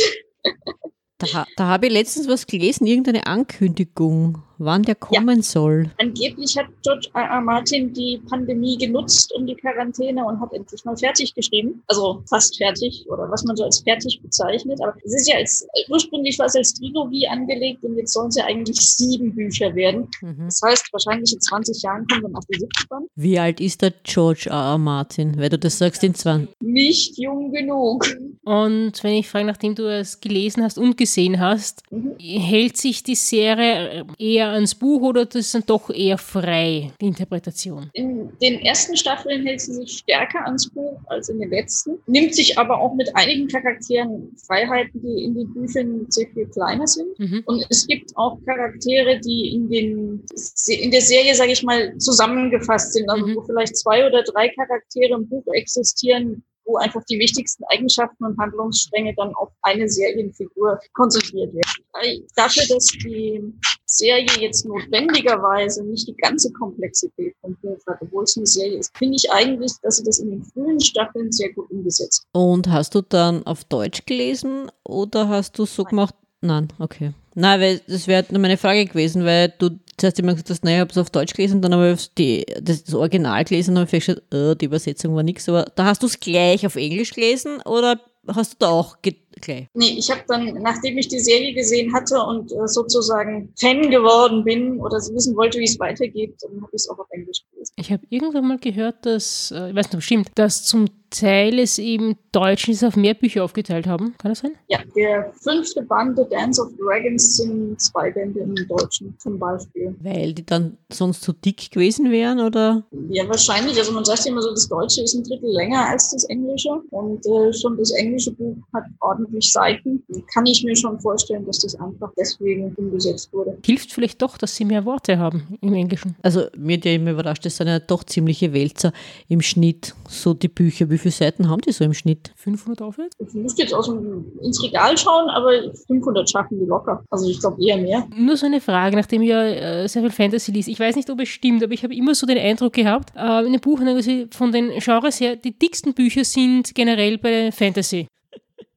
Da, 1.18 1.46
da 1.56 1.66
habe 1.68 1.88
ich 1.88 1.94
letztens 1.94 2.28
was 2.28 2.48
gelesen, 2.48 2.86
irgendeine 2.86 3.28
Ankündigung, 3.28 4.44
wann 4.58 4.84
der 4.84 4.96
kommen 4.96 5.42
soll. 5.42 5.90
Angeblich 6.00 6.58
hat 6.58 6.68
George 6.84 7.10
R. 7.14 7.24
R. 7.24 7.42
Martin 7.42 7.94
die 7.94 8.22
Pandemie 8.30 8.78
genutzt 8.78 9.34
um 9.36 9.46
die 9.46 9.56
Quarantäne 9.56 10.26
und 10.26 10.40
hat 10.40 10.54
endlich 10.54 10.84
mal 10.86 10.96
fertig 10.98 11.34
geschrieben. 11.34 11.84
Also 11.88 12.24
fast 12.30 12.58
fertig 12.58 13.06
oder 13.10 13.30
was 13.30 13.44
man 13.44 13.56
so 13.56 13.64
als 13.64 13.80
fertig 13.82 14.20
bezeichnet. 14.22 14.80
Aber 14.82 14.94
es 15.04 15.14
ist 15.14 15.28
ja 15.30 15.38
als 15.38 15.66
ursprünglich 15.90 16.38
war 16.40 16.46
es 16.48 16.56
als 16.56 16.74
Trilogie 16.74 17.28
angelegt 17.28 17.84
und 17.84 17.98
jetzt 17.98 18.14
sollen 18.14 18.30
es 18.30 18.36
ja 18.36 18.46
eigentlich 18.46 18.78
sieben 18.80 19.34
Bücher 19.36 19.74
werden. 19.76 20.08
Mhm. 20.22 20.46
Das 20.46 20.62
heißt, 20.66 20.88
wahrscheinlich 20.92 21.34
in 21.34 21.42
20 21.42 21.82
Jahren 21.84 22.06
kommt 22.08 22.24
dann 22.24 22.36
auch 22.36 22.44
der 22.52 22.60
siebte 22.60 22.88
Band. 22.88 23.08
Wie 23.16 23.40
alt 23.40 23.60
ist 23.60 23.82
der 23.82 23.92
George 24.04 24.48
R. 24.50 24.56
R. 24.74 24.78
Martin? 24.78 25.38
Weil 25.38 25.50
du 25.50 25.58
das 25.60 25.78
sagst 25.78 26.04
in 26.04 26.14
20. 26.16 26.50
Nicht 26.62 27.18
jung 27.18 27.52
genug. 27.52 28.06
Und 28.44 29.04
wenn 29.04 29.14
ich 29.16 29.30
frage, 29.30 29.46
nachdem 29.46 29.76
du 29.76 29.84
es 29.92 30.20
gelesen 30.20 30.64
hast 30.64 30.78
und 30.78 30.98
gesehen 30.98 31.40
hast, 31.40 31.82
Mhm. 31.92 32.16
hält 32.20 32.78
sich 32.78 33.04
die 33.04 33.16
Serie 33.16 34.06
eher 34.18 34.43
ans 34.52 34.76
Buch 34.76 35.02
oder 35.02 35.26
das 35.26 35.36
ist 35.36 35.56
dann 35.56 35.64
doch 35.66 35.90
eher 35.90 36.18
frei, 36.18 36.92
die 37.02 37.08
Interpretation? 37.08 37.90
In 37.94 38.32
den 38.42 38.60
ersten 38.62 38.96
Staffeln 38.96 39.46
hält 39.46 39.62
sie 39.62 39.74
sich 39.74 40.00
stärker 40.00 40.46
ans 40.46 40.70
Buch 40.70 41.00
als 41.08 41.30
in 41.30 41.40
den 41.40 41.50
letzten, 41.50 42.00
nimmt 42.08 42.36
sich 42.36 42.58
aber 42.58 42.80
auch 42.80 42.94
mit 42.96 43.16
einigen 43.16 43.48
Charakteren 43.48 44.36
Freiheiten, 44.46 45.02
die 45.02 45.24
in 45.24 45.36
den 45.36 45.54
Büchern 45.54 46.06
sehr 46.10 46.28
viel 46.34 46.48
kleiner 46.48 46.88
sind. 46.88 47.18
Mhm. 47.20 47.44
Und 47.46 47.66
es 47.70 47.88
gibt 47.88 48.16
auch 48.16 48.38
Charaktere, 48.46 49.20
die 49.20 49.56
in, 49.56 49.70
den, 49.70 50.24
in 50.68 50.92
der 50.92 51.02
Serie, 51.02 51.36
sage 51.36 51.52
ich 51.52 51.64
mal, 51.64 51.98
zusammengefasst 51.98 52.94
sind. 52.94 53.10
Also 53.10 53.24
Mhm. 53.28 53.36
wo 53.36 53.42
vielleicht 53.42 53.78
zwei 53.78 54.06
oder 54.06 54.24
drei 54.24 54.50
Charaktere 54.50 55.16
im 55.16 55.28
Buch 55.28 55.46
existieren, 55.54 56.44
wo 56.66 56.78
einfach 56.78 57.04
die 57.10 57.20
wichtigsten 57.20 57.64
Eigenschaften 57.66 58.26
und 58.26 58.38
Handlungsstränge 58.38 59.14
dann 59.16 59.34
auf 59.36 59.50
eine 59.62 59.88
Serienfigur 59.88 60.80
konzentriert 60.94 61.54
werden. 61.54 62.28
Dafür, 62.36 62.64
dass 62.70 62.88
die 62.88 63.42
Serie 63.86 64.28
jetzt 64.40 64.66
notwendigerweise 64.66 65.84
nicht 65.84 66.08
die 66.08 66.16
ganze 66.16 66.52
Komplexität 66.54 67.36
vom 67.42 67.56
Buch 67.62 67.78
hat, 67.88 68.02
obwohl 68.02 68.24
es 68.24 68.36
eine 68.38 68.48
Serie 68.48 68.80
ist, 68.80 68.96
finde 68.98 69.16
ich 69.16 69.32
eigentlich, 69.32 69.72
dass 69.82 69.98
sie 69.98 70.04
das 70.04 70.20
in 70.20 70.32
den 70.32 70.44
frühen 70.44 70.80
Staffeln 70.80 71.32
sehr 71.32 71.54
gut 71.54 71.70
umgesetzt 71.70 72.26
Und 72.32 72.72
hast 72.72 72.96
du 72.96 73.02
dann 73.02 73.46
auf 73.46 73.64
Deutsch 73.66 74.06
gelesen 74.06 74.72
oder 74.84 75.30
hast 75.30 75.60
du 75.60 75.66
so 75.66 75.84
Nein. 75.84 75.90
gemacht? 75.90 76.16
Nein, 76.42 76.68
okay. 76.80 77.14
Nein, 77.36 77.60
weil 77.60 77.82
das 77.88 78.08
wäre 78.08 78.26
nur 78.30 78.42
meine 78.42 78.58
Frage 78.58 78.86
gewesen, 78.86 79.26
weil 79.26 79.54
du 79.58 79.80
zuerst 79.98 80.20
immer 80.20 80.34
gesagt 80.34 80.50
hast, 80.50 80.64
naja, 80.64 80.78
ich 80.78 80.82
habe 80.82 80.92
es 80.92 80.98
auf 80.98 81.10
Deutsch 81.10 81.34
gelesen, 81.34 81.62
dann 81.62 81.74
habe 81.74 81.94
ich 81.94 82.14
die, 82.14 82.46
das, 82.62 82.84
das 82.84 82.94
Original 82.94 83.44
gelesen 83.44 83.72
und 83.72 83.82
habe 83.82 83.90
festgestellt, 83.90 84.24
äh, 84.34 84.56
die 84.56 84.66
Übersetzung 84.66 85.16
war 85.16 85.24
nichts. 85.24 85.50
Aber 85.50 85.66
da 85.76 85.86
hast 85.86 86.04
du 86.04 86.08
es 86.08 86.20
gleich 86.20 86.66
auf 86.66 86.76
Englisch 86.76 87.14
gelesen 87.14 87.62
oder 87.62 88.00
hast 88.28 88.54
du 88.54 88.58
da 88.60 88.70
auch 88.70 89.02
ge 89.02 89.16
gleich? 89.44 89.68
Nee, 89.74 89.96
ich 89.98 90.10
habe 90.10 90.22
dann, 90.28 90.46
nachdem 90.62 90.98
ich 90.98 91.08
die 91.08 91.20
Serie 91.20 91.54
gesehen 91.54 91.94
hatte 91.94 92.22
und 92.22 92.52
äh, 92.52 92.68
sozusagen 92.68 93.54
Fan 93.60 93.90
geworden 93.90 94.44
bin 94.44 94.80
oder 94.80 94.98
wissen 94.98 95.36
wollte, 95.36 95.60
wie 95.60 95.66
es 95.66 95.80
weitergeht, 95.80 96.36
dann 96.42 96.62
habe 96.62 96.72
ich 96.72 96.82
es 96.82 96.90
auch 96.90 97.00
auf 97.00 97.08
Englisch 97.12 97.44
gelesen. 97.52 97.74
Ich 97.78 97.92
habe 97.92 98.04
irgendwann 98.10 98.48
mal 98.48 98.58
gehört, 98.58 99.06
dass, 99.06 99.52
äh, 99.52 99.70
ich 99.70 99.76
weiß 99.76 99.86
nicht, 99.86 99.94
ob 99.94 100.00
es 100.00 100.06
stimmt, 100.06 100.30
dass 100.36 100.64
zum 100.66 100.88
Teil 101.14 101.60
es 101.60 101.78
eben 101.78 102.16
Deutschen 102.32 102.76
auf 102.86 102.96
mehr 102.96 103.14
Bücher 103.14 103.44
aufgeteilt 103.44 103.88
haben. 103.88 104.16
Kann 104.18 104.32
das 104.32 104.40
sein? 104.40 104.54
Ja, 104.68 104.80
der 104.96 105.32
fünfte 105.42 105.84
Band, 105.84 106.18
The 106.18 106.24
Dance 106.30 106.62
of 106.62 106.70
Dragons, 106.78 107.38
sind 107.38 107.80
zwei 107.80 108.12
Bände 108.12 108.40
im 108.40 108.56
Deutschen 108.68 109.16
zum 109.20 109.38
Beispiel. 109.38 109.96
Weil 110.02 110.34
die 110.34 110.46
dann 110.46 110.78
sonst 110.92 111.22
zu 111.22 111.34
dick 111.34 111.70
gewesen 111.72 112.12
wären, 112.12 112.40
oder? 112.40 112.84
Ja, 113.10 113.28
wahrscheinlich. 113.28 113.78
Also 113.78 113.92
man 113.92 114.06
sagt 114.06 114.26
ja 114.26 114.32
immer 114.32 114.42
so, 114.42 114.50
das 114.52 114.68
Deutsche 114.68 115.04
ist 115.04 115.14
ein 115.14 115.24
Drittel 115.24 115.52
länger 115.52 115.88
als 115.88 116.12
das 116.12 116.24
Englische 116.26 116.82
und 116.90 117.26
äh, 117.26 117.54
schon 117.54 117.78
das 117.78 117.92
englische 117.92 118.32
Buch 118.32 118.58
hat 118.74 118.86
ordentlich 119.00 119.33
Seiten. 119.42 120.04
Kann 120.34 120.46
ich 120.46 120.64
mir 120.64 120.76
schon 120.76 121.00
vorstellen, 121.00 121.46
dass 121.46 121.60
das 121.60 121.76
einfach 121.80 122.12
deswegen 122.18 122.74
umgesetzt 122.76 123.32
wurde. 123.34 123.58
Hilft 123.66 123.92
vielleicht 123.92 124.22
doch, 124.22 124.38
dass 124.38 124.56
sie 124.56 124.66
mehr 124.66 124.86
Worte 124.86 125.18
haben 125.18 125.58
im 125.62 125.74
Englischen. 125.74 126.16
Also 126.22 126.46
mir 126.58 126.78
hat 126.78 126.86
ja 126.86 126.94
immer 126.94 127.12
überrascht, 127.12 127.46
das 127.46 127.58
sind 127.58 127.68
ja 127.68 127.80
doch 127.80 128.04
ziemliche 128.04 128.54
Wälzer 128.54 128.94
im 129.28 129.42
Schnitt, 129.42 129.96
so 130.08 130.34
die 130.34 130.48
Bücher. 130.48 130.90
Wie 130.90 130.98
viele 130.98 131.12
Seiten 131.12 131.50
haben 131.50 131.62
die 131.62 131.72
so 131.72 131.84
im 131.84 131.94
Schnitt? 131.94 132.32
500 132.36 132.82
aufwärts? 132.82 133.16
Ich 133.20 133.34
müsste 133.34 133.64
jetzt 133.64 133.74
aus 133.74 133.88
dem, 133.88 134.26
ins 134.42 134.62
Regal 134.64 134.98
schauen, 134.98 135.30
aber 135.30 135.52
500 135.88 136.30
schaffen 136.30 136.60
die 136.60 136.66
locker. 136.66 137.04
Also 137.10 137.30
ich 137.30 137.40
glaube 137.40 137.64
eher 137.64 137.78
mehr. 137.78 138.08
Nur 138.16 138.38
so 138.38 138.46
eine 138.46 138.62
Frage, 138.62 138.96
nachdem 138.96 139.22
ich 139.22 139.30
ja 139.30 139.44
äh, 139.44 139.88
sehr 139.88 140.02
viel 140.02 140.12
Fantasy 140.12 140.52
liest. 140.52 140.68
Ich 140.70 140.80
weiß 140.80 140.96
nicht, 140.96 141.10
ob 141.10 141.20
es 141.20 141.30
stimmt, 141.30 141.64
aber 141.64 141.74
ich 141.74 141.84
habe 141.84 141.96
immer 141.96 142.16
so 142.16 142.26
den 142.26 142.38
Eindruck 142.38 142.74
gehabt, 142.74 143.14
äh, 143.16 143.46
in 143.46 143.54
den 143.54 143.62
also 143.64 144.26
von 144.32 144.52
den 144.52 144.72
Genres 144.80 145.20
her, 145.20 145.36
die 145.36 145.58
dicksten 145.58 145.94
Bücher 145.94 146.24
sind 146.24 146.74
generell 146.76 147.18
bei 147.18 147.52
Fantasy. 147.52 148.08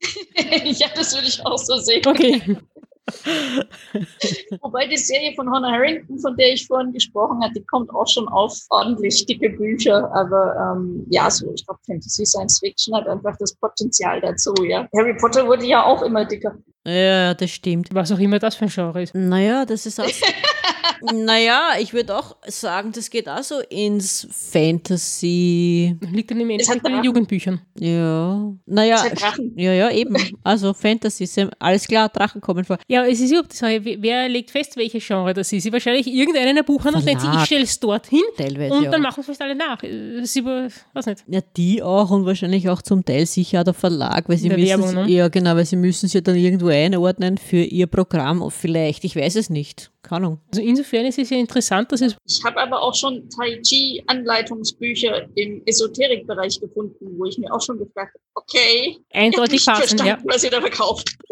ja, 0.64 0.88
das 0.94 1.14
würde 1.14 1.28
ich 1.28 1.44
auch 1.44 1.58
so 1.58 1.76
sehen. 1.78 2.02
Okay. 2.06 2.56
Wobei 4.62 4.86
die 4.88 4.96
Serie 4.96 5.32
von 5.34 5.48
Hannah 5.50 5.70
Harrington, 5.70 6.18
von 6.18 6.36
der 6.36 6.54
ich 6.54 6.66
vorhin 6.66 6.92
gesprochen 6.92 7.40
habe, 7.42 7.52
die 7.54 7.64
kommt 7.64 7.88
auch 7.90 8.06
schon 8.08 8.26
auf 8.28 8.52
ordentlich 8.70 9.24
dicke 9.26 9.50
Bücher. 9.50 10.10
Aber 10.12 10.74
ähm, 10.76 11.06
ja, 11.08 11.30
so, 11.30 11.52
ich 11.54 11.64
glaube, 11.64 11.80
Fantasy 11.86 12.26
Science 12.26 12.58
Fiction 12.58 12.96
hat 12.96 13.06
einfach 13.06 13.36
das 13.38 13.54
Potenzial 13.54 14.20
dazu, 14.20 14.52
ja. 14.64 14.88
Harry 14.96 15.16
Potter 15.16 15.46
wurde 15.46 15.64
ja 15.66 15.84
auch 15.84 16.02
immer 16.02 16.24
dicker. 16.24 16.56
Ja, 16.84 17.34
das 17.34 17.50
stimmt. 17.50 17.88
Was 17.92 18.10
auch 18.10 18.18
immer 18.18 18.38
das 18.38 18.56
für 18.56 18.64
ein 18.64 18.70
Genre 18.70 19.02
ist. 19.02 19.14
Naja, 19.14 19.64
das 19.64 19.86
ist 19.86 20.00
auch. 20.00 20.06
naja, 21.14 21.70
ich 21.80 21.92
würde 21.92 22.16
auch 22.16 22.36
sagen, 22.46 22.92
das 22.92 23.10
geht 23.10 23.28
auch 23.28 23.42
so 23.42 23.60
ins 23.70 24.26
Fantasy. 24.30 25.96
Liegt 26.12 26.30
dann 26.30 26.40
im 26.40 26.48
hat 26.48 26.52
Endeffekt 26.52 26.82
bei 26.82 26.90
den. 26.90 27.04
Jugendbüchern. 27.04 27.60
Ja. 27.78 28.52
Naja. 28.66 29.04
Drachen. 29.14 29.52
Ja, 29.56 29.72
ja, 29.72 29.90
eben. 29.90 30.16
Also 30.42 30.72
Fantasy, 30.72 31.28
alles 31.58 31.86
klar, 31.86 32.08
Drachen 32.08 32.40
kommen 32.40 32.64
vor. 32.64 32.78
Ja, 32.88 33.04
es 33.06 33.20
ist 33.20 33.30
überhaupt 33.30 33.52
die 33.52 33.56
Sache, 33.56 33.80
wer- 33.84 34.28
legt 34.28 34.50
fest, 34.50 34.76
welche 34.76 34.98
Genre 34.98 35.34
das 35.34 35.52
ist? 35.52 35.70
Wahrscheinlich 35.72 36.06
irgendeiner 36.06 36.50
in 36.50 36.56
der 36.56 36.62
Buchhandlung 36.62 37.04
denkt 37.04 37.20
sich, 37.22 37.30
ich 37.34 37.44
stelle 37.44 37.64
es 37.64 37.78
dorthin 37.78 38.22
Teilweise. 38.36 38.74
und 38.74 38.84
ja. 38.84 38.90
dann 38.90 39.02
machen 39.02 39.20
es 39.20 39.26
vielleicht 39.26 39.42
alle 39.42 39.54
nach. 39.54 39.80
Sie, 40.24 40.44
weiß 40.44 41.06
nicht. 41.06 41.24
Ja, 41.28 41.40
die 41.56 41.82
auch 41.82 42.10
und 42.10 42.26
wahrscheinlich 42.26 42.68
auch 42.68 42.82
zum 42.82 43.04
Teil 43.04 43.26
sicher 43.26 43.60
auch 43.60 43.64
der 43.64 43.74
Verlag, 43.74 44.28
weil 44.28 44.36
sie 44.38 44.48
Der 44.48 44.58
müssen 44.58 44.68
Werbung, 44.82 44.94
ne? 45.06 45.10
ja 45.10 45.28
genau, 45.28 45.54
weil 45.56 45.64
sie 45.66 45.76
müssen 45.76 46.06
es 46.06 46.12
ja 46.12 46.20
dann 46.20 46.36
irgendwo 46.36 46.68
einordnen 46.68 47.38
für 47.38 47.56
ihr 47.62 47.86
Programm. 47.86 48.48
Vielleicht, 48.50 49.04
ich 49.04 49.16
weiß 49.16 49.36
es 49.36 49.50
nicht. 49.50 49.90
Keine 50.06 50.26
Ahnung. 50.26 50.40
Also 50.52 50.62
insofern 50.62 51.04
ist 51.06 51.18
es 51.18 51.30
ja 51.30 51.36
interessant, 51.36 51.90
dass 51.90 52.00
es 52.00 52.16
Ich 52.24 52.44
habe 52.44 52.60
aber 52.60 52.80
auch 52.80 52.94
schon 52.94 53.28
Tai 53.28 53.60
Chi 53.62 54.04
Anleitungsbücher 54.06 55.26
im 55.34 55.62
Esoterikbereich 55.66 56.60
gefunden, 56.60 57.18
wo 57.18 57.24
ich 57.24 57.38
mir 57.38 57.52
auch 57.52 57.60
schon 57.60 57.78
gefragt 57.78 58.14
habe, 58.14 58.24
okay, 58.34 58.98
eindeutig 59.12 59.60
ich 59.60 59.66
nicht 59.66 59.78
passen. 59.78 60.06
Ja. 60.06 60.18
was 60.24 60.44
ihr 60.44 60.50
da 60.50 60.60
verkauft. 60.60 61.16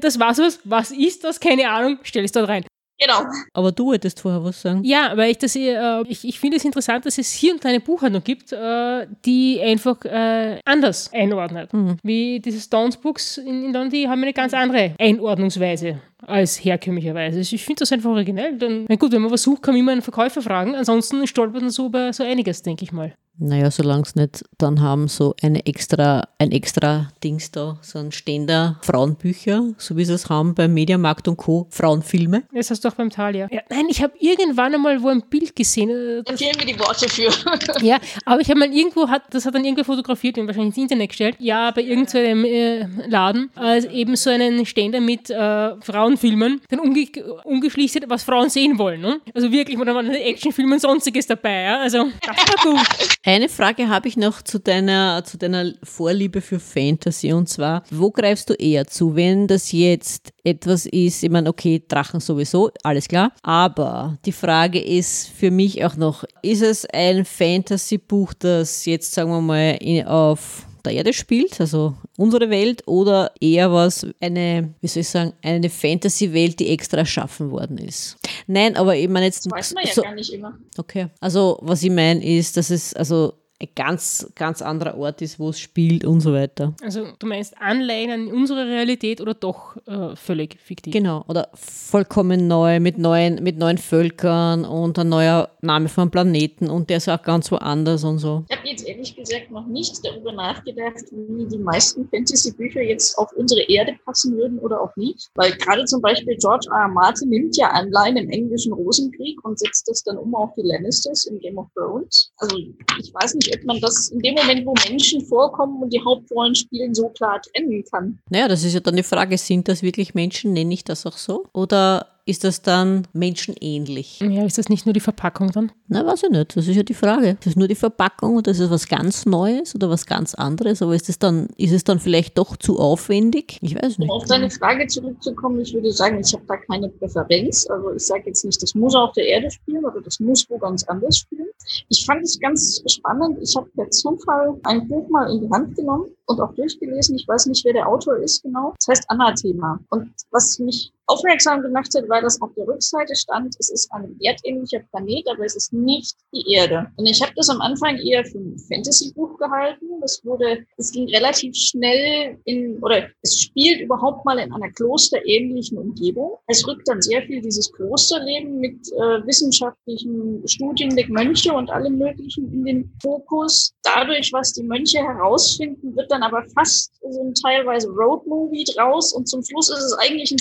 Das 0.00 0.20
war's 0.20 0.38
was. 0.38 0.60
Was 0.62 0.92
ist 0.92 1.24
das? 1.24 1.40
Keine 1.40 1.68
Ahnung. 1.68 1.98
Stell 2.04 2.24
es 2.24 2.30
dort 2.30 2.48
rein. 2.48 2.64
Genau. 2.98 3.22
Aber 3.52 3.72
du 3.72 3.86
wolltest 3.86 4.20
vorher 4.20 4.42
was 4.42 4.62
sagen. 4.62 4.82
Ja, 4.84 5.12
weil 5.16 5.30
ich 5.30 5.38
das, 5.38 5.54
äh, 5.54 6.02
ich, 6.08 6.26
ich 6.26 6.40
finde 6.40 6.56
es 6.56 6.64
interessant, 6.64 7.04
dass 7.04 7.18
es 7.18 7.30
hier 7.30 7.52
und 7.52 7.64
da 7.64 7.68
eine 7.68 7.80
Buchhandlung 7.80 8.24
gibt, 8.24 8.52
äh, 8.52 9.06
die 9.24 9.60
einfach 9.62 10.02
äh, 10.04 10.58
anders 10.64 11.12
einordnet. 11.12 11.72
Mhm. 11.72 11.98
Wie 12.02 12.40
diese 12.40 12.60
Stones 12.60 12.96
Books 12.96 13.36
in, 13.38 13.64
in 13.64 13.72
London, 13.72 13.90
die 13.90 14.08
haben 14.08 14.22
eine 14.22 14.32
ganz 14.32 14.54
andere 14.54 14.94
Einordnungsweise 14.98 16.00
als 16.18 16.64
herkömmlicherweise. 16.64 17.40
Ich 17.40 17.64
finde 17.64 17.80
das 17.80 17.92
einfach 17.92 18.10
originell. 18.10 18.56
Dann, 18.56 18.86
na 18.88 18.96
gut, 18.96 19.12
wenn 19.12 19.22
man 19.22 19.30
was 19.30 19.42
sucht, 19.42 19.62
kann 19.62 19.74
man 19.74 19.80
immer 19.80 19.92
einen 19.92 20.02
Verkäufer 20.02 20.40
fragen. 20.40 20.74
Ansonsten 20.74 21.26
stolpert 21.26 21.60
man 21.60 21.70
so 21.70 21.86
über 21.86 22.12
so 22.12 22.24
einiges, 22.24 22.62
denke 22.62 22.84
ich 22.84 22.92
mal. 22.92 23.14
Naja, 23.38 23.70
solange 23.70 24.02
es 24.02 24.14
nicht 24.14 24.44
dann 24.58 24.80
haben, 24.80 25.08
so 25.08 25.34
eine 25.42 25.66
extra, 25.66 26.26
ein 26.38 26.52
extra 26.52 27.08
Dings 27.22 27.50
da, 27.50 27.78
so 27.82 27.98
ein 27.98 28.12
Ständer 28.12 28.78
Frauenbücher, 28.82 29.74
so 29.78 29.96
wie 29.96 30.04
sie 30.04 30.14
es 30.14 30.30
haben 30.30 30.54
beim 30.54 30.72
Mediamarkt 30.72 31.28
und 31.28 31.36
Co. 31.36 31.66
Frauenfilme. 31.70 32.44
Das 32.52 32.70
hast 32.70 32.84
du 32.84 32.88
auch 32.88 32.94
beim 32.94 33.10
Thalia. 33.10 33.48
Ja, 33.50 33.60
nein, 33.68 33.86
ich 33.88 34.02
habe 34.02 34.14
irgendwann 34.18 34.74
einmal 34.74 35.02
wo 35.02 35.08
ein 35.08 35.22
Bild 35.28 35.54
gesehen. 35.54 35.90
äh, 35.90 36.22
Da 36.24 36.36
fehlen 36.36 36.56
mir 36.58 36.66
die 36.66 36.78
Worte 36.78 37.08
für. 37.08 37.26
Ja, 37.82 37.98
aber 38.24 38.40
ich 38.40 38.48
habe 38.48 38.60
mal 38.60 38.72
irgendwo, 38.72 39.08
hat, 39.08 39.22
das 39.30 39.44
hat 39.44 39.54
dann 39.54 39.64
irgendwer 39.64 39.84
fotografiert 39.84 40.38
und 40.38 40.46
wahrscheinlich 40.46 40.76
ins 40.76 40.78
Internet 40.84 41.08
gestellt. 41.10 41.36
Ja, 41.38 41.70
bei 41.70 41.82
irgendeinem 41.82 42.44
äh, 42.44 42.86
Laden, 43.08 43.50
äh, 43.60 43.86
eben 43.92 44.16
so 44.16 44.30
einen 44.30 44.64
Ständer 44.64 45.00
mit 45.00 45.28
äh, 45.30 45.78
Frauenfilmen, 45.80 46.62
dann 46.70 46.80
umge 46.80 47.06
umgeschlichtet, 47.44 48.04
was 48.08 48.22
Frauen 48.24 48.48
sehen 48.48 48.78
wollen. 48.78 49.00
Ne? 49.00 49.20
Also 49.34 49.52
wirklich, 49.52 49.78
da 49.78 49.94
waren 49.94 50.10
Actionfilme 50.10 50.74
und 50.74 50.80
sonstiges 50.80 51.26
dabei. 51.26 51.62
Ja? 51.62 51.80
Also, 51.80 52.06
das 52.26 52.36
war 52.36 52.72
gut. 52.72 52.86
Eine 53.28 53.48
Frage 53.48 53.88
habe 53.88 54.06
ich 54.06 54.16
noch 54.16 54.40
zu 54.40 54.60
deiner, 54.60 55.24
zu 55.24 55.36
deiner 55.36 55.72
Vorliebe 55.82 56.40
für 56.40 56.60
Fantasy 56.60 57.32
und 57.32 57.48
zwar, 57.48 57.82
wo 57.90 58.12
greifst 58.12 58.48
du 58.48 58.54
eher 58.54 58.86
zu, 58.86 59.16
wenn 59.16 59.48
das 59.48 59.72
jetzt 59.72 60.32
etwas 60.44 60.86
ist, 60.86 61.24
ich 61.24 61.30
meine, 61.30 61.48
okay, 61.48 61.82
Drachen 61.88 62.20
sowieso, 62.20 62.70
alles 62.84 63.08
klar, 63.08 63.32
aber 63.42 64.16
die 64.24 64.30
Frage 64.30 64.80
ist 64.80 65.28
für 65.30 65.50
mich 65.50 65.84
auch 65.84 65.96
noch, 65.96 66.22
ist 66.42 66.62
es 66.62 66.86
ein 66.86 67.24
Fantasy-Buch, 67.24 68.32
das 68.34 68.84
jetzt, 68.84 69.12
sagen 69.12 69.32
wir 69.32 69.40
mal, 69.40 69.76
auf 70.06 70.64
der 70.86 70.94
Erde 70.94 71.12
spielt, 71.12 71.60
also 71.60 71.94
unsere 72.16 72.48
Welt, 72.50 72.82
oder 72.86 73.32
eher 73.40 73.72
was, 73.72 74.06
eine, 74.20 74.74
wie 74.80 74.88
soll 74.88 75.02
ich 75.02 75.08
sagen, 75.08 75.32
eine 75.42 75.68
Fantasy-Welt, 75.68 76.58
die 76.60 76.68
extra 76.68 76.98
erschaffen 76.98 77.50
worden 77.50 77.78
ist? 77.78 78.16
Nein, 78.46 78.76
aber 78.76 78.96
ich 78.96 79.08
meine 79.08 79.26
jetzt 79.26 79.46
Das 79.46 79.52
weiß 79.52 79.74
man 79.74 79.84
ja 79.84 79.92
so, 79.92 80.02
gar 80.02 80.14
nicht 80.14 80.32
immer. 80.32 80.58
Okay. 80.78 81.08
Also, 81.20 81.58
was 81.62 81.82
ich 81.82 81.90
meine, 81.90 82.24
ist, 82.24 82.56
dass 82.56 82.70
es 82.70 82.94
also 82.94 83.34
ein 83.60 83.68
ganz, 83.74 84.30
ganz 84.34 84.60
anderer 84.60 84.98
Ort 84.98 85.22
ist, 85.22 85.38
wo 85.38 85.48
es 85.48 85.58
spielt 85.58 86.04
und 86.04 86.20
so 86.20 86.32
weiter. 86.32 86.74
Also, 86.82 87.06
du 87.18 87.26
meinst 87.26 87.56
Anleihen 87.58 88.10
an 88.10 88.26
unsere 88.28 88.66
Realität 88.66 89.20
oder 89.20 89.34
doch 89.34 89.76
äh, 89.86 90.14
völlig 90.14 90.60
fiktiv? 90.60 90.92
Genau. 90.92 91.24
Oder 91.28 91.48
vollkommen 91.54 92.48
neu, 92.48 92.80
mit 92.80 92.98
neuen, 92.98 93.42
mit 93.42 93.56
neuen 93.56 93.78
Völkern 93.78 94.64
und 94.64 94.98
ein 94.98 95.08
neuer 95.08 95.48
Name 95.62 95.88
von 95.88 96.02
einem 96.02 96.10
Planeten 96.10 96.68
und 96.68 96.90
der 96.90 96.98
ist 96.98 97.08
auch 97.08 97.22
ganz 97.22 97.50
woanders 97.50 98.04
und 98.04 98.18
so. 98.18 98.44
Ich 98.48 98.56
habe 98.56 98.68
jetzt 98.68 98.86
ehrlich 98.86 99.16
gesagt 99.16 99.50
noch 99.50 99.66
nicht 99.66 100.04
darüber 100.04 100.32
nachgedacht, 100.32 101.04
wie 101.10 101.46
die 101.46 101.58
meisten 101.58 102.08
Fantasy-Bücher 102.08 102.82
jetzt 102.82 103.16
auf 103.18 103.32
unsere 103.32 103.62
Erde 103.62 103.94
passen 104.04 104.36
würden 104.36 104.58
oder 104.58 104.80
auch 104.80 104.94
nicht. 104.96 105.30
Weil 105.34 105.52
gerade 105.52 105.84
zum 105.86 106.02
Beispiel 106.02 106.36
George 106.36 106.66
R. 106.70 106.82
R. 106.82 106.88
Martin 106.88 107.30
nimmt 107.30 107.56
ja 107.56 107.68
Anleihen 107.68 108.16
im 108.16 108.28
englischen 108.30 108.72
Rosenkrieg 108.72 109.42
und 109.44 109.58
setzt 109.58 109.88
das 109.88 110.02
dann 110.02 110.18
um 110.18 110.34
auf 110.34 110.50
die 110.56 110.62
Lannisters 110.62 111.24
in 111.26 111.38
Game 111.40 111.58
of 111.58 111.68
Thrones. 111.74 112.32
Also 112.36 112.56
ich 112.56 113.14
weiß 113.14 113.34
nicht, 113.34 113.45
ob 113.54 113.64
man 113.64 113.80
das 113.80 114.08
in 114.08 114.20
dem 114.20 114.34
Moment, 114.34 114.66
wo 114.66 114.74
Menschen 114.88 115.24
vorkommen 115.24 115.82
und 115.82 115.92
die 115.92 116.02
Hauptrollen 116.02 116.54
spielen, 116.54 116.94
so 116.94 117.08
klar 117.10 117.40
trennen 117.42 117.84
kann. 117.90 118.18
Naja, 118.30 118.48
das 118.48 118.64
ist 118.64 118.74
ja 118.74 118.80
dann 118.80 118.96
die 118.96 119.02
Frage, 119.02 119.38
sind 119.38 119.68
das 119.68 119.82
wirklich 119.82 120.14
Menschen? 120.14 120.52
Nenne 120.52 120.74
ich 120.74 120.84
das 120.84 121.06
auch 121.06 121.16
so? 121.16 121.46
Oder 121.52 122.15
ist 122.28 122.42
das 122.42 122.60
dann 122.60 123.06
menschenähnlich? 123.12 124.18
Ja, 124.18 124.44
ist 124.44 124.58
das 124.58 124.68
nicht 124.68 124.84
nur 124.84 124.92
die 124.92 125.00
Verpackung 125.00 125.52
dann? 125.52 125.70
Na, 125.86 126.04
weiß 126.04 126.24
ich 126.24 126.30
nicht. 126.30 126.56
Das 126.56 126.66
ist 126.66 126.74
ja 126.74 126.82
die 126.82 126.92
Frage. 126.92 127.30
Ist 127.30 127.46
das 127.46 127.56
nur 127.56 127.68
die 127.68 127.76
Verpackung 127.76 128.34
oder 128.34 128.50
ist 128.50 128.58
es 128.58 128.68
was 128.68 128.88
ganz 128.88 129.26
Neues 129.26 129.76
oder 129.76 129.88
was 129.88 130.06
ganz 130.06 130.34
anderes? 130.34 130.82
Aber 130.82 130.96
ist 130.96 131.08
es 131.08 131.20
dann, 131.20 131.48
ist 131.56 131.70
es 131.70 131.84
dann 131.84 132.00
vielleicht 132.00 132.36
doch 132.36 132.56
zu 132.56 132.80
aufwendig? 132.80 133.58
Ich 133.62 133.76
weiß 133.76 133.98
nicht. 133.98 134.10
Um 134.10 134.16
auf 134.16 134.24
deine 134.24 134.50
Frage 134.50 134.88
zurückzukommen, 134.88 135.60
ich 135.60 135.72
würde 135.72 135.92
sagen, 135.92 136.18
ich 136.18 136.32
habe 136.32 136.42
da 136.48 136.56
keine 136.56 136.88
Präferenz. 136.88 137.64
Also 137.70 137.92
ich 137.92 138.04
sage 138.04 138.24
jetzt 138.26 138.44
nicht, 138.44 138.60
das 138.60 138.74
muss 138.74 138.96
auf 138.96 139.12
der 139.12 139.26
Erde 139.26 139.48
spielen 139.48 139.84
oder 139.84 140.00
das 140.00 140.18
muss 140.18 140.50
wo 140.50 140.58
ganz 140.58 140.82
anders 140.84 141.18
spielen. 141.18 141.46
Ich 141.88 142.04
fand 142.04 142.22
es 142.22 142.40
ganz 142.40 142.82
spannend. 142.88 143.38
Ich 143.40 143.54
habe 143.56 143.68
per 143.76 143.88
Zufall 143.90 144.58
ein 144.64 144.88
Buch 144.88 145.08
mal 145.10 145.30
in 145.30 145.42
die 145.42 145.50
Hand 145.50 145.76
genommen 145.76 146.06
und 146.26 146.40
auch 146.40 146.52
durchgelesen. 146.54 147.16
Ich 147.16 147.28
weiß 147.28 147.46
nicht, 147.46 147.64
wer 147.64 147.72
der 147.72 147.88
Autor 147.88 148.16
ist 148.16 148.42
genau. 148.42 148.74
Das 148.80 148.88
heißt 148.88 149.10
Anathema. 149.10 149.78
Und 149.90 150.10
was 150.32 150.58
mich 150.58 150.92
aufmerksam 151.06 151.62
gemacht 151.62 151.92
hat, 151.96 152.08
weil 152.08 152.22
das 152.22 152.40
auf 152.40 152.50
der 152.56 152.66
Rückseite 152.66 153.14
stand, 153.14 153.54
es 153.58 153.70
ist 153.70 153.90
ein 153.92 154.16
erdähnlicher 154.20 154.80
Planet, 154.90 155.28
aber 155.30 155.44
es 155.44 155.56
ist 155.56 155.72
nicht 155.72 156.16
die 156.32 156.52
Erde. 156.52 156.86
Und 156.96 157.06
ich 157.06 157.20
habe 157.22 157.32
das 157.36 157.48
am 157.48 157.60
Anfang 157.60 157.96
eher 157.98 158.24
für 158.24 158.38
ein 158.38 158.58
Fantasy-Buch 158.58 159.38
gehalten. 159.38 159.86
Das 160.00 160.20
wurde, 160.24 160.64
es 160.76 160.90
ging 160.92 161.08
relativ 161.08 161.54
schnell 161.54 162.38
in, 162.44 162.78
oder 162.82 163.06
es 163.22 163.38
spielt 163.38 163.80
überhaupt 163.80 164.24
mal 164.24 164.38
in 164.38 164.52
einer 164.52 164.70
klosterähnlichen 164.70 165.78
Umgebung. 165.78 166.38
Es 166.48 166.66
rückt 166.66 166.88
dann 166.88 167.00
sehr 167.00 167.22
viel 167.22 167.40
dieses 167.40 167.72
Klosterleben 167.72 168.58
mit 168.58 168.88
äh, 168.92 169.26
wissenschaftlichen 169.26 170.42
Studien 170.46 170.94
der 170.96 171.08
Mönche 171.08 171.52
und 171.52 171.70
allem 171.70 171.98
Möglichen 171.98 172.52
in 172.52 172.64
den 172.64 172.92
Fokus. 173.00 173.72
Dadurch, 173.82 174.32
was 174.32 174.52
die 174.52 174.62
Mönche 174.62 174.98
herausfinden, 174.98 175.94
wird 175.96 176.10
dann 176.10 176.22
aber 176.22 176.44
fast 176.54 176.92
so 177.00 177.22
ein 177.22 177.34
teilweise 177.34 177.88
Roadmovie 177.88 178.64
draus 178.64 179.12
und 179.12 179.28
zum 179.28 179.42
Schluss 179.44 179.70
ist 179.70 179.82
es 179.82 179.92
eigentlich 179.98 180.32
ein 180.32 180.38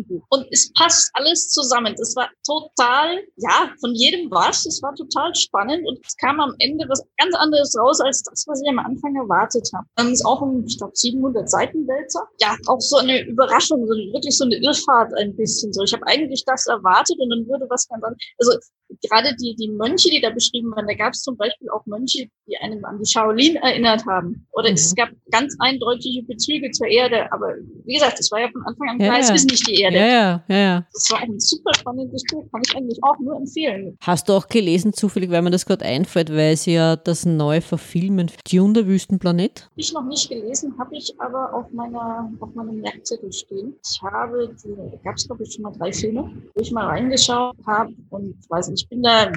Science-Fiction-Buch. 0.00 0.22
Und 0.30 0.46
es 0.50 0.72
passt 0.74 1.10
alles 1.14 1.48
zusammen. 1.48 1.94
Es 2.00 2.14
war 2.16 2.28
total, 2.44 3.22
ja, 3.36 3.72
von 3.80 3.94
jedem 3.94 4.30
was. 4.30 4.66
Es 4.66 4.82
war 4.82 4.94
total 4.94 5.34
spannend 5.34 5.86
und 5.86 5.98
es 6.06 6.16
kam 6.16 6.40
am 6.40 6.54
Ende 6.58 6.86
was 6.88 7.02
ganz 7.18 7.34
anderes 7.36 7.76
raus 7.78 8.00
als 8.00 8.22
das, 8.22 8.44
was 8.46 8.62
ich 8.62 8.68
am 8.68 8.78
Anfang 8.78 9.14
erwartet 9.16 9.68
habe. 9.74 9.86
Es 9.96 10.20
ist 10.20 10.24
auch 10.24 10.42
ein, 10.42 10.64
ich 10.66 10.78
glaube, 10.78 10.92
700 10.94 11.48
Seiten 11.48 11.86
Wälzer. 11.86 12.26
Ja, 12.40 12.56
auch 12.66 12.80
so 12.80 12.96
eine 12.96 13.26
Überraschung, 13.26 13.86
so 13.86 13.94
wirklich 13.94 14.36
so 14.36 14.44
eine 14.44 14.56
Irrfahrt 14.56 15.12
ein 15.18 15.36
bisschen 15.36 15.72
so. 15.72 15.82
Ich 15.82 15.92
habe 15.92 16.06
eigentlich 16.06 16.44
das 16.44 16.66
erwartet 16.66 17.18
und 17.18 17.30
dann 17.30 17.46
würde 17.46 17.66
was 17.68 17.88
ganz 17.88 18.02
anderes. 18.02 18.22
Also 18.38 18.58
gerade 19.02 19.34
die, 19.36 19.54
die 19.54 19.68
Mönche, 19.68 20.10
die 20.10 20.20
da 20.20 20.30
beschrieben 20.30 20.70
waren, 20.74 20.86
da 20.86 20.94
gab 20.94 21.12
es 21.12 21.22
zum 21.22 21.36
Beispiel 21.36 21.68
auch 21.70 21.84
Mönche, 21.86 22.28
die 22.46 22.56
einen 22.58 22.84
an 22.84 22.98
die 22.98 23.08
Shaolin 23.08 23.56
erinnert 23.56 24.04
haben. 24.06 24.46
Oder 24.52 24.68
mhm. 24.68 24.74
es 24.74 24.94
gab 24.94 25.10
ganz 25.30 25.54
eindeutige 25.58 26.22
Bezüge 26.22 26.70
zur 26.70 26.86
Erde. 26.86 27.30
Aber 27.32 27.54
wie 27.84 27.94
gesagt, 27.94 28.18
es 28.20 28.30
war 28.30 28.40
ja 28.40 28.48
von 28.50 28.62
Anfang 28.66 28.88
an 28.90 28.98
klar, 28.98 29.14
ja, 29.14 29.20
es 29.20 29.30
ist 29.30 29.50
nicht 29.50 29.66
die 29.68 29.80
Erde. 29.80 29.96
Ja, 29.96 30.44
ja, 30.48 30.56
ja. 30.56 30.86
Das 30.92 31.10
war 31.10 31.20
ein 31.20 31.38
super 31.38 31.72
spannendes 31.74 32.22
Buch, 32.30 32.44
kann 32.52 32.62
ich 32.66 32.76
eigentlich 32.76 32.98
auch 33.02 33.18
nur 33.18 33.36
empfehlen. 33.36 33.96
Hast 34.00 34.28
du 34.28 34.32
auch 34.34 34.48
gelesen, 34.48 34.92
zufällig, 34.92 35.30
weil 35.30 35.42
mir 35.42 35.50
das 35.50 35.66
gerade 35.66 35.84
einfällt, 35.84 36.30
weil 36.32 36.56
sie 36.56 36.74
ja 36.74 36.96
das 36.96 37.24
neu 37.26 37.60
verfilmen, 37.60 38.30
Dune, 38.50 38.72
der 38.74 38.86
Wüstenplanet? 38.86 39.68
Ich 39.76 39.92
noch 39.92 40.04
nicht 40.04 40.28
gelesen, 40.28 40.74
habe 40.78 40.96
ich 40.96 41.14
aber 41.18 41.54
auf 41.54 41.70
meiner 41.72 42.30
auf 42.40 42.54
meinem 42.54 42.80
Merkzettel 42.80 43.32
stehen. 43.32 43.74
Ich 43.84 44.00
habe, 44.02 44.54
da 44.64 44.96
gab 45.04 45.16
es 45.16 45.26
glaube 45.26 45.42
ich 45.44 45.54
schon 45.54 45.62
mal 45.62 45.72
drei 45.72 45.92
Filme, 45.92 46.30
wo 46.54 46.60
ich 46.60 46.72
mal 46.72 46.86
reingeschaut 46.86 47.56
habe 47.66 47.92
und 48.10 48.34
weiß 48.48 48.68
nicht, 48.68 48.79
ich 48.80 48.88
bin 48.88 49.02
da 49.02 49.30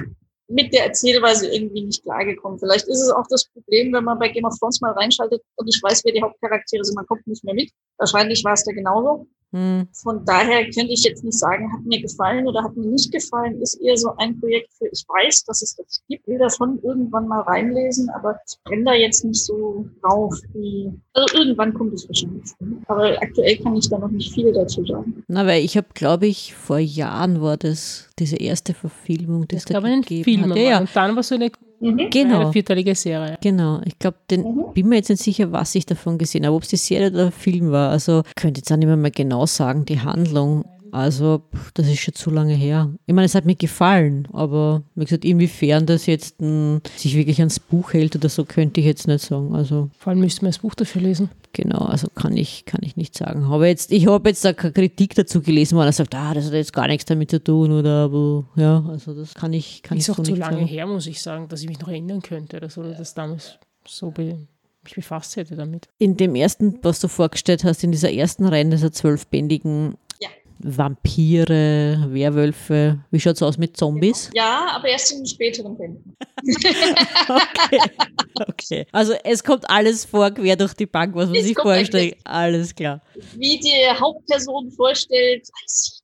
mit 0.48 0.72
der 0.72 0.84
Erzählweise 0.86 1.52
irgendwie 1.52 1.84
nicht 1.84 2.02
klargekommen. 2.02 2.58
Vielleicht 2.58 2.86
ist 2.86 3.00
es 3.00 3.10
auch 3.10 3.26
das 3.28 3.46
Problem, 3.46 3.92
wenn 3.92 4.04
man 4.04 4.18
bei 4.18 4.28
Game 4.28 4.44
of 4.44 4.58
Thrones 4.58 4.80
mal 4.80 4.92
reinschaltet 4.92 5.42
und 5.56 5.68
ich 5.68 5.80
weiß, 5.82 6.02
wer 6.04 6.12
die 6.12 6.22
Hauptcharaktere 6.22 6.84
sind, 6.84 6.96
man 6.96 7.06
kommt 7.06 7.26
nicht 7.26 7.44
mehr 7.44 7.54
mit. 7.54 7.70
Wahrscheinlich 7.98 8.44
war 8.44 8.52
es 8.52 8.64
da 8.64 8.72
genauso. 8.72 9.26
Hm. 9.54 9.86
Von 9.92 10.24
daher 10.24 10.64
könnte 10.64 10.92
ich 10.92 11.04
jetzt 11.04 11.22
nicht 11.22 11.38
sagen, 11.38 11.72
hat 11.72 11.84
mir 11.84 12.02
gefallen 12.02 12.44
oder 12.48 12.64
hat 12.64 12.76
mir 12.76 12.88
nicht 12.88 13.12
gefallen. 13.12 13.62
Ist 13.62 13.80
eher 13.80 13.96
so 13.96 14.10
ein 14.16 14.40
Projekt 14.40 14.72
für, 14.76 14.86
ich 14.86 15.04
weiß, 15.06 15.44
dass 15.44 15.62
es 15.62 15.76
das 15.76 16.02
gibt, 16.08 16.26
will 16.26 16.38
davon 16.38 16.80
irgendwann 16.82 17.28
mal 17.28 17.40
reinlesen, 17.42 18.10
aber 18.10 18.36
ich 18.48 18.56
brenne 18.64 18.84
da 18.84 18.94
jetzt 18.94 19.24
nicht 19.24 19.40
so 19.40 19.86
drauf 20.02 20.34
wie, 20.54 20.92
also 21.12 21.38
irgendwann 21.38 21.72
kommt 21.72 21.94
es 21.94 22.08
wahrscheinlich. 22.08 22.50
Aber 22.88 23.16
aktuell 23.22 23.56
kann 23.58 23.76
ich 23.76 23.88
da 23.88 23.98
noch 23.98 24.10
nicht 24.10 24.34
viel 24.34 24.52
dazu 24.52 24.84
sagen. 24.84 25.22
Na, 25.28 25.46
weil 25.46 25.64
ich 25.64 25.76
habe, 25.76 25.86
glaube 25.94 26.26
ich, 26.26 26.52
vor 26.52 26.78
Jahren 26.78 27.40
war 27.40 27.56
das 27.56 28.08
diese 28.18 28.36
erste 28.36 28.74
Verfilmung, 28.74 29.46
die 29.46 29.56
es 29.56 29.66
da 29.66 29.78
gegeben 29.78 30.24
Film 30.24 30.50
hat. 30.50 30.56
Ja, 30.56 30.62
ja. 30.62 30.80
Und 30.80 30.90
dann 30.94 31.14
war 31.14 31.22
so 31.22 31.36
eine 31.36 31.52
Mhm. 31.84 32.10
Genau. 32.10 32.40
Eine 32.40 32.52
vierteilige 32.52 32.94
Serie. 32.94 33.38
Genau. 33.42 33.80
Ich 33.84 33.98
glaube, 33.98 34.16
den 34.30 34.42
mhm. 34.42 34.72
bin 34.72 34.88
mir 34.88 34.96
jetzt 34.96 35.10
nicht 35.10 35.22
sicher, 35.22 35.52
was 35.52 35.74
ich 35.74 35.86
davon 35.86 36.18
gesehen 36.18 36.46
habe, 36.46 36.56
ob 36.56 36.62
es 36.62 36.68
die 36.68 36.76
Serie 36.76 37.08
oder 37.08 37.24
der 37.24 37.32
Film 37.32 37.70
war. 37.70 37.90
Also 37.90 38.22
könnte 38.36 38.60
jetzt 38.60 38.72
auch 38.72 38.76
nicht 38.76 38.86
mehr 38.86 38.96
mal 38.96 39.10
genau 39.10 39.46
sagen, 39.46 39.84
die 39.84 40.00
Handlung. 40.00 40.64
Also, 40.94 41.42
das 41.74 41.88
ist 41.88 41.98
schon 41.98 42.14
zu 42.14 42.30
lange 42.30 42.54
her. 42.54 42.94
Ich 43.06 43.14
meine, 43.14 43.26
es 43.26 43.34
hat 43.34 43.46
mir 43.46 43.56
gefallen, 43.56 44.28
aber 44.32 44.84
wie 44.94 45.04
gesagt, 45.04 45.24
inwiefern 45.24 45.86
das 45.86 46.06
jetzt 46.06 46.40
m, 46.40 46.80
sich 46.96 47.16
wirklich 47.16 47.40
ans 47.40 47.58
Buch 47.58 47.92
hält 47.94 48.14
oder 48.14 48.28
so, 48.28 48.44
könnte 48.44 48.78
ich 48.80 48.86
jetzt 48.86 49.08
nicht 49.08 49.24
sagen. 49.24 49.54
Also, 49.56 49.90
Vor 49.98 50.12
allem 50.12 50.20
müsste 50.20 50.42
man 50.42 50.52
das 50.52 50.60
Buch 50.60 50.74
dafür 50.76 51.02
lesen. 51.02 51.30
Genau, 51.52 51.78
also 51.78 52.06
kann 52.14 52.36
ich, 52.36 52.64
kann 52.64 52.80
ich 52.84 52.96
nicht 52.96 53.18
sagen. 53.18 53.42
Aber 53.44 53.66
jetzt, 53.66 53.90
ich 53.90 54.06
habe 54.06 54.28
jetzt 54.28 54.44
da 54.44 54.52
keine 54.52 54.72
Kritik 54.72 55.16
dazu 55.16 55.42
gelesen, 55.42 55.76
wo 55.76 55.82
er 55.82 55.90
sagt, 55.90 56.14
ah, 56.14 56.32
das 56.32 56.46
hat 56.46 56.52
jetzt 56.52 56.72
gar 56.72 56.86
nichts 56.86 57.06
damit 57.06 57.30
zu 57.30 57.42
tun 57.42 57.72
oder 57.72 58.04
aber, 58.04 58.44
ja, 58.54 58.84
also 58.88 59.14
das 59.14 59.34
kann 59.34 59.52
ich, 59.52 59.82
kann 59.82 59.98
ist 59.98 60.04
ich 60.04 60.12
auch 60.12 60.16
so 60.18 60.22
zu 60.22 60.30
nicht 60.30 60.40
lange 60.40 60.58
sagen. 60.58 60.66
her, 60.68 60.86
muss 60.86 61.06
ich 61.08 61.20
sagen, 61.20 61.48
dass 61.48 61.60
ich 61.62 61.68
mich 61.68 61.80
noch 61.80 61.88
erinnern 61.88 62.22
könnte, 62.22 62.60
dass 62.60 62.78
oder 62.78 62.92
das 62.92 63.14
damals 63.14 63.58
so 63.86 64.10
be 64.12 64.36
mich 64.84 64.94
befasst 64.96 65.36
hätte 65.36 65.56
damit. 65.56 65.88
In 65.98 66.16
dem 66.18 66.34
ersten, 66.34 66.78
was 66.82 67.00
du 67.00 67.08
vorgestellt 67.08 67.64
hast, 67.64 67.82
in 67.82 67.90
dieser 67.90 68.12
ersten 68.12 68.44
Reihe 68.44 68.66
dieser 68.66 68.92
zwölfbändigen 68.92 69.92
Ja. 69.92 69.96
Vampire, 70.58 72.06
Werwölfe, 72.08 73.04
wie 73.10 73.20
schaut 73.20 73.36
es 73.36 73.42
aus 73.42 73.58
mit 73.58 73.76
Zombies? 73.76 74.30
Ja, 74.34 74.68
aber 74.72 74.88
erst 74.88 75.12
in 75.12 75.26
späteren 75.26 75.76
Bänden. 75.76 76.16
Okay. 77.26 77.80
okay. 78.48 78.86
Also 78.92 79.14
es 79.24 79.42
kommt 79.42 79.68
alles 79.68 80.04
vor, 80.04 80.30
quer 80.30 80.56
durch 80.56 80.74
die 80.74 80.86
Bank, 80.86 81.14
was 81.14 81.28
man 81.28 81.36
Es 81.36 81.44
sich 81.44 81.56
vorstellt. 81.56 82.16
Alles 82.24 82.74
klar. 82.74 83.00
Wie 83.36 83.58
die 83.58 83.98
Hauptperson 83.98 84.70
vorstellt, 84.72 85.46
I 85.46 85.64
see, 85.66 86.03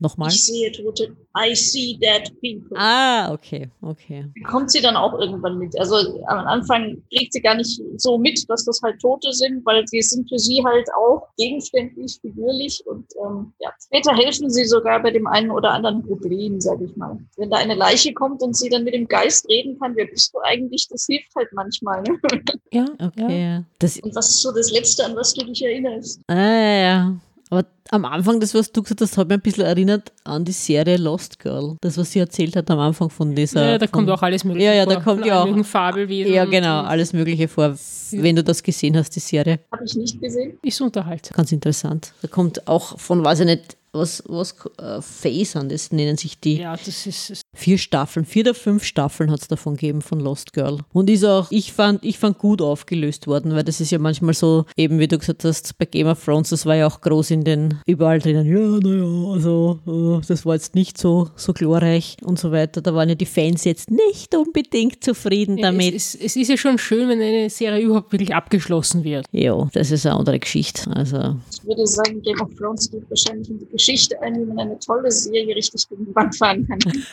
Nochmal? 0.00 0.28
ich 0.30 0.44
sehe 0.44 0.70
Tote, 0.72 1.16
I 1.36 1.54
see 1.54 1.98
dead 2.00 2.32
people. 2.40 2.76
Ah, 2.78 3.32
okay, 3.32 3.68
okay. 3.82 4.24
kommt 4.46 4.70
sie 4.70 4.80
dann 4.80 4.96
auch 4.96 5.18
irgendwann 5.18 5.58
mit. 5.58 5.78
Also 5.78 5.96
am 6.26 6.46
Anfang 6.46 7.02
kriegt 7.12 7.32
sie 7.32 7.40
gar 7.40 7.54
nicht 7.54 7.80
so 7.96 8.18
mit, 8.18 8.44
dass 8.48 8.64
das 8.64 8.80
halt 8.82 9.00
Tote 9.00 9.32
sind, 9.32 9.64
weil 9.64 9.86
sie 9.86 10.02
sind 10.02 10.28
für 10.28 10.38
sie 10.38 10.62
halt 10.64 10.88
auch 10.96 11.28
gegenständlich, 11.36 12.18
figürlich 12.20 12.82
und 12.86 13.06
ähm, 13.24 13.52
ja, 13.60 13.72
später 13.84 14.14
helfen 14.14 14.50
sie 14.50 14.64
sogar 14.64 15.02
bei 15.02 15.10
dem 15.10 15.26
einen 15.26 15.50
oder 15.50 15.70
anderen 15.72 16.02
Problem, 16.02 16.60
sag 16.60 16.80
ich 16.80 16.94
mal. 16.96 17.18
Wenn 17.36 17.50
da 17.50 17.56
eine 17.58 17.74
Leiche 17.74 18.12
kommt 18.12 18.42
und 18.42 18.56
sie 18.56 18.68
dann 18.68 18.84
mit 18.84 18.94
dem 18.94 19.08
Geist 19.08 19.48
reden 19.48 19.78
kann, 19.78 19.94
wer 19.96 20.06
bist 20.06 20.32
du 20.34 20.38
eigentlich, 20.44 20.86
das 20.88 21.06
hilft 21.06 21.34
halt 21.36 21.48
manchmal. 21.52 22.02
Ne? 22.14 22.42
Ja, 22.72 22.86
Okay. 23.00 23.62
Das, 23.78 23.98
Und 24.00 24.14
was 24.14 24.28
ist 24.28 24.42
so 24.42 24.52
das 24.52 24.70
Letzte, 24.70 25.04
an 25.04 25.14
was 25.16 25.32
du 25.34 25.44
dich 25.44 25.62
erinnerst? 25.62 26.20
ah, 26.28 26.34
ja. 26.34 27.16
Aber 27.56 27.66
am 27.90 28.04
Anfang, 28.04 28.40
das, 28.40 28.54
was 28.54 28.72
du 28.72 28.82
gesagt 28.82 29.00
hast, 29.00 29.16
hat 29.16 29.28
mich 29.28 29.36
ein 29.36 29.40
bisschen 29.40 29.64
erinnert 29.64 30.12
an 30.24 30.44
die 30.44 30.52
Serie 30.52 30.96
Lost 30.96 31.38
Girl. 31.38 31.76
Das, 31.80 31.96
was 31.98 32.10
sie 32.12 32.18
erzählt 32.18 32.56
hat 32.56 32.70
am 32.70 32.78
Anfang 32.78 33.10
von 33.10 33.34
dieser. 33.34 33.64
Ja, 33.72 33.78
da 33.78 33.86
von, 33.86 33.92
kommt 33.92 34.10
auch 34.10 34.22
alles 34.22 34.42
mögliche 34.44 34.66
Ja, 34.66 34.72
ja, 34.74 34.84
vor. 34.84 34.94
da 34.94 35.00
kommt 35.00 35.26
ja 35.26 35.42
auch- 35.42 35.64
Fabelwesen. 35.64 36.32
Ja, 36.32 36.44
genau, 36.44 36.82
alles 36.82 37.12
Mögliche 37.12 37.46
vor. 37.48 37.74
Wenn 38.10 38.36
du 38.36 38.42
das 38.44 38.62
gesehen 38.62 38.96
hast, 38.96 39.10
die 39.16 39.20
Serie. 39.20 39.60
Habe 39.70 39.84
ich 39.84 39.94
nicht 39.94 40.20
gesehen. 40.20 40.58
Ist 40.62 40.80
unterhaltsam. 40.80 41.36
Ganz 41.36 41.52
interessant. 41.52 42.12
Da 42.22 42.28
kommt 42.28 42.66
auch 42.66 42.98
von, 42.98 43.24
weiß 43.24 43.40
ich 43.40 43.46
nicht, 43.46 43.76
was, 43.94 44.22
was 44.26 44.54
äh, 44.78 45.00
Phasern, 45.00 45.68
das 45.68 45.92
nennen 45.92 46.16
sich 46.16 46.38
die. 46.38 46.58
Ja, 46.58 46.76
das 46.76 47.06
ist, 47.06 47.30
ist 47.30 47.42
Vier 47.56 47.78
Staffeln, 47.78 48.26
vier 48.26 48.42
oder 48.42 48.54
fünf 48.54 48.82
Staffeln 48.82 49.30
hat 49.30 49.40
es 49.40 49.48
davon 49.48 49.74
gegeben 49.74 50.02
von 50.02 50.18
Lost 50.18 50.52
Girl. 50.52 50.78
Und 50.92 51.08
ist 51.08 51.24
auch, 51.24 51.46
ich 51.50 51.72
fand, 51.72 52.04
ich 52.04 52.18
fand 52.18 52.38
gut 52.38 52.60
aufgelöst 52.60 53.28
worden, 53.28 53.54
weil 53.54 53.62
das 53.62 53.80
ist 53.80 53.92
ja 53.92 53.98
manchmal 53.98 54.34
so, 54.34 54.64
eben 54.76 54.98
wie 54.98 55.06
du 55.06 55.18
gesagt 55.18 55.44
hast, 55.44 55.78
bei 55.78 55.84
Game 55.84 56.08
of 56.08 56.24
Thrones, 56.24 56.50
das 56.50 56.66
war 56.66 56.74
ja 56.74 56.86
auch 56.88 57.00
groß 57.00 57.30
in 57.30 57.44
den, 57.44 57.78
überall 57.86 58.18
drinnen, 58.18 58.44
ja, 58.46 58.58
naja, 58.58 59.32
also, 59.32 59.78
äh, 59.86 60.26
das 60.26 60.44
war 60.44 60.54
jetzt 60.54 60.74
nicht 60.74 60.98
so, 60.98 61.30
so 61.36 61.52
glorreich 61.52 62.16
und 62.22 62.40
so 62.40 62.50
weiter. 62.50 62.82
Da 62.82 62.92
waren 62.92 63.08
ja 63.08 63.14
die 63.14 63.26
Fans 63.26 63.64
jetzt 63.64 63.88
nicht 63.90 64.34
unbedingt 64.34 65.04
zufrieden 65.04 65.56
damit. 65.56 65.94
Es, 65.94 66.16
es, 66.16 66.24
es 66.24 66.36
ist 66.36 66.48
ja 66.48 66.56
schon 66.56 66.78
schön, 66.78 67.08
wenn 67.08 67.20
eine 67.20 67.48
Serie 67.48 67.84
überhaupt 67.84 68.10
wirklich 68.10 68.34
abgeschlossen 68.34 69.04
wird. 69.04 69.26
Ja, 69.30 69.68
das 69.72 69.92
ist 69.92 70.06
eine 70.06 70.16
andere 70.16 70.40
Geschichte. 70.40 70.90
Also, 70.90 71.36
Ich 71.52 71.64
würde 71.64 71.86
sagen, 71.86 72.20
Game 72.22 72.40
of 72.40 72.52
Thrones 72.56 72.90
geht 72.90 73.08
wahrscheinlich 73.08 73.48
in 73.48 73.58
die 73.60 73.66
Geschichte 73.66 73.83
ein, 74.20 74.34
wie 74.34 74.44
man 74.44 74.58
eine 74.58 74.78
tolle 74.78 75.10
Serie 75.10 75.54
richtig 75.54 75.88
gegen 75.88 76.06
die 76.06 76.14
Wand 76.14 76.36
fahren 76.36 76.66
kann. 76.66 76.78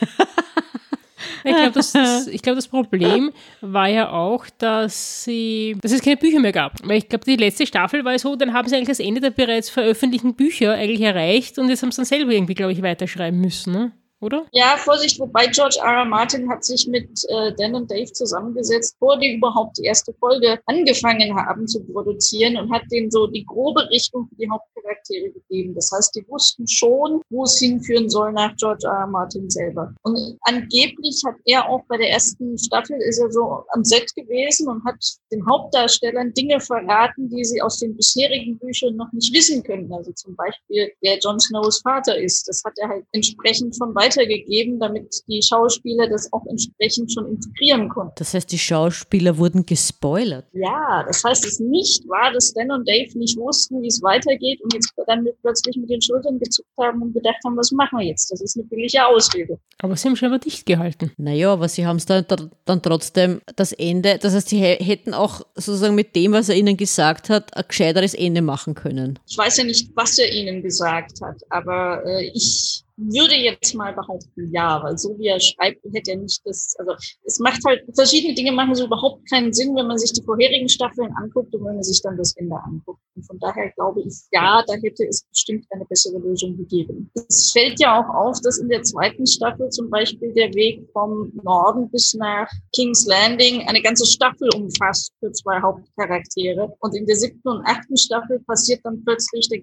Ich 1.43 1.55
glaube, 1.55 1.71
das, 1.71 1.91
das, 1.91 2.29
glaub, 2.41 2.55
das 2.55 2.67
Problem 2.67 3.31
war 3.61 3.87
ja 3.87 4.11
auch, 4.11 4.45
dass, 4.57 5.23
sie, 5.23 5.75
dass 5.81 5.91
es 5.91 6.01
keine 6.01 6.17
Bücher 6.17 6.39
mehr 6.39 6.51
gab. 6.51 6.73
Weil 6.83 6.97
ich 6.97 7.09
glaube, 7.09 7.25
die 7.25 7.35
letzte 7.35 7.65
Staffel 7.65 8.05
war 8.05 8.17
so, 8.19 8.35
dann 8.35 8.53
haben 8.53 8.67
sie 8.67 8.75
eigentlich 8.75 8.89
das 8.89 8.99
Ende 8.99 9.21
der 9.21 9.31
bereits 9.31 9.69
veröffentlichten 9.69 10.35
Bücher 10.35 10.73
eigentlich 10.73 11.01
erreicht 11.01 11.57
und 11.57 11.69
jetzt 11.69 11.83
haben 11.83 11.91
sie 11.91 11.97
dann 11.97 12.05
selber 12.05 12.31
irgendwie, 12.31 12.53
glaube 12.53 12.73
ich, 12.73 12.81
weiterschreiben 12.81 13.39
müssen, 13.39 13.73
ne? 13.73 13.91
Oder? 14.21 14.45
Ja, 14.51 14.77
Vorsicht, 14.77 15.19
wobei 15.19 15.47
George 15.47 15.79
R. 15.81 15.99
R. 15.99 16.05
Martin 16.05 16.49
hat 16.49 16.63
sich 16.63 16.87
mit 16.87 17.09
äh, 17.27 17.53
Dan 17.57 17.75
und 17.75 17.91
Dave 17.91 18.11
zusammengesetzt, 18.11 18.95
bevor 18.99 19.17
die 19.17 19.35
überhaupt 19.35 19.77
die 19.77 19.85
erste 19.85 20.13
Folge 20.13 20.59
angefangen 20.65 21.35
haben 21.35 21.67
zu 21.67 21.83
produzieren 21.83 22.57
und 22.57 22.71
hat 22.71 22.83
denen 22.91 23.11
so 23.11 23.27
die 23.27 23.45
grobe 23.45 23.89
Richtung 23.89 24.27
für 24.29 24.35
die 24.35 24.49
Hauptcharaktere 24.49 25.31
gegeben. 25.31 25.75
Das 25.75 25.91
heißt, 25.91 26.15
die 26.15 26.25
wussten 26.27 26.67
schon, 26.67 27.21
wo 27.29 27.43
es 27.43 27.57
hinführen 27.59 28.09
soll 28.09 28.31
nach 28.31 28.55
George 28.57 28.87
R. 28.87 29.01
R. 29.01 29.07
Martin 29.07 29.49
selber. 29.49 29.93
Und 30.03 30.37
angeblich 30.41 31.21
hat 31.25 31.35
er 31.45 31.67
auch 31.67 31.81
bei 31.87 31.97
der 31.97 32.11
ersten 32.11 32.57
Staffel 32.57 32.97
ist 33.01 33.19
er 33.19 33.31
so 33.31 33.63
am 33.69 33.83
Set 33.83 34.13
gewesen 34.15 34.67
und 34.67 34.83
hat 34.85 34.95
den 35.31 35.45
Hauptdarstellern 35.49 36.33
Dinge 36.33 36.59
verraten, 36.59 37.29
die 37.29 37.43
sie 37.43 37.61
aus 37.61 37.79
den 37.79 37.95
bisherigen 37.95 38.57
Büchern 38.59 38.95
noch 38.95 39.11
nicht 39.11 39.33
wissen 39.33 39.63
können. 39.63 39.91
Also 39.91 40.11
zum 40.13 40.35
Beispiel, 40.35 40.91
wer 41.01 41.17
Jon 41.19 41.39
Snows 41.39 41.81
Vater 41.81 42.17
ist. 42.17 42.47
Das 42.47 42.63
hat 42.63 42.73
er 42.77 42.89
halt 42.89 43.05
entsprechend 43.11 43.77
von 43.77 43.93
weiteren 43.95 44.10
weitergegeben, 44.11 44.79
damit 44.79 45.21
die 45.27 45.41
Schauspieler 45.41 46.09
das 46.09 46.31
auch 46.33 46.45
entsprechend 46.47 47.11
schon 47.11 47.27
integrieren 47.27 47.89
konnten. 47.89 48.13
Das 48.17 48.33
heißt, 48.33 48.51
die 48.51 48.59
Schauspieler 48.59 49.37
wurden 49.37 49.65
gespoilert. 49.65 50.45
Ja, 50.53 51.03
das 51.07 51.23
heißt, 51.23 51.45
es 51.45 51.59
nicht 51.59 52.07
war, 52.07 52.31
dass 52.33 52.53
Dan 52.53 52.71
und 52.71 52.87
Dave 52.87 53.17
nicht 53.17 53.37
wussten, 53.37 53.81
wie 53.81 53.87
es 53.87 54.01
weitergeht 54.01 54.61
und 54.61 54.73
jetzt 54.73 54.93
dann 55.07 55.27
plötzlich 55.41 55.75
mit 55.77 55.89
den 55.89 56.01
Schultern 56.01 56.39
gezuckt 56.39 56.69
haben 56.79 57.01
und 57.01 57.13
gedacht 57.13 57.37
haben, 57.45 57.57
was 57.57 57.71
machen 57.71 57.99
wir 57.99 58.05
jetzt? 58.05 58.31
Das 58.31 58.41
ist 58.41 58.57
eine 58.57 58.65
billige 58.65 59.05
Ausrede. 59.05 59.59
Aber 59.79 59.95
sie 59.95 60.07
haben 60.07 60.15
schon 60.15 60.29
aber 60.29 60.39
dicht 60.39 60.65
gehalten. 60.65 61.11
Naja, 61.17 61.53
aber 61.53 61.67
sie 61.67 61.85
haben 61.85 61.97
es 61.97 62.05
dann, 62.05 62.25
dann 62.65 62.81
trotzdem 62.81 63.41
das 63.55 63.71
Ende, 63.73 64.17
das 64.21 64.33
heißt, 64.33 64.49
sie 64.49 64.59
hätten 64.59 65.13
auch 65.13 65.41
sozusagen 65.55 65.95
mit 65.95 66.15
dem, 66.15 66.33
was 66.33 66.49
er 66.49 66.55
ihnen 66.55 66.77
gesagt 66.77 67.29
hat, 67.29 67.55
ein 67.55 67.63
gescheiteres 67.67 68.13
Ende 68.13 68.41
machen 68.41 68.75
können. 68.75 69.19
Ich 69.27 69.37
weiß 69.37 69.57
ja 69.57 69.63
nicht, 69.63 69.89
was 69.95 70.17
er 70.17 70.31
ihnen 70.31 70.61
gesagt 70.61 71.19
hat, 71.21 71.37
aber 71.49 72.03
äh, 72.05 72.31
ich 72.33 72.83
würde 73.09 73.35
jetzt 73.35 73.73
mal 73.73 73.93
behaupten, 73.93 74.51
ja, 74.53 74.81
weil 74.83 74.97
so 74.97 75.17
wie 75.17 75.27
er 75.27 75.39
schreibt, 75.39 75.83
hätte 75.93 76.11
er 76.11 76.17
nicht 76.17 76.41
das, 76.45 76.75
also 76.77 76.93
es 77.23 77.39
macht 77.39 77.59
halt, 77.65 77.83
verschiedene 77.95 78.35
Dinge 78.35 78.51
machen 78.51 78.75
so 78.75 78.85
überhaupt 78.85 79.29
keinen 79.29 79.53
Sinn, 79.53 79.75
wenn 79.75 79.87
man 79.87 79.97
sich 79.97 80.13
die 80.13 80.23
vorherigen 80.23 80.69
Staffeln 80.69 81.11
anguckt 81.17 81.53
und 81.55 81.65
wenn 81.65 81.75
man 81.75 81.83
sich 81.83 82.01
dann 82.01 82.17
das 82.17 82.35
Ende 82.37 82.55
anguckt. 82.55 83.01
Und 83.15 83.25
von 83.25 83.39
daher 83.39 83.71
glaube 83.71 84.01
ich, 84.01 84.21
ja, 84.31 84.63
da 84.67 84.73
hätte 84.75 85.05
es 85.07 85.23
bestimmt 85.23 85.65
eine 85.71 85.85
bessere 85.85 86.17
Lösung 86.19 86.55
gegeben. 86.57 87.09
Es 87.27 87.51
fällt 87.51 87.79
ja 87.79 87.99
auch 87.99 88.13
auf, 88.13 88.39
dass 88.41 88.59
in 88.59 88.69
der 88.69 88.83
zweiten 88.83 89.25
Staffel 89.25 89.69
zum 89.69 89.89
Beispiel 89.89 90.33
der 90.33 90.53
Weg 90.53 90.87
vom 90.93 91.31
Norden 91.43 91.89
bis 91.89 92.13
nach 92.13 92.49
King's 92.73 93.05
Landing 93.05 93.67
eine 93.67 93.81
ganze 93.81 94.05
Staffel 94.05 94.49
umfasst 94.55 95.11
für 95.19 95.31
zwei 95.31 95.59
Hauptcharaktere. 95.61 96.73
Und 96.79 96.95
in 96.95 97.05
der 97.05 97.15
siebten 97.15 97.47
und 97.47 97.65
achten 97.65 97.97
Staffel 97.97 98.39
passiert 98.41 98.81
dann 98.83 99.03
plötzlich, 99.03 99.49
da 99.49 99.57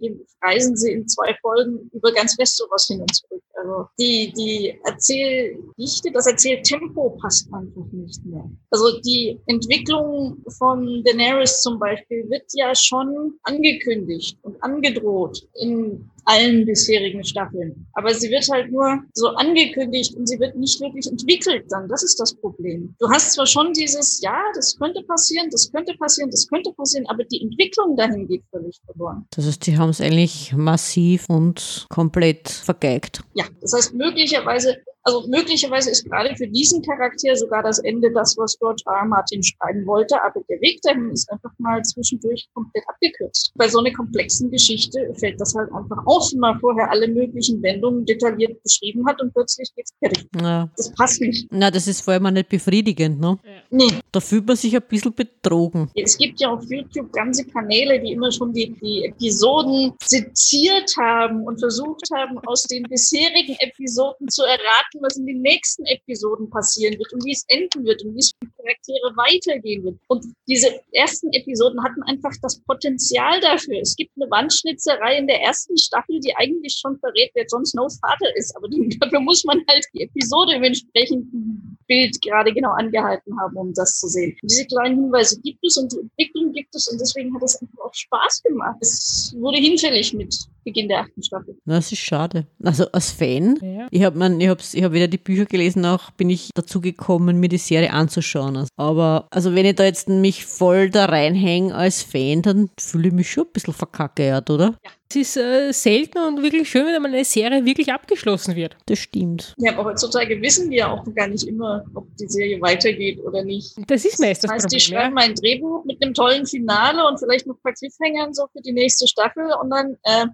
reisen 0.46 0.76
sie 0.76 0.92
in 0.92 1.08
zwei 1.08 1.34
Folgen 1.40 1.90
über 1.92 2.12
ganz 2.12 2.36
Westeros 2.38 2.86
hin 2.86 3.00
und 3.00 3.14
zurück. 3.14 3.27
Also 3.60 3.86
die, 3.98 4.32
die 4.36 4.78
Erzähldichte, 4.84 6.12
das 6.12 6.26
Erzähltempo 6.26 7.10
passt 7.20 7.52
einfach 7.52 7.90
nicht 7.90 8.24
mehr. 8.24 8.48
Also 8.70 9.00
die 9.00 9.38
Entwicklung 9.46 10.38
von 10.58 11.02
Daenerys 11.04 11.60
zum 11.62 11.78
Beispiel 11.78 12.28
wird 12.30 12.44
ja 12.54 12.72
schon 12.74 13.34
angekündigt 13.42 14.38
und 14.42 14.62
angedroht 14.62 15.46
in 15.54 16.08
allen 16.28 16.66
bisherigen 16.66 17.24
Staffeln. 17.24 17.86
Aber 17.94 18.12
sie 18.12 18.30
wird 18.30 18.46
halt 18.50 18.70
nur 18.70 19.02
so 19.14 19.28
angekündigt 19.28 20.14
und 20.14 20.28
sie 20.28 20.38
wird 20.38 20.56
nicht 20.56 20.80
wirklich 20.80 21.06
entwickelt 21.06 21.64
dann. 21.70 21.88
Das 21.88 22.02
ist 22.02 22.20
das 22.20 22.34
Problem. 22.34 22.94
Du 22.98 23.08
hast 23.08 23.32
zwar 23.32 23.46
schon 23.46 23.72
dieses, 23.72 24.20
ja, 24.22 24.38
das 24.54 24.76
könnte 24.78 25.02
passieren, 25.04 25.48
das 25.50 25.72
könnte 25.72 25.94
passieren, 25.96 26.30
das 26.30 26.46
könnte 26.46 26.72
passieren, 26.72 27.06
aber 27.08 27.24
die 27.24 27.40
Entwicklung 27.42 27.96
dahin 27.96 28.28
geht 28.28 28.42
völlig 28.50 28.78
verloren. 28.84 29.26
Das 29.30 29.46
heißt, 29.46 29.66
die 29.66 29.78
haben 29.78 29.90
es 29.90 30.00
eigentlich 30.00 30.52
massiv 30.54 31.28
und 31.28 31.86
komplett 31.88 32.48
vergeigt. 32.48 33.22
Ja, 33.34 33.46
das 33.60 33.72
heißt, 33.72 33.94
möglicherweise 33.94 34.76
also 35.08 35.26
möglicherweise 35.28 35.90
ist 35.90 36.04
gerade 36.04 36.36
für 36.36 36.46
diesen 36.46 36.82
Charakter 36.82 37.34
sogar 37.34 37.62
das 37.62 37.78
Ende 37.78 38.12
das, 38.12 38.36
was 38.36 38.58
George 38.58 38.82
R. 38.86 38.92
R. 39.00 39.06
Martin 39.06 39.42
schreiben 39.42 39.86
wollte, 39.86 40.22
aber 40.22 40.42
der 40.50 40.60
Weg 40.60 40.82
dahin 40.82 41.10
ist 41.10 41.30
einfach 41.32 41.50
mal 41.58 41.82
zwischendurch 41.82 42.46
komplett 42.52 42.84
abgekürzt. 42.86 43.52
Bei 43.54 43.68
so 43.68 43.78
einer 43.78 43.92
komplexen 43.92 44.50
Geschichte 44.50 44.98
fällt 45.18 45.40
das 45.40 45.54
halt 45.54 45.72
einfach 45.72 46.04
auf, 46.04 46.30
wenn 46.32 46.40
man 46.40 46.60
vorher 46.60 46.90
alle 46.90 47.08
möglichen 47.08 47.62
Wendungen 47.62 48.04
detailliert 48.04 48.62
beschrieben 48.62 49.06
hat 49.06 49.20
und 49.22 49.32
plötzlich 49.32 49.70
geht's 49.74 49.94
fertig. 49.98 50.26
Ja. 50.40 50.68
Das 50.76 50.92
passt 50.92 51.20
nicht. 51.22 51.48
Na, 51.50 51.70
das 51.70 51.86
ist 51.86 52.02
vor 52.02 52.12
allem 52.12 52.26
auch 52.26 52.30
nicht 52.30 52.50
befriedigend, 52.50 53.18
ne? 53.18 53.38
Ja. 53.44 53.50
Nee. 53.70 54.00
Da 54.12 54.20
fühlt 54.20 54.46
man 54.46 54.56
sich 54.56 54.74
ein 54.76 54.82
bisschen 54.86 55.14
betrogen. 55.14 55.90
Es 55.94 56.18
gibt 56.18 56.40
ja 56.40 56.50
auf 56.50 56.64
YouTube 56.68 57.12
ganze 57.12 57.46
Kanäle, 57.46 57.98
die 58.00 58.12
immer 58.12 58.30
schon 58.30 58.52
die, 58.52 58.74
die 58.82 59.04
Episoden 59.04 59.92
seziert 60.02 60.94
haben 60.98 61.44
und 61.44 61.58
versucht 61.58 62.08
haben, 62.14 62.38
aus 62.46 62.64
den 62.64 62.82
bisherigen 62.84 63.56
Episoden 63.60 64.28
zu 64.28 64.42
erraten, 64.42 64.97
was 65.02 65.16
in 65.16 65.26
den 65.26 65.40
nächsten 65.40 65.84
Episoden 65.86 66.50
passieren 66.50 66.98
wird 66.98 67.12
und 67.12 67.24
wie 67.24 67.32
es 67.32 67.44
enden 67.48 67.84
wird 67.84 68.04
und 68.04 68.14
wie 68.14 68.18
es 68.18 68.30
für 68.30 68.46
die 68.46 68.52
Charaktere 68.56 69.16
weitergehen 69.16 69.84
wird. 69.84 69.98
Und 70.08 70.26
diese 70.46 70.80
ersten 70.92 71.32
Episoden 71.32 71.82
hatten 71.82 72.02
einfach 72.04 72.32
das 72.42 72.60
Potenzial 72.60 73.40
dafür. 73.40 73.80
Es 73.80 73.96
gibt 73.96 74.12
eine 74.16 74.30
Wandschnitzerei 74.30 75.18
in 75.18 75.26
der 75.26 75.40
ersten 75.40 75.76
Staffel, 75.78 76.20
die 76.20 76.34
eigentlich 76.36 76.74
schon 76.80 76.98
verrät, 76.98 77.30
wer 77.34 77.46
Jon 77.50 77.64
Snows 77.64 77.98
Vater 78.00 78.36
ist. 78.36 78.54
Aber 78.56 78.68
dafür 79.00 79.20
muss 79.20 79.44
man 79.44 79.62
halt 79.68 79.86
die 79.94 80.02
Episode 80.02 80.54
im 80.54 80.64
entsprechenden 80.64 81.77
Bild 81.88 82.20
gerade 82.22 82.52
genau 82.52 82.70
angehalten 82.72 83.38
haben, 83.40 83.56
um 83.56 83.72
das 83.74 83.98
zu 83.98 84.08
sehen. 84.08 84.36
Diese 84.42 84.66
kleinen 84.66 85.02
Hinweise 85.02 85.40
gibt 85.40 85.64
es 85.64 85.76
und 85.76 85.92
die 85.92 85.98
Entwicklung 85.98 86.52
gibt 86.52 86.74
es 86.74 86.86
und 86.88 87.00
deswegen 87.00 87.34
hat 87.34 87.42
es 87.42 87.60
einfach 87.60 87.84
auch 87.84 87.94
Spaß 87.94 88.42
gemacht. 88.44 88.76
Es 88.80 89.34
wurde 89.38 89.58
hinfällig 89.58 90.14
mit 90.14 90.36
Beginn 90.64 90.88
der 90.88 91.00
achten 91.00 91.22
Staffel. 91.22 91.56
Das 91.64 91.90
ist 91.90 91.98
schade. 91.98 92.46
Also 92.62 92.86
als 92.92 93.10
Fan, 93.10 93.58
ja. 93.62 93.88
ich 93.90 94.02
habe 94.02 94.18
ich 94.38 94.74
ich 94.74 94.84
hab 94.84 94.92
wieder 94.92 95.08
die 95.08 95.18
Bücher 95.18 95.46
gelesen, 95.46 95.84
auch 95.86 96.10
bin 96.12 96.28
ich 96.30 96.50
dazu 96.54 96.80
gekommen, 96.80 97.40
mir 97.40 97.48
die 97.48 97.58
Serie 97.58 97.92
anzuschauen. 97.92 98.66
Aber 98.76 99.26
also 99.30 99.54
wenn 99.54 99.64
ich 99.64 99.76
da 99.76 99.84
jetzt 99.84 100.08
mich 100.08 100.44
voll 100.44 100.90
da 100.90 101.06
reinhänge 101.06 101.74
als 101.74 102.02
Fan, 102.02 102.42
dann 102.42 102.70
fühle 102.78 103.08
ich 103.08 103.14
mich 103.14 103.30
schon 103.30 103.44
ein 103.44 103.52
bisschen 103.52 103.74
verkackert, 103.74 104.50
oder? 104.50 104.76
Ja. 104.84 104.90
Es 105.10 105.16
ist 105.16 105.36
äh, 105.38 105.72
selten 105.72 106.18
und 106.18 106.42
wirklich 106.42 106.68
schön, 106.68 106.84
wenn 106.86 107.06
eine 107.06 107.24
Serie 107.24 107.64
wirklich 107.64 107.90
abgeschlossen 107.90 108.54
wird. 108.56 108.76
Das 108.86 108.98
stimmt. 108.98 109.54
Ja, 109.56 109.72
aber 109.72 109.90
heutzutage 109.90 110.40
wissen 110.42 110.70
wir 110.70 110.90
auch 110.90 111.02
gar 111.14 111.28
nicht 111.28 111.46
immer, 111.48 111.82
ob 111.94 112.14
die 112.16 112.26
Serie 112.26 112.60
weitergeht 112.60 113.18
oder 113.24 113.42
nicht. 113.42 113.74
Das 113.86 114.04
ist 114.04 114.20
meist 114.20 114.44
das, 114.44 114.48
das 114.48 114.52
heißt, 114.52 114.64
Problem. 114.64 114.78
Die 114.78 114.84
schreiben 114.84 115.16
ja. 115.16 115.24
ein 115.24 115.34
Drehbuch 115.34 115.84
mit 115.86 116.02
einem 116.02 116.12
tollen 116.12 116.44
Finale 116.46 117.06
und 117.06 117.18
vielleicht 117.18 117.46
noch 117.46 117.54
ein 117.54 117.62
paar 117.62 117.72
Cliffhangern 117.72 118.34
so 118.34 118.48
für 118.52 118.60
die 118.60 118.72
nächste 118.72 119.08
Staffel 119.08 119.44
und 119.62 119.70
dann, 119.70 119.96
äh, 120.02 120.26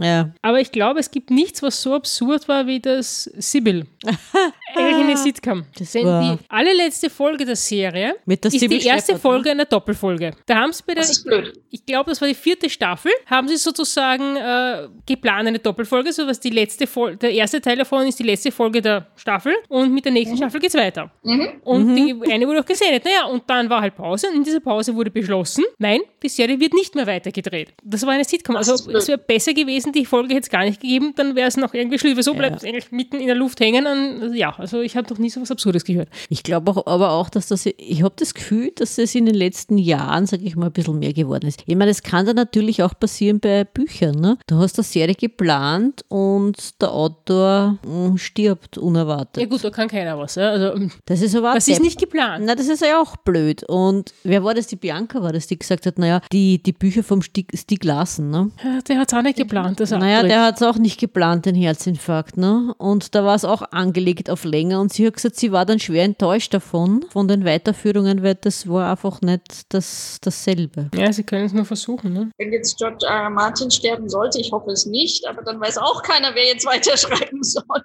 ja. 0.00 0.32
Aber 0.42 0.60
ich 0.60 0.70
glaube, 0.70 1.00
es 1.00 1.10
gibt 1.10 1.30
nichts, 1.30 1.60
was 1.62 1.82
so 1.82 1.94
absurd 1.94 2.46
war 2.46 2.68
wie 2.68 2.78
das 2.78 3.24
Sibyl. 3.24 3.84
Eigentlich 4.76 4.94
eine 4.94 5.16
Sitcom. 5.16 5.64
Das 5.76 5.90
Denn 5.90 6.06
war 6.06 6.36
die 6.36 6.44
allerletzte 6.48 7.10
Folge 7.10 7.44
der 7.44 7.56
Serie 7.56 8.14
mit 8.26 8.44
der 8.44 8.52
ist 8.52 8.60
Sibyl 8.60 8.78
die 8.78 8.86
erste 8.86 9.18
Folge 9.18 9.50
einer 9.50 9.64
Doppelfolge. 9.64 10.36
Da 10.46 10.56
haben 10.56 10.72
sie 10.72 10.84
bei 10.86 10.94
der, 10.94 11.02
das 11.02 11.10
ist 11.10 11.24
blöd. 11.24 11.60
ich 11.70 11.84
glaube, 11.84 12.10
das 12.10 12.20
war 12.20 12.28
die 12.28 12.34
vierte 12.34 12.70
Staffel, 12.70 13.10
haben 13.26 13.48
sie 13.48 13.56
sozusagen 13.56 14.19
äh, 14.36 14.88
geplant 15.06 15.48
eine 15.48 15.58
Doppelfolge, 15.58 16.12
so 16.12 16.26
was 16.26 16.40
die 16.40 16.50
letzte 16.50 16.86
Folge, 16.86 17.16
der 17.18 17.32
erste 17.32 17.60
Teil 17.60 17.76
davon 17.76 18.06
ist 18.06 18.18
die 18.18 18.24
letzte 18.24 18.52
Folge 18.52 18.80
der 18.82 19.06
Staffel 19.16 19.54
und 19.68 19.92
mit 19.92 20.04
der 20.04 20.12
nächsten 20.12 20.34
mhm. 20.34 20.38
Staffel 20.38 20.60
geht 20.60 20.70
es 20.70 20.76
weiter. 20.76 21.10
Mhm. 21.22 21.48
Und 21.64 21.86
mhm. 21.86 21.96
die 21.96 22.32
eine 22.32 22.46
wurde 22.46 22.60
auch 22.60 22.64
gesendet. 22.64 23.04
Naja, 23.04 23.26
und 23.26 23.44
dann 23.46 23.68
war 23.70 23.80
halt 23.80 23.94
Pause 23.96 24.28
und 24.28 24.36
in 24.36 24.44
dieser 24.44 24.60
Pause 24.60 24.94
wurde 24.94 25.10
beschlossen, 25.10 25.64
nein, 25.78 26.00
die 26.22 26.28
Serie 26.28 26.58
wird 26.60 26.74
nicht 26.74 26.94
mehr 26.94 27.06
weitergedreht. 27.06 27.72
Das 27.82 28.04
war 28.04 28.12
eine 28.12 28.24
Sitcom. 28.24 28.56
Also 28.56 28.74
es 28.74 29.08
wäre 29.08 29.18
besser 29.18 29.54
gewesen, 29.54 29.92
die 29.92 30.04
Folge 30.04 30.34
hätte 30.34 30.44
es 30.44 30.50
gar 30.50 30.64
nicht 30.64 30.80
gegeben, 30.80 31.12
dann 31.16 31.36
wäre 31.36 31.48
es 31.48 31.56
noch 31.56 31.74
irgendwie 31.74 31.98
schlimm. 31.98 32.20
So 32.20 32.34
bleibt 32.34 32.58
es 32.58 32.64
eigentlich 32.64 32.90
mitten 32.92 33.16
in 33.16 33.26
der 33.26 33.36
Luft 33.36 33.60
hängen. 33.60 33.86
Und, 33.86 34.34
ja, 34.34 34.54
also 34.58 34.80
ich 34.80 34.96
habe 34.96 35.06
doch 35.06 35.18
nie 35.18 35.30
so 35.30 35.40
was 35.40 35.50
Absurdes 35.50 35.84
gehört. 35.84 36.08
Ich 36.28 36.42
glaube 36.42 36.70
auch, 36.70 36.86
aber 36.86 37.12
auch, 37.12 37.30
dass 37.30 37.48
das, 37.48 37.66
ich 37.66 38.02
habe 38.02 38.14
das 38.16 38.34
Gefühl, 38.34 38.72
dass 38.74 38.98
es 38.98 39.14
in 39.14 39.26
den 39.26 39.34
letzten 39.34 39.78
Jahren, 39.78 40.26
sage 40.26 40.44
ich 40.44 40.56
mal, 40.56 40.66
ein 40.66 40.72
bisschen 40.72 40.98
mehr 40.98 41.12
geworden 41.12 41.46
ist. 41.46 41.62
Ich 41.66 41.76
meine, 41.76 41.90
das 41.90 42.02
kann 42.02 42.26
dann 42.26 42.36
natürlich 42.36 42.82
auch 42.82 42.98
passieren 42.98 43.40
bei 43.40 43.64
Büchern. 43.64 44.09
Ne? 44.16 44.38
Du 44.46 44.56
hast 44.56 44.78
eine 44.78 44.84
Serie 44.84 45.14
geplant 45.14 46.04
und 46.08 46.80
der 46.80 46.92
Autor 46.92 47.78
hm, 47.84 48.18
stirbt 48.18 48.78
unerwartet. 48.78 49.42
Ja 49.42 49.48
gut, 49.48 49.62
da 49.64 49.70
kann 49.70 49.88
keiner 49.88 50.18
was. 50.18 50.34
Ja? 50.34 50.50
Also, 50.50 50.74
hm, 50.74 50.90
das 51.06 51.22
ist 51.22 51.34
aber 51.34 51.54
Das 51.54 51.68
ist 51.68 51.82
nicht 51.82 51.98
geplant. 51.98 52.44
Na, 52.46 52.54
das 52.54 52.68
ist 52.68 52.82
ja 52.82 53.00
auch 53.00 53.16
blöd. 53.16 53.64
Und 53.64 54.12
wer 54.24 54.44
war 54.44 54.54
das? 54.54 54.66
Die 54.66 54.76
Bianca 54.76 55.22
war 55.22 55.32
das, 55.32 55.46
die 55.46 55.58
gesagt 55.58 55.86
hat, 55.86 55.98
naja, 55.98 56.20
die, 56.32 56.62
die 56.62 56.72
Bücher 56.72 57.02
vom 57.02 57.22
Stieg, 57.22 57.50
Stieg 57.54 57.84
Larsen, 57.84 58.30
ne? 58.30 58.50
Ja, 58.62 58.80
der 58.82 58.98
hat 58.98 59.12
es 59.12 59.18
auch 59.18 59.22
nicht 59.22 59.36
geplant. 59.36 59.80
Das 59.80 59.90
naja, 59.90 60.22
der 60.22 60.42
hat 60.42 60.56
es 60.56 60.62
auch 60.62 60.76
nicht 60.76 60.98
geplant, 60.98 61.46
den 61.46 61.54
Herzinfarkt, 61.54 62.36
ne? 62.36 62.74
Und 62.78 63.14
da 63.14 63.24
war 63.24 63.34
es 63.34 63.44
auch 63.44 63.62
angelegt 63.72 64.30
auf 64.30 64.44
länger 64.44 64.80
und 64.80 64.92
sie 64.92 65.06
hat 65.06 65.14
gesagt, 65.14 65.36
sie 65.36 65.52
war 65.52 65.66
dann 65.66 65.78
schwer 65.78 66.04
enttäuscht 66.04 66.54
davon, 66.54 67.04
von 67.10 67.28
den 67.28 67.44
Weiterführungen, 67.44 68.22
weil 68.22 68.34
das 68.34 68.68
war 68.68 68.90
einfach 68.90 69.20
nicht 69.20 69.72
das, 69.74 70.18
dasselbe. 70.20 70.90
Ja, 70.94 71.12
sie 71.12 71.22
können 71.22 71.46
es 71.46 71.52
nur 71.52 71.64
versuchen, 71.64 72.12
ne? 72.12 72.30
Wenn 72.38 72.52
jetzt 72.52 72.78
George 72.78 73.06
R. 73.06 73.24
R. 73.24 73.30
Martin 73.30 73.70
sterben 73.70 73.99
sollte, 74.08 74.40
ich 74.40 74.52
hoffe 74.52 74.70
es 74.70 74.86
nicht, 74.86 75.26
aber 75.26 75.42
dann 75.42 75.60
weiß 75.60 75.78
auch 75.78 76.02
keiner, 76.02 76.34
wer 76.34 76.46
jetzt 76.46 76.66
weiterschreiben 76.66 77.42
soll. 77.42 77.84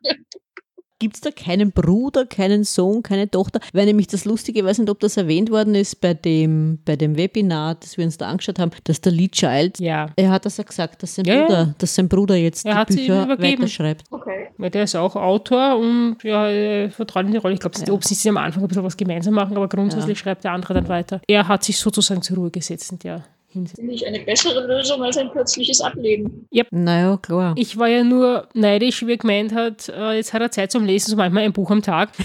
Gibt 0.98 1.16
es 1.16 1.22
da 1.22 1.30
keinen 1.30 1.74
Bruder, 1.74 2.26
keinen 2.26 2.64
Sohn, 2.64 3.04
keine 3.04 3.30
Tochter? 3.30 3.60
Weil 3.74 3.86
nämlich 3.86 4.08
das 4.08 4.24
Lustige, 4.24 4.60
ich 4.60 4.66
weiß 4.66 4.80
nicht, 4.80 4.90
ob 4.90 5.02
das 5.02 5.18
erwähnt 5.18 5.52
worden 5.52 5.76
ist 5.76 6.00
bei 6.00 6.14
dem, 6.14 6.80
bei 6.86 6.96
dem 6.96 7.18
Webinar, 7.18 7.76
das 7.76 7.98
wir 7.98 8.06
uns 8.06 8.18
da 8.18 8.30
angeschaut 8.30 8.60
haben, 8.60 8.72
dass 8.86 9.02
der 9.02 9.12
Lee 9.12 9.28
Child, 9.28 9.80
ja. 9.80 10.08
er 10.16 10.32
hat 10.32 10.46
das 10.46 10.56
ja 10.56 10.64
gesagt, 10.64 11.04
dass 11.04 11.16
sein, 11.16 11.26
ja, 11.26 11.44
Bruder, 11.44 11.76
dass 11.78 11.96
sein 11.96 12.08
Bruder 12.08 12.36
jetzt 12.36 12.66
er 12.66 12.86
die 12.86 12.96
Bücher 12.96 13.28
weiterschreibt. 13.28 14.06
Okay. 14.10 14.48
Ja, 14.58 14.70
der 14.70 14.84
ist 14.86 14.96
auch 14.96 15.18
Autor 15.18 15.78
und 15.78 16.18
ja, 16.24 16.90
vertraut 16.90 17.26
in 17.26 17.34
die 17.34 17.38
Rolle. 17.38 17.56
Ich 17.56 17.60
glaube, 17.60 17.78
ja. 17.86 17.94
ob 17.94 18.04
sie 18.06 18.30
am 18.30 18.38
Anfang 18.38 18.64
ein 18.64 18.68
bisschen 18.70 18.84
was 18.84 18.96
gemeinsam 18.96 19.34
machen, 19.34 19.58
aber 19.58 19.68
grundsätzlich 19.68 20.18
schreibt 20.18 20.46
der 20.46 20.54
andere 20.54 20.76
dann 20.76 20.88
weiter. 20.88 21.20
Er 21.28 21.50
hat 21.50 21.66
sich 21.66 21.78
sozusagen 21.78 22.22
zur 22.22 22.38
Ruhe 22.38 22.52
gesetzt 22.52 22.90
Hinsicht. 22.90 23.22
Finde 23.56 23.94
ich 23.94 24.06
eine 24.06 24.20
bessere 24.20 24.68
Lösung 24.68 25.02
als 25.02 25.18
ein 25.18 25.32
plötzliches 25.32 25.80
Ableben. 25.82 26.48
Yep. 26.54 26.68
Naja, 26.72 27.18
klar. 27.18 27.56
Ich 27.58 27.78
war 27.78 27.88
ja 27.88 28.04
nur 28.04 28.50
neidisch, 28.54 29.06
wie 29.06 29.12
er 29.12 29.18
gemeint 29.18 29.54
hat, 29.54 29.88
äh, 29.90 30.14
jetzt 30.14 30.34
hat 30.34 30.42
er 30.42 30.52
Zeit 30.52 30.72
zum 30.72 30.86
Lesen, 30.86 31.12
so 31.12 31.16
manchmal 31.16 31.44
ein 31.44 31.54
Buch 31.54 31.72
am 31.72 31.82
Tag. 31.82 32.12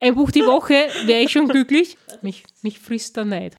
ein 0.00 0.14
Buch 0.14 0.30
die 0.32 0.42
Woche 0.42 0.88
wäre 1.06 1.22
ich 1.22 1.30
schon 1.30 1.48
glücklich. 1.48 1.96
Mich, 2.22 2.44
mich 2.62 2.78
frisst 2.78 3.16
der 3.16 3.24
Neid. 3.24 3.56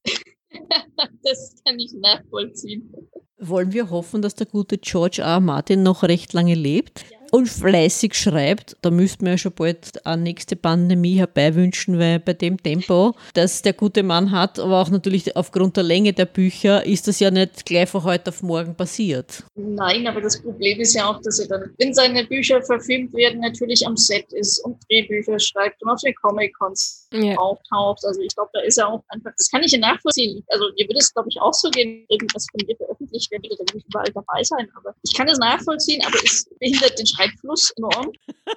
das 1.24 1.56
kann 1.66 1.80
ich 1.80 1.94
nachvollziehen. 1.94 2.94
wollen 3.40 3.72
wir 3.72 3.90
hoffen, 3.90 4.22
dass 4.22 4.36
der 4.36 4.48
gute 4.48 4.78
George. 4.78 5.22
R. 5.22 5.40
Martin 5.40 5.84
noch 5.84 6.04
recht 6.04 6.34
lange 6.34 6.56
lebt 6.56 7.06
und 7.34 7.50
fleißig 7.50 8.14
schreibt. 8.14 8.78
Da 8.84 8.92
müssten 8.92 9.26
wir 9.26 9.32
ja 9.32 9.38
schon 9.40 9.54
bald 9.54 10.06
eine 10.06 10.22
nächste 10.22 10.56
Pandemie 10.56 11.16
herbeiwünschen, 11.16 11.98
weil 11.98 12.20
bei 12.20 12.34
dem 12.34 12.62
Tempo, 12.62 13.16
das 13.34 13.64
der 13.64 13.74
gute 13.74 14.04
Mann 14.04 14.30
hat, 14.30 14.60
aber 14.60 14.80
auch 14.80 14.90
natürlich 14.90 15.36
aufgrund 15.36 15.76
der 15.76 15.84
Länge 15.84 16.14
der 16.14 16.28
Bücher, 16.28 16.86
ist 16.86 17.08
das 17.08 17.20
ja 17.20 17.32
nicht 17.32 17.66
gleich 17.66 17.90
von 17.90 18.04
heute 18.04 18.30
auf 18.30 18.44
morgen 18.44 18.76
passiert. 18.76 19.44
Nein, 19.56 20.06
aber 20.06 20.22
das 20.22 20.40
Problem 20.44 20.80
ist 20.80 20.94
ja 20.94 21.10
auch, 21.10 21.20
dass 21.24 21.40
er 21.40 21.48
dann, 21.48 21.74
wenn 21.80 21.96
seine 21.96 22.24
Bücher 22.24 22.62
verfilmt 22.62 23.16
werden, 23.16 23.40
natürlich 23.40 23.84
am 23.88 23.98
Set 23.98 24.32
ist 24.34 24.60
und 24.60 24.78
Drehbücher 24.88 25.40
schreibt 25.40 25.82
und 25.82 25.90
auf 25.90 26.02
den 26.02 26.14
Comic-Cons 26.14 27.03
ja. 27.14 27.36
auftaucht. 27.38 28.04
Also 28.06 28.22
ich 28.22 28.36
glaube, 28.36 28.50
da 28.54 28.62
ist 28.62 28.78
er 28.78 28.88
auch 28.88 29.04
einfach, 29.10 29.32
das 29.38 29.50
kann 29.50 29.64
ich 29.64 29.72
ja 29.72 29.80
nachvollziehen. 29.80 30.44
Also 30.50 30.66
ihr 30.78 30.88
würde 30.88 31.00
es, 31.00 31.14
glaube 31.14 31.30
ich, 31.30 31.40
auch 31.42 31.54
so 31.54 31.70
gehen, 31.70 32.06
irgendwas 32.10 32.48
von 32.52 32.66
dir 32.66 32.76
veröffentlicht 32.78 33.32
werden, 33.32 33.44
würde 33.44 33.58
dann 33.66 33.76
nicht 33.76 33.88
überall 33.88 34.12
dabei 34.14 34.44
sein. 34.44 34.68
Aber 34.76 34.96
ich 35.04 35.14
kann 35.14 35.28
es 35.28 35.38
nachvollziehen, 35.38 36.02
aber 36.06 36.18
es 36.24 36.48
behindert 36.60 36.98
den 36.98 37.06
Schreib 37.06 37.34
Einfluss 37.34 37.74
enorm. 37.78 38.12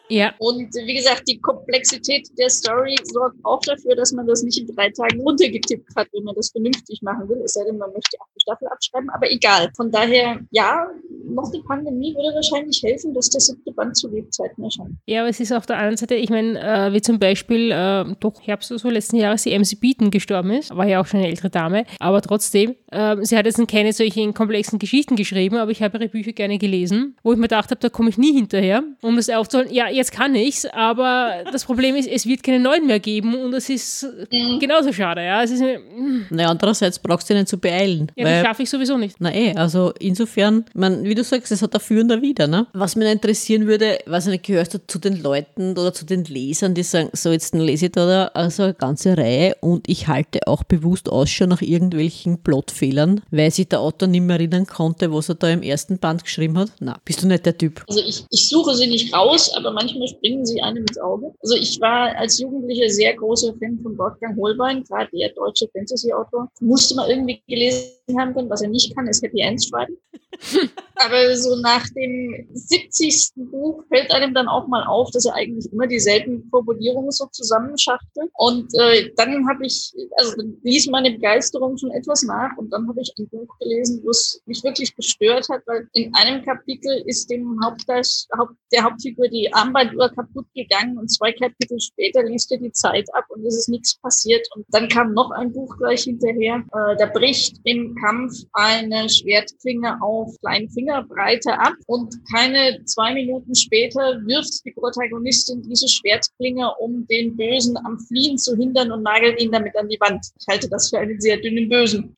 Ja. 0.09 0.34
Und 0.38 0.74
wie 0.74 0.94
gesagt, 0.94 1.22
die 1.28 1.40
Komplexität 1.40 2.28
der 2.38 2.50
Story 2.50 2.96
sorgt 3.04 3.36
auch 3.44 3.61
dafür, 3.61 3.94
dass 3.96 4.12
man 4.12 4.26
das 4.26 4.42
nicht 4.42 4.59
in 4.59 4.66
drei 4.74 4.90
Tagen 4.90 5.20
runtergetippt 5.20 5.94
hat, 5.96 6.09
wenn 6.12 6.24
man 6.24 6.34
das 6.34 6.50
vernünftig 6.50 7.02
machen 7.02 7.28
will. 7.28 7.40
Es 7.44 7.54
sei 7.54 7.64
denn, 7.64 7.78
man 7.78 7.92
möchte 7.92 8.16
auch 8.20 8.26
die 8.34 8.40
Staffel 8.40 8.68
abschreiben, 8.68 9.11
aber 9.11 9.30
egal. 9.30 9.70
Von 9.76 9.90
daher, 9.90 10.40
ja, 10.50 10.88
noch 11.24 11.50
die 11.50 11.62
Pandemie 11.62 12.14
würde 12.14 12.34
wahrscheinlich 12.34 12.82
helfen, 12.82 13.14
dass 13.14 13.30
der 13.30 13.40
siebte 13.40 13.72
Band 13.72 13.96
zu 13.96 14.09
Lebzeiten 14.09 14.64
erscheint. 14.64 14.96
Ja, 15.07 15.20
aber 15.20 15.28
es 15.28 15.40
ist 15.40 15.52
auf 15.52 15.66
der 15.66 15.76
anderen 15.76 15.96
Seite, 15.96 16.14
ich 16.14 16.30
meine, 16.30 16.59
äh, 16.61 16.92
wie 16.92 17.00
zum 17.00 17.18
Beispiel 17.18 17.70
äh, 17.70 18.04
doch 18.20 18.40
Herbst 18.47 18.70
oder 18.70 18.78
so 18.78 18.90
letzten 18.90 19.16
Jahres 19.16 19.42
die 19.42 19.59
MC 19.59 19.80
Beaton 19.80 20.11
gestorben 20.11 20.51
ist, 20.51 20.74
war 20.74 20.86
ja 20.86 21.01
auch 21.01 21.07
schon 21.07 21.20
eine 21.20 21.28
ältere 21.28 21.51
Dame, 21.51 21.84
aber 22.01 22.20
trotzdem, 22.22 22.74
äh, 22.90 23.16
sie 23.22 23.36
hat 23.36 23.47
jetzt 23.47 23.66
keine 23.68 23.92
solchen 23.92 24.34
komplexen 24.34 24.78
Geschichten 24.78 25.16
geschrieben, 25.16 25.57
aber 25.57 25.70
ich 25.70 25.82
habe 25.82 25.99
ihre 25.99 26.09
Bücher 26.09 26.32
gerne 26.32 26.59
gelesen, 26.59 27.16
wo 27.22 27.32
ich 27.32 27.38
mir 27.38 27.49
gedacht 27.49 27.70
habe, 27.70 27.80
da 27.80 27.88
komme 27.88 28.11
ich 28.11 28.18
nie 28.18 28.32
hinterher, 28.32 28.82
um 29.03 29.16
das 29.16 29.28
aufzuholen. 29.30 29.72
Ja, 29.72 29.88
jetzt 29.88 30.12
kann 30.12 30.34
ich's, 30.34 30.66
aber 30.66 31.44
das 31.51 31.64
Problem 31.64 31.97
ist, 31.97 32.09
es 32.09 32.26
wird 32.26 32.42
keine 32.42 32.61
neuen 32.61 32.86
mehr 32.86 33.01
geben 33.01 33.34
und 33.34 33.53
das 33.53 33.68
ist 33.68 34.07
mhm. 34.30 34.59
genauso 34.59 34.92
schade, 34.92 35.24
ja. 35.24 35.42
Es 35.42 35.51
ist, 35.51 35.62
mm. 35.62 36.26
naja, 36.30 36.49
andererseits 36.49 36.99
brauchst 36.99 37.28
du 37.30 37.34
nicht 37.34 37.49
zu 37.49 37.59
beeilen. 37.59 38.11
Ja, 38.16 38.24
das 38.24 38.44
schaffe 38.44 38.62
ich 38.62 38.70
sowieso 38.70 38.97
nicht. 38.99 39.16
Na 39.18 39.34
eh, 39.34 39.55
also 39.55 39.92
insofern, 39.99 40.64
man, 40.74 41.05
wie 41.05 41.14
du 41.14 41.24
sagst, 41.24 41.53
es 41.53 41.62
hat 41.62 41.74
dafür 41.74 42.03
und 42.03 42.09
da 42.09 42.20
wieder. 42.20 42.47
Ne? 42.47 42.66
Was 42.72 42.97
mich 42.97 43.09
interessieren 43.09 43.66
würde, 43.66 43.99
was 44.07 44.26
ich 44.26 44.32
nicht 44.32 44.44
gehört 44.44 44.74
habe, 44.74 44.86
zu 44.86 44.99
den 44.99 45.22
Leuten 45.22 45.72
oder 45.72 45.92
zu 45.92 46.05
den 46.05 46.24
Lesern, 46.24 46.74
die 46.74 46.82
sagen, 46.82 47.11
so 47.12 47.30
jetzt 47.30 47.55
lese 47.55 47.86
ich 47.86 47.92
da 47.92 48.30
also 48.37 48.64
eine 48.64 48.74
ganze 48.74 49.16
Reihe 49.16 49.57
und 49.61 49.89
ich 49.89 50.09
halte 50.09 50.47
auch 50.47 50.64
bewusst 50.64 51.09
Ausschau 51.09 51.47
nach 51.47 51.62
irgendwelchen 51.62 52.43
Plotfehlern, 52.43 53.22
weil 53.30 53.51
sich 53.51 53.68
der 53.68 53.80
Autor 53.80 54.09
nicht 54.09 54.22
mehr 54.22 54.37
erinnern 54.37 54.66
konnte, 54.66 55.12
was 55.12 55.28
er 55.28 55.34
da 55.34 55.49
im 55.49 55.62
ersten 55.62 55.99
Band 55.99 56.24
geschrieben 56.24 56.59
hat. 56.59 56.70
Na, 56.80 56.99
bist 57.05 57.22
du 57.22 57.26
nicht 57.26 57.47
der 57.47 57.57
Typ? 57.57 57.84
Also 57.89 58.01
ich, 58.01 58.24
ich 58.30 58.49
suche 58.49 58.74
sie 58.74 58.87
nicht 58.87 59.12
raus, 59.14 59.53
aber 59.57 59.72
manchmal 59.72 60.09
springen 60.09 60.45
sie 60.45 60.61
einem 60.62 60.84
ins 60.87 60.99
Auge. 60.99 61.32
Also 61.43 61.57
ich 61.57 61.80
war 61.80 62.14
als 62.16 62.39
Jugendlicher 62.39 62.89
sehr 62.89 63.14
großer 63.14 63.55
Fan 63.59 63.78
von 63.82 63.97
Wolfgang 63.99 64.37
Holbein, 64.39 64.84
gerade 64.84 65.11
der 65.12 65.30
deutsche 65.30 65.68
Fantasy-Autor. 65.72 66.49
Musste 66.61 66.95
man 66.95 67.09
irgendwie 67.09 67.43
gelesen 67.49 67.91
haben 68.18 68.34
können, 68.34 68.51
was 68.51 68.62
er 68.62 68.68
nicht 68.68 68.95
kann, 68.95 69.07
ist 69.09 69.22
Happy 69.22 69.41
Ends 69.41 69.66
schreiben. 69.66 69.97
Aber 70.97 71.37
so 71.37 71.57
nach 71.57 71.87
dem 71.91 72.49
70. 72.53 73.32
Buch 73.37 73.82
fällt 73.89 74.11
einem 74.12 74.34
dann 74.34 74.49
auch 74.49 74.66
mal 74.66 74.84
auf, 74.84 75.11
dass 75.11 75.24
er 75.24 75.34
eigentlich 75.34 75.72
immer 75.72 75.87
dieselben 75.87 76.49
Formulierungen 76.51 77.11
so 77.11 77.26
zusammenschachtelt. 77.26 78.26
Und 78.35 78.72
äh, 78.79 79.11
dann 79.16 79.49
habe 79.49 79.66
ich, 79.66 79.93
also 80.18 80.35
ließ 80.62 80.89
meine 80.89 81.12
Begeisterung 81.12 81.77
schon 81.77 81.91
etwas 81.93 82.22
nach 82.22 82.57
und 82.57 82.70
dann 82.72 82.89
habe 82.89 83.01
ich 83.01 83.12
ein 83.18 83.29
Buch 83.29 83.49
gelesen, 83.59 84.01
wo 84.05 84.11
es 84.11 84.41
mich 84.47 84.62
wirklich 84.62 84.95
gestört 84.95 85.49
hat, 85.49 85.62
weil 85.66 85.89
in 85.93 86.14
einem 86.14 86.45
Kapitel 86.45 87.03
ist 87.07 87.31
dem 87.31 87.59
Haupt, 87.64 87.85
der 87.89 88.85
Hauptfigur 88.85 89.29
die 89.29 89.53
Armbanduhr 89.53 90.11
kaputt 90.11 90.47
gegangen 90.55 90.99
und 90.99 91.09
zwei 91.09 91.33
Kapitel 91.33 91.79
später 91.81 92.22
liest 92.24 92.51
er 92.53 92.59
die 92.59 92.72
Zeit 92.72 93.09
ab 93.14 93.24
und 93.29 93.45
es 93.47 93.57
ist 93.57 93.68
nichts 93.68 93.97
passiert. 94.01 94.47
Und 94.55 94.64
dann 94.68 94.89
kam 94.89 95.12
noch 95.12 95.31
ein 95.31 95.53
Buch 95.53 95.77
gleich 95.79 96.03
hinterher. 96.03 96.64
Äh, 96.72 96.97
da 96.99 97.07
bricht 97.07 97.57
im 97.64 97.95
Kampf 97.97 98.35
eine 98.53 99.09
Schwertklinge 99.09 100.01
auf 100.03 100.37
kleinen 100.41 100.68
Fingerbreite 100.70 101.59
ab 101.59 101.74
und 101.87 102.14
keine 102.33 102.85
zwei 102.85 103.14
Minuten 103.14 103.55
später 103.55 104.20
wirft 104.27 104.64
die 104.64 104.72
Protagonistin 104.72 105.62
diese 105.62 105.89
Schwertklinge, 105.89 106.70
um 106.79 107.07
den 107.07 107.37
Bösen 107.37 107.77
am 107.79 107.99
Fliehen 108.07 108.38
zu 108.38 108.57
hindern 108.57 108.92
und 108.92 109.02
nagelt 109.02 109.40
ihn 109.40 109.52
damit 109.52 109.76
an 109.76 109.88
die 109.88 110.00
Wand. 110.00 110.26
Ich 110.38 110.46
halte 110.48 110.68
das 110.68 110.90
für 110.90 110.98
einen 110.98 111.20
sehr 111.20 111.36
dünnen 111.38 111.68
Bösen. 111.68 112.16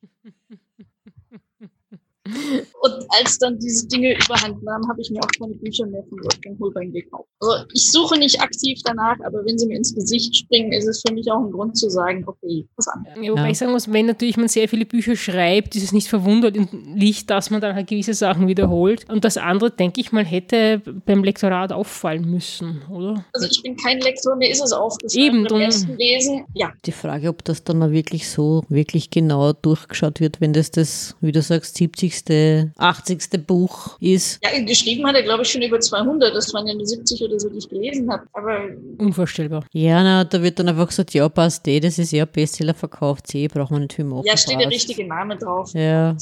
Und 2.81 2.93
als 3.09 3.37
dann 3.39 3.59
diese 3.59 3.87
Dinge 3.87 4.15
überhand 4.15 4.61
nahmen, 4.63 4.87
habe 4.89 5.01
ich 5.01 5.09
mir 5.11 5.19
auch 5.19 5.31
keine 5.39 5.53
Bücher 5.55 5.85
mehr 5.85 6.03
von 6.09 6.19
Wolfgang 6.19 6.59
Holbein 6.59 6.91
gekauft. 6.91 7.27
Also 7.39 7.65
ich 7.73 7.91
suche 7.91 8.17
nicht 8.17 8.41
aktiv 8.41 8.79
danach, 8.83 9.17
aber 9.25 9.45
wenn 9.45 9.57
sie 9.57 9.67
mir 9.67 9.77
ins 9.77 9.93
Gesicht 9.93 10.35
springen, 10.35 10.71
ist 10.71 10.87
es 10.87 11.03
für 11.05 11.13
mich 11.13 11.31
auch 11.31 11.39
ein 11.39 11.51
Grund 11.51 11.77
zu 11.77 11.89
sagen, 11.89 12.23
okay, 12.25 12.67
was 12.75 12.87
anderes. 12.87 13.17
Ja, 13.21 13.31
wobei 13.31 13.43
ja. 13.43 13.49
ich 13.49 13.57
sagen 13.57 13.71
muss, 13.71 13.91
wenn 13.91 14.05
natürlich 14.05 14.37
man 14.37 14.47
sehr 14.47 14.67
viele 14.67 14.85
Bücher 14.85 15.15
schreibt, 15.15 15.75
ist 15.75 15.83
es 15.83 15.91
nicht 15.91 16.07
verwundert 16.07 16.57
Licht, 16.95 17.29
dass 17.29 17.49
man 17.49 17.61
dann 17.61 17.75
halt 17.75 17.87
gewisse 17.87 18.13
Sachen 18.13 18.47
wiederholt. 18.47 19.05
Und 19.09 19.25
das 19.25 19.37
andere, 19.37 19.71
denke 19.71 20.01
ich 20.01 20.11
mal, 20.11 20.25
hätte 20.25 20.81
beim 21.05 21.23
Lektorat 21.23 21.71
auffallen 21.71 22.29
müssen, 22.29 22.81
oder? 22.89 23.25
Also 23.33 23.47
ich 23.49 23.61
bin 23.61 23.75
kein 23.75 23.99
Lektor, 23.99 24.35
mir 24.35 24.49
ist 24.49 24.63
es 24.63 24.71
aufgefallen. 24.71 25.25
Eben, 25.25 25.43
beim 25.47 25.61
ersten 25.61 25.95
Lesen, 25.97 26.45
ja. 26.53 26.71
Die 26.85 26.91
Frage, 26.91 27.29
ob 27.29 27.43
das 27.45 27.63
dann 27.63 27.79
mal 27.79 27.91
wirklich 27.91 28.29
so, 28.29 28.63
wirklich 28.69 29.09
genau 29.09 29.53
durchgeschaut 29.53 30.19
wird, 30.19 30.41
wenn 30.41 30.53
das 30.53 30.71
das, 30.71 31.15
wie 31.21 31.31
du 31.31 31.41
sagst, 31.41 31.77
70 31.77 32.15
80. 32.27 33.45
Buch 33.45 33.97
ist. 33.99 34.39
Ja, 34.43 34.59
geschrieben 34.63 35.05
hat 35.07 35.15
er, 35.15 35.23
glaube 35.23 35.43
ich, 35.43 35.49
schon 35.49 35.61
über 35.61 35.79
200. 35.79 36.35
Das 36.35 36.53
waren 36.53 36.67
ja 36.67 36.73
nur 36.73 36.85
70 36.85 37.21
oder 37.23 37.39
so, 37.39 37.49
die 37.49 37.57
ich 37.57 37.69
gelesen 37.69 38.11
habe. 38.11 38.23
Aber 38.33 38.69
Unvorstellbar. 38.97 39.65
Ja, 39.71 40.03
na, 40.03 40.23
da 40.23 40.41
wird 40.41 40.59
dann 40.59 40.69
einfach 40.69 40.87
gesagt, 40.87 41.13
ja, 41.13 41.27
passt 41.29 41.67
eh, 41.67 41.79
das 41.79 41.97
ist 41.99 42.11
ja 42.11 42.25
Bestseller 42.25 42.73
verkauft, 42.73 43.27
sie, 43.27 43.47
braucht 43.47 43.71
man 43.71 43.81
nicht 43.81 43.93
viel 43.93 44.05
machen. 44.05 44.23
Ja, 44.25 44.37
steht 44.37 44.59
der 44.59 44.69
richtige 44.69 45.07
Name 45.07 45.37
drauf. 45.37 45.73
Ja. 45.73 46.15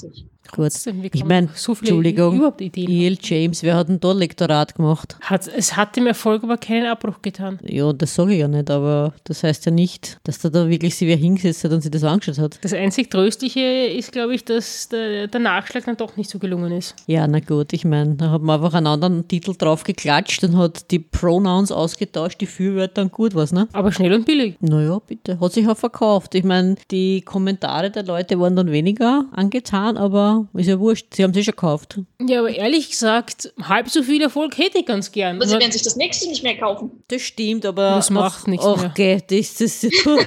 Kurz. 0.52 0.88
Ich 1.14 1.26
meine, 1.26 1.50
so 1.56 1.74
Entschuldigung, 1.74 2.54
E.L. 2.60 3.18
James, 3.22 3.64
wer 3.64 3.76
hat 3.76 3.90
denn 3.90 4.00
da 4.00 4.12
Lektorat 4.12 4.76
gemacht? 4.76 5.18
Hat, 5.22 5.48
es 5.48 5.76
hat 5.76 5.96
dem 5.96 6.08
Erfolg 6.08 6.44
aber 6.44 6.58
keinen 6.58 6.88
Abbruch 6.88 7.22
getan. 7.22 7.60
Ja, 7.64 7.94
das 7.94 8.16
sage 8.16 8.34
ich 8.34 8.40
ja 8.40 8.48
nicht, 8.48 8.70
aber 8.70 9.14
das 9.24 9.44
heißt 9.44 9.66
ja 9.66 9.72
nicht, 9.72 10.18
dass 10.24 10.40
da, 10.40 10.50
da 10.50 10.70
wirklich 10.70 10.96
sich 10.96 11.08
wer 11.08 11.18
hingesetzt 11.18 11.64
hat 11.64 11.72
und 11.72 11.82
sich 11.82 11.92
das 11.92 12.04
angeschaut 12.04 12.38
hat. 12.40 12.60
Das 12.62 12.74
einzig 12.74 13.10
Tröstliche 13.10 13.60
ist, 13.60 14.12
glaube 14.12 14.36
ich, 14.36 14.46
dass 14.46 14.90
der, 14.90 15.28
der, 15.28 15.40
Nachschlag 15.40 15.86
dann 15.86 15.98
doch 15.98 16.18
nicht 16.18 16.30
so 16.30 16.40
gelungen 16.40 16.72
ist. 16.72 16.96
Ja, 17.06 17.28
na 17.28 17.40
gut, 17.40 17.74
ich 17.74 17.86
meine, 17.86 18.16
da 18.16 18.32
hat 18.32 18.42
man 18.42 18.56
einfach 18.60 18.74
einen 18.74 18.88
anderen 18.88 19.28
Titel 19.28 19.54
drauf 19.58 19.84
geklatscht 19.84 20.44
und 20.44 20.58
hat 20.58 20.92
die 20.92 21.00
Pronouns 21.00 21.72
ausgetauscht, 21.72 22.42
die 22.42 22.48
Fürwörter 22.48 23.04
und 23.04 23.12
gut 23.12 23.36
was, 23.36 23.52
ne? 23.52 23.68
Aber 23.74 23.92
schnell 23.92 24.14
und 24.14 24.26
billig. 24.26 24.58
Naja, 24.60 25.00
bitte. 25.06 25.40
Hat 25.40 25.54
sich 25.54 25.68
auch 25.68 25.78
verkauft. 25.78 26.36
Ich 26.36 26.44
meine, 26.44 26.76
die 26.92 27.22
Kommentare 27.22 27.92
der 27.92 28.04
Leute 28.04 28.40
waren 28.40 28.56
dann 28.56 28.72
weniger 28.72 29.26
angetan, 29.32 29.98
aber 29.98 30.37
ist 30.54 30.68
ja 30.68 30.80
wurscht. 30.80 31.14
Sie 31.14 31.24
haben 31.24 31.34
sie 31.34 31.44
schon 31.44 31.52
gekauft. 31.52 32.00
Ja, 32.22 32.40
aber 32.40 32.50
ehrlich 32.50 32.90
gesagt, 32.90 33.54
halb 33.62 33.90
so 33.90 34.04
viel 34.04 34.22
Erfolg 34.22 34.58
hätte 34.58 34.80
ich 34.80 34.86
ganz 34.86 35.12
gern. 35.12 35.38
Aber 35.38 35.48
sie 35.48 35.58
werden 35.58 35.72
sich 35.72 35.84
das 35.84 35.96
nächste 35.96 36.28
nicht 36.28 36.44
mehr 36.44 36.58
kaufen. 36.58 36.92
Das 37.08 37.22
stimmt, 37.22 37.66
aber. 37.66 37.92
Das 37.92 38.10
macht 38.10 38.48
nichts 38.48 38.66
mehr. 38.66 38.92
Okay, 38.92 39.22
das, 39.30 39.56
das, 39.56 39.80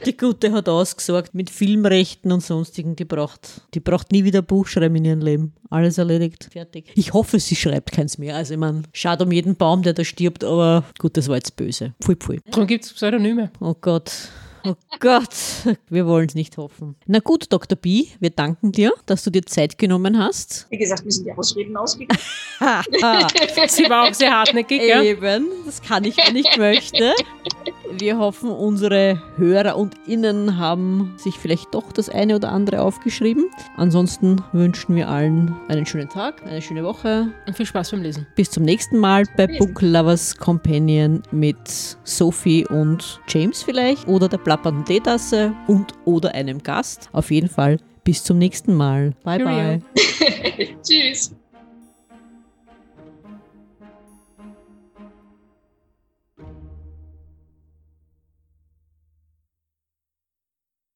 die 0.04 0.16
Gute 0.16 0.52
hat 0.52 0.68
ausgesorgt 0.68 1.34
mit 1.34 1.50
Filmrechten 1.50 2.32
und 2.32 2.42
sonstigen. 2.42 2.96
Die 2.96 3.04
braucht, 3.04 3.62
die 3.74 3.80
braucht 3.80 4.12
nie 4.12 4.24
wieder 4.24 4.42
Buch 4.42 4.66
schreiben 4.66 4.96
in 4.96 5.04
ihrem 5.04 5.20
Leben. 5.20 5.52
Alles 5.70 5.98
erledigt. 5.98 6.48
Fertig. 6.52 6.86
Ich 6.94 7.12
hoffe, 7.12 7.38
sie 7.38 7.56
schreibt 7.56 7.92
keins 7.92 8.18
mehr. 8.18 8.36
Also, 8.36 8.54
ich 8.54 8.60
meine, 8.60 8.82
schade 8.92 9.24
um 9.24 9.32
jeden 9.32 9.56
Baum, 9.56 9.82
der 9.82 9.92
da 9.92 10.04
stirbt, 10.04 10.42
aber 10.42 10.84
gut, 10.98 11.16
das 11.16 11.28
war 11.28 11.36
jetzt 11.36 11.56
böse. 11.56 11.94
Pfui, 12.02 12.16
pfui. 12.16 12.40
Darum 12.50 12.66
gibt 12.66 12.84
es 12.84 12.92
Pseudonyme. 12.92 13.50
Oh 13.60 13.74
Gott. 13.80 14.10
Oh 14.64 14.74
Gott, 14.98 15.34
wir 15.88 16.06
wollen 16.06 16.28
es 16.28 16.34
nicht 16.34 16.56
hoffen. 16.58 16.96
Na 17.06 17.20
gut, 17.20 17.46
Dr. 17.50 17.78
B, 17.78 18.06
wir 18.20 18.30
danken 18.30 18.72
dir, 18.72 18.92
dass 19.06 19.24
du 19.24 19.30
dir 19.30 19.44
Zeit 19.46 19.78
genommen 19.78 20.18
hast. 20.18 20.66
Wie 20.70 20.76
gesagt, 20.76 21.04
wir 21.04 21.12
sind 21.12 21.26
die 21.26 21.32
Ausreden 21.32 21.76
ausgegangen. 21.76 22.20
Sie 23.68 23.88
war 23.88 24.08
auch 24.08 24.14
sehr 24.14 24.30
hartnäckig, 24.30 24.82
ja? 24.82 25.02
Eben, 25.02 25.46
das 25.64 25.80
kann 25.80 26.04
ich, 26.04 26.16
wenn 26.18 26.36
ich 26.36 26.56
möchte. 26.58 27.14
Wir 27.98 28.18
hoffen, 28.18 28.50
unsere 28.50 29.20
Hörer 29.36 29.76
und 29.76 29.94
Innen 30.06 30.58
haben 30.58 31.14
sich 31.16 31.38
vielleicht 31.38 31.74
doch 31.74 31.90
das 31.92 32.08
eine 32.08 32.36
oder 32.36 32.52
andere 32.52 32.82
aufgeschrieben. 32.82 33.50
Ansonsten 33.76 34.42
wünschen 34.52 34.94
wir 34.94 35.08
allen 35.08 35.56
einen 35.68 35.86
schönen 35.86 36.08
Tag, 36.08 36.42
eine 36.44 36.62
schöne 36.62 36.84
Woche. 36.84 37.32
Und 37.46 37.56
viel 37.56 37.66
Spaß 37.66 37.90
beim 37.90 38.02
Lesen. 38.02 38.26
Bis 38.36 38.50
zum 38.50 38.64
nächsten 38.64 38.98
Mal 38.98 39.24
bei 39.36 39.46
Book 39.58 39.82
Lovers 39.82 40.36
Companion 40.36 41.22
mit 41.32 41.58
Sophie 42.04 42.66
und 42.66 43.20
James 43.26 43.62
vielleicht 43.62 44.06
oder 44.06 44.28
der 44.28 44.38
plappernden 44.50 44.84
Teetasse 44.84 45.54
und 45.68 45.94
oder 46.04 46.34
einem 46.34 46.60
Gast. 46.60 47.08
Auf 47.12 47.30
jeden 47.30 47.48
Fall 47.48 47.76
bis 48.02 48.24
zum 48.24 48.38
nächsten 48.38 48.74
Mal. 48.74 49.12
Bye 49.22 49.38
bye. 49.38 49.78
Tschüss. 50.82 51.32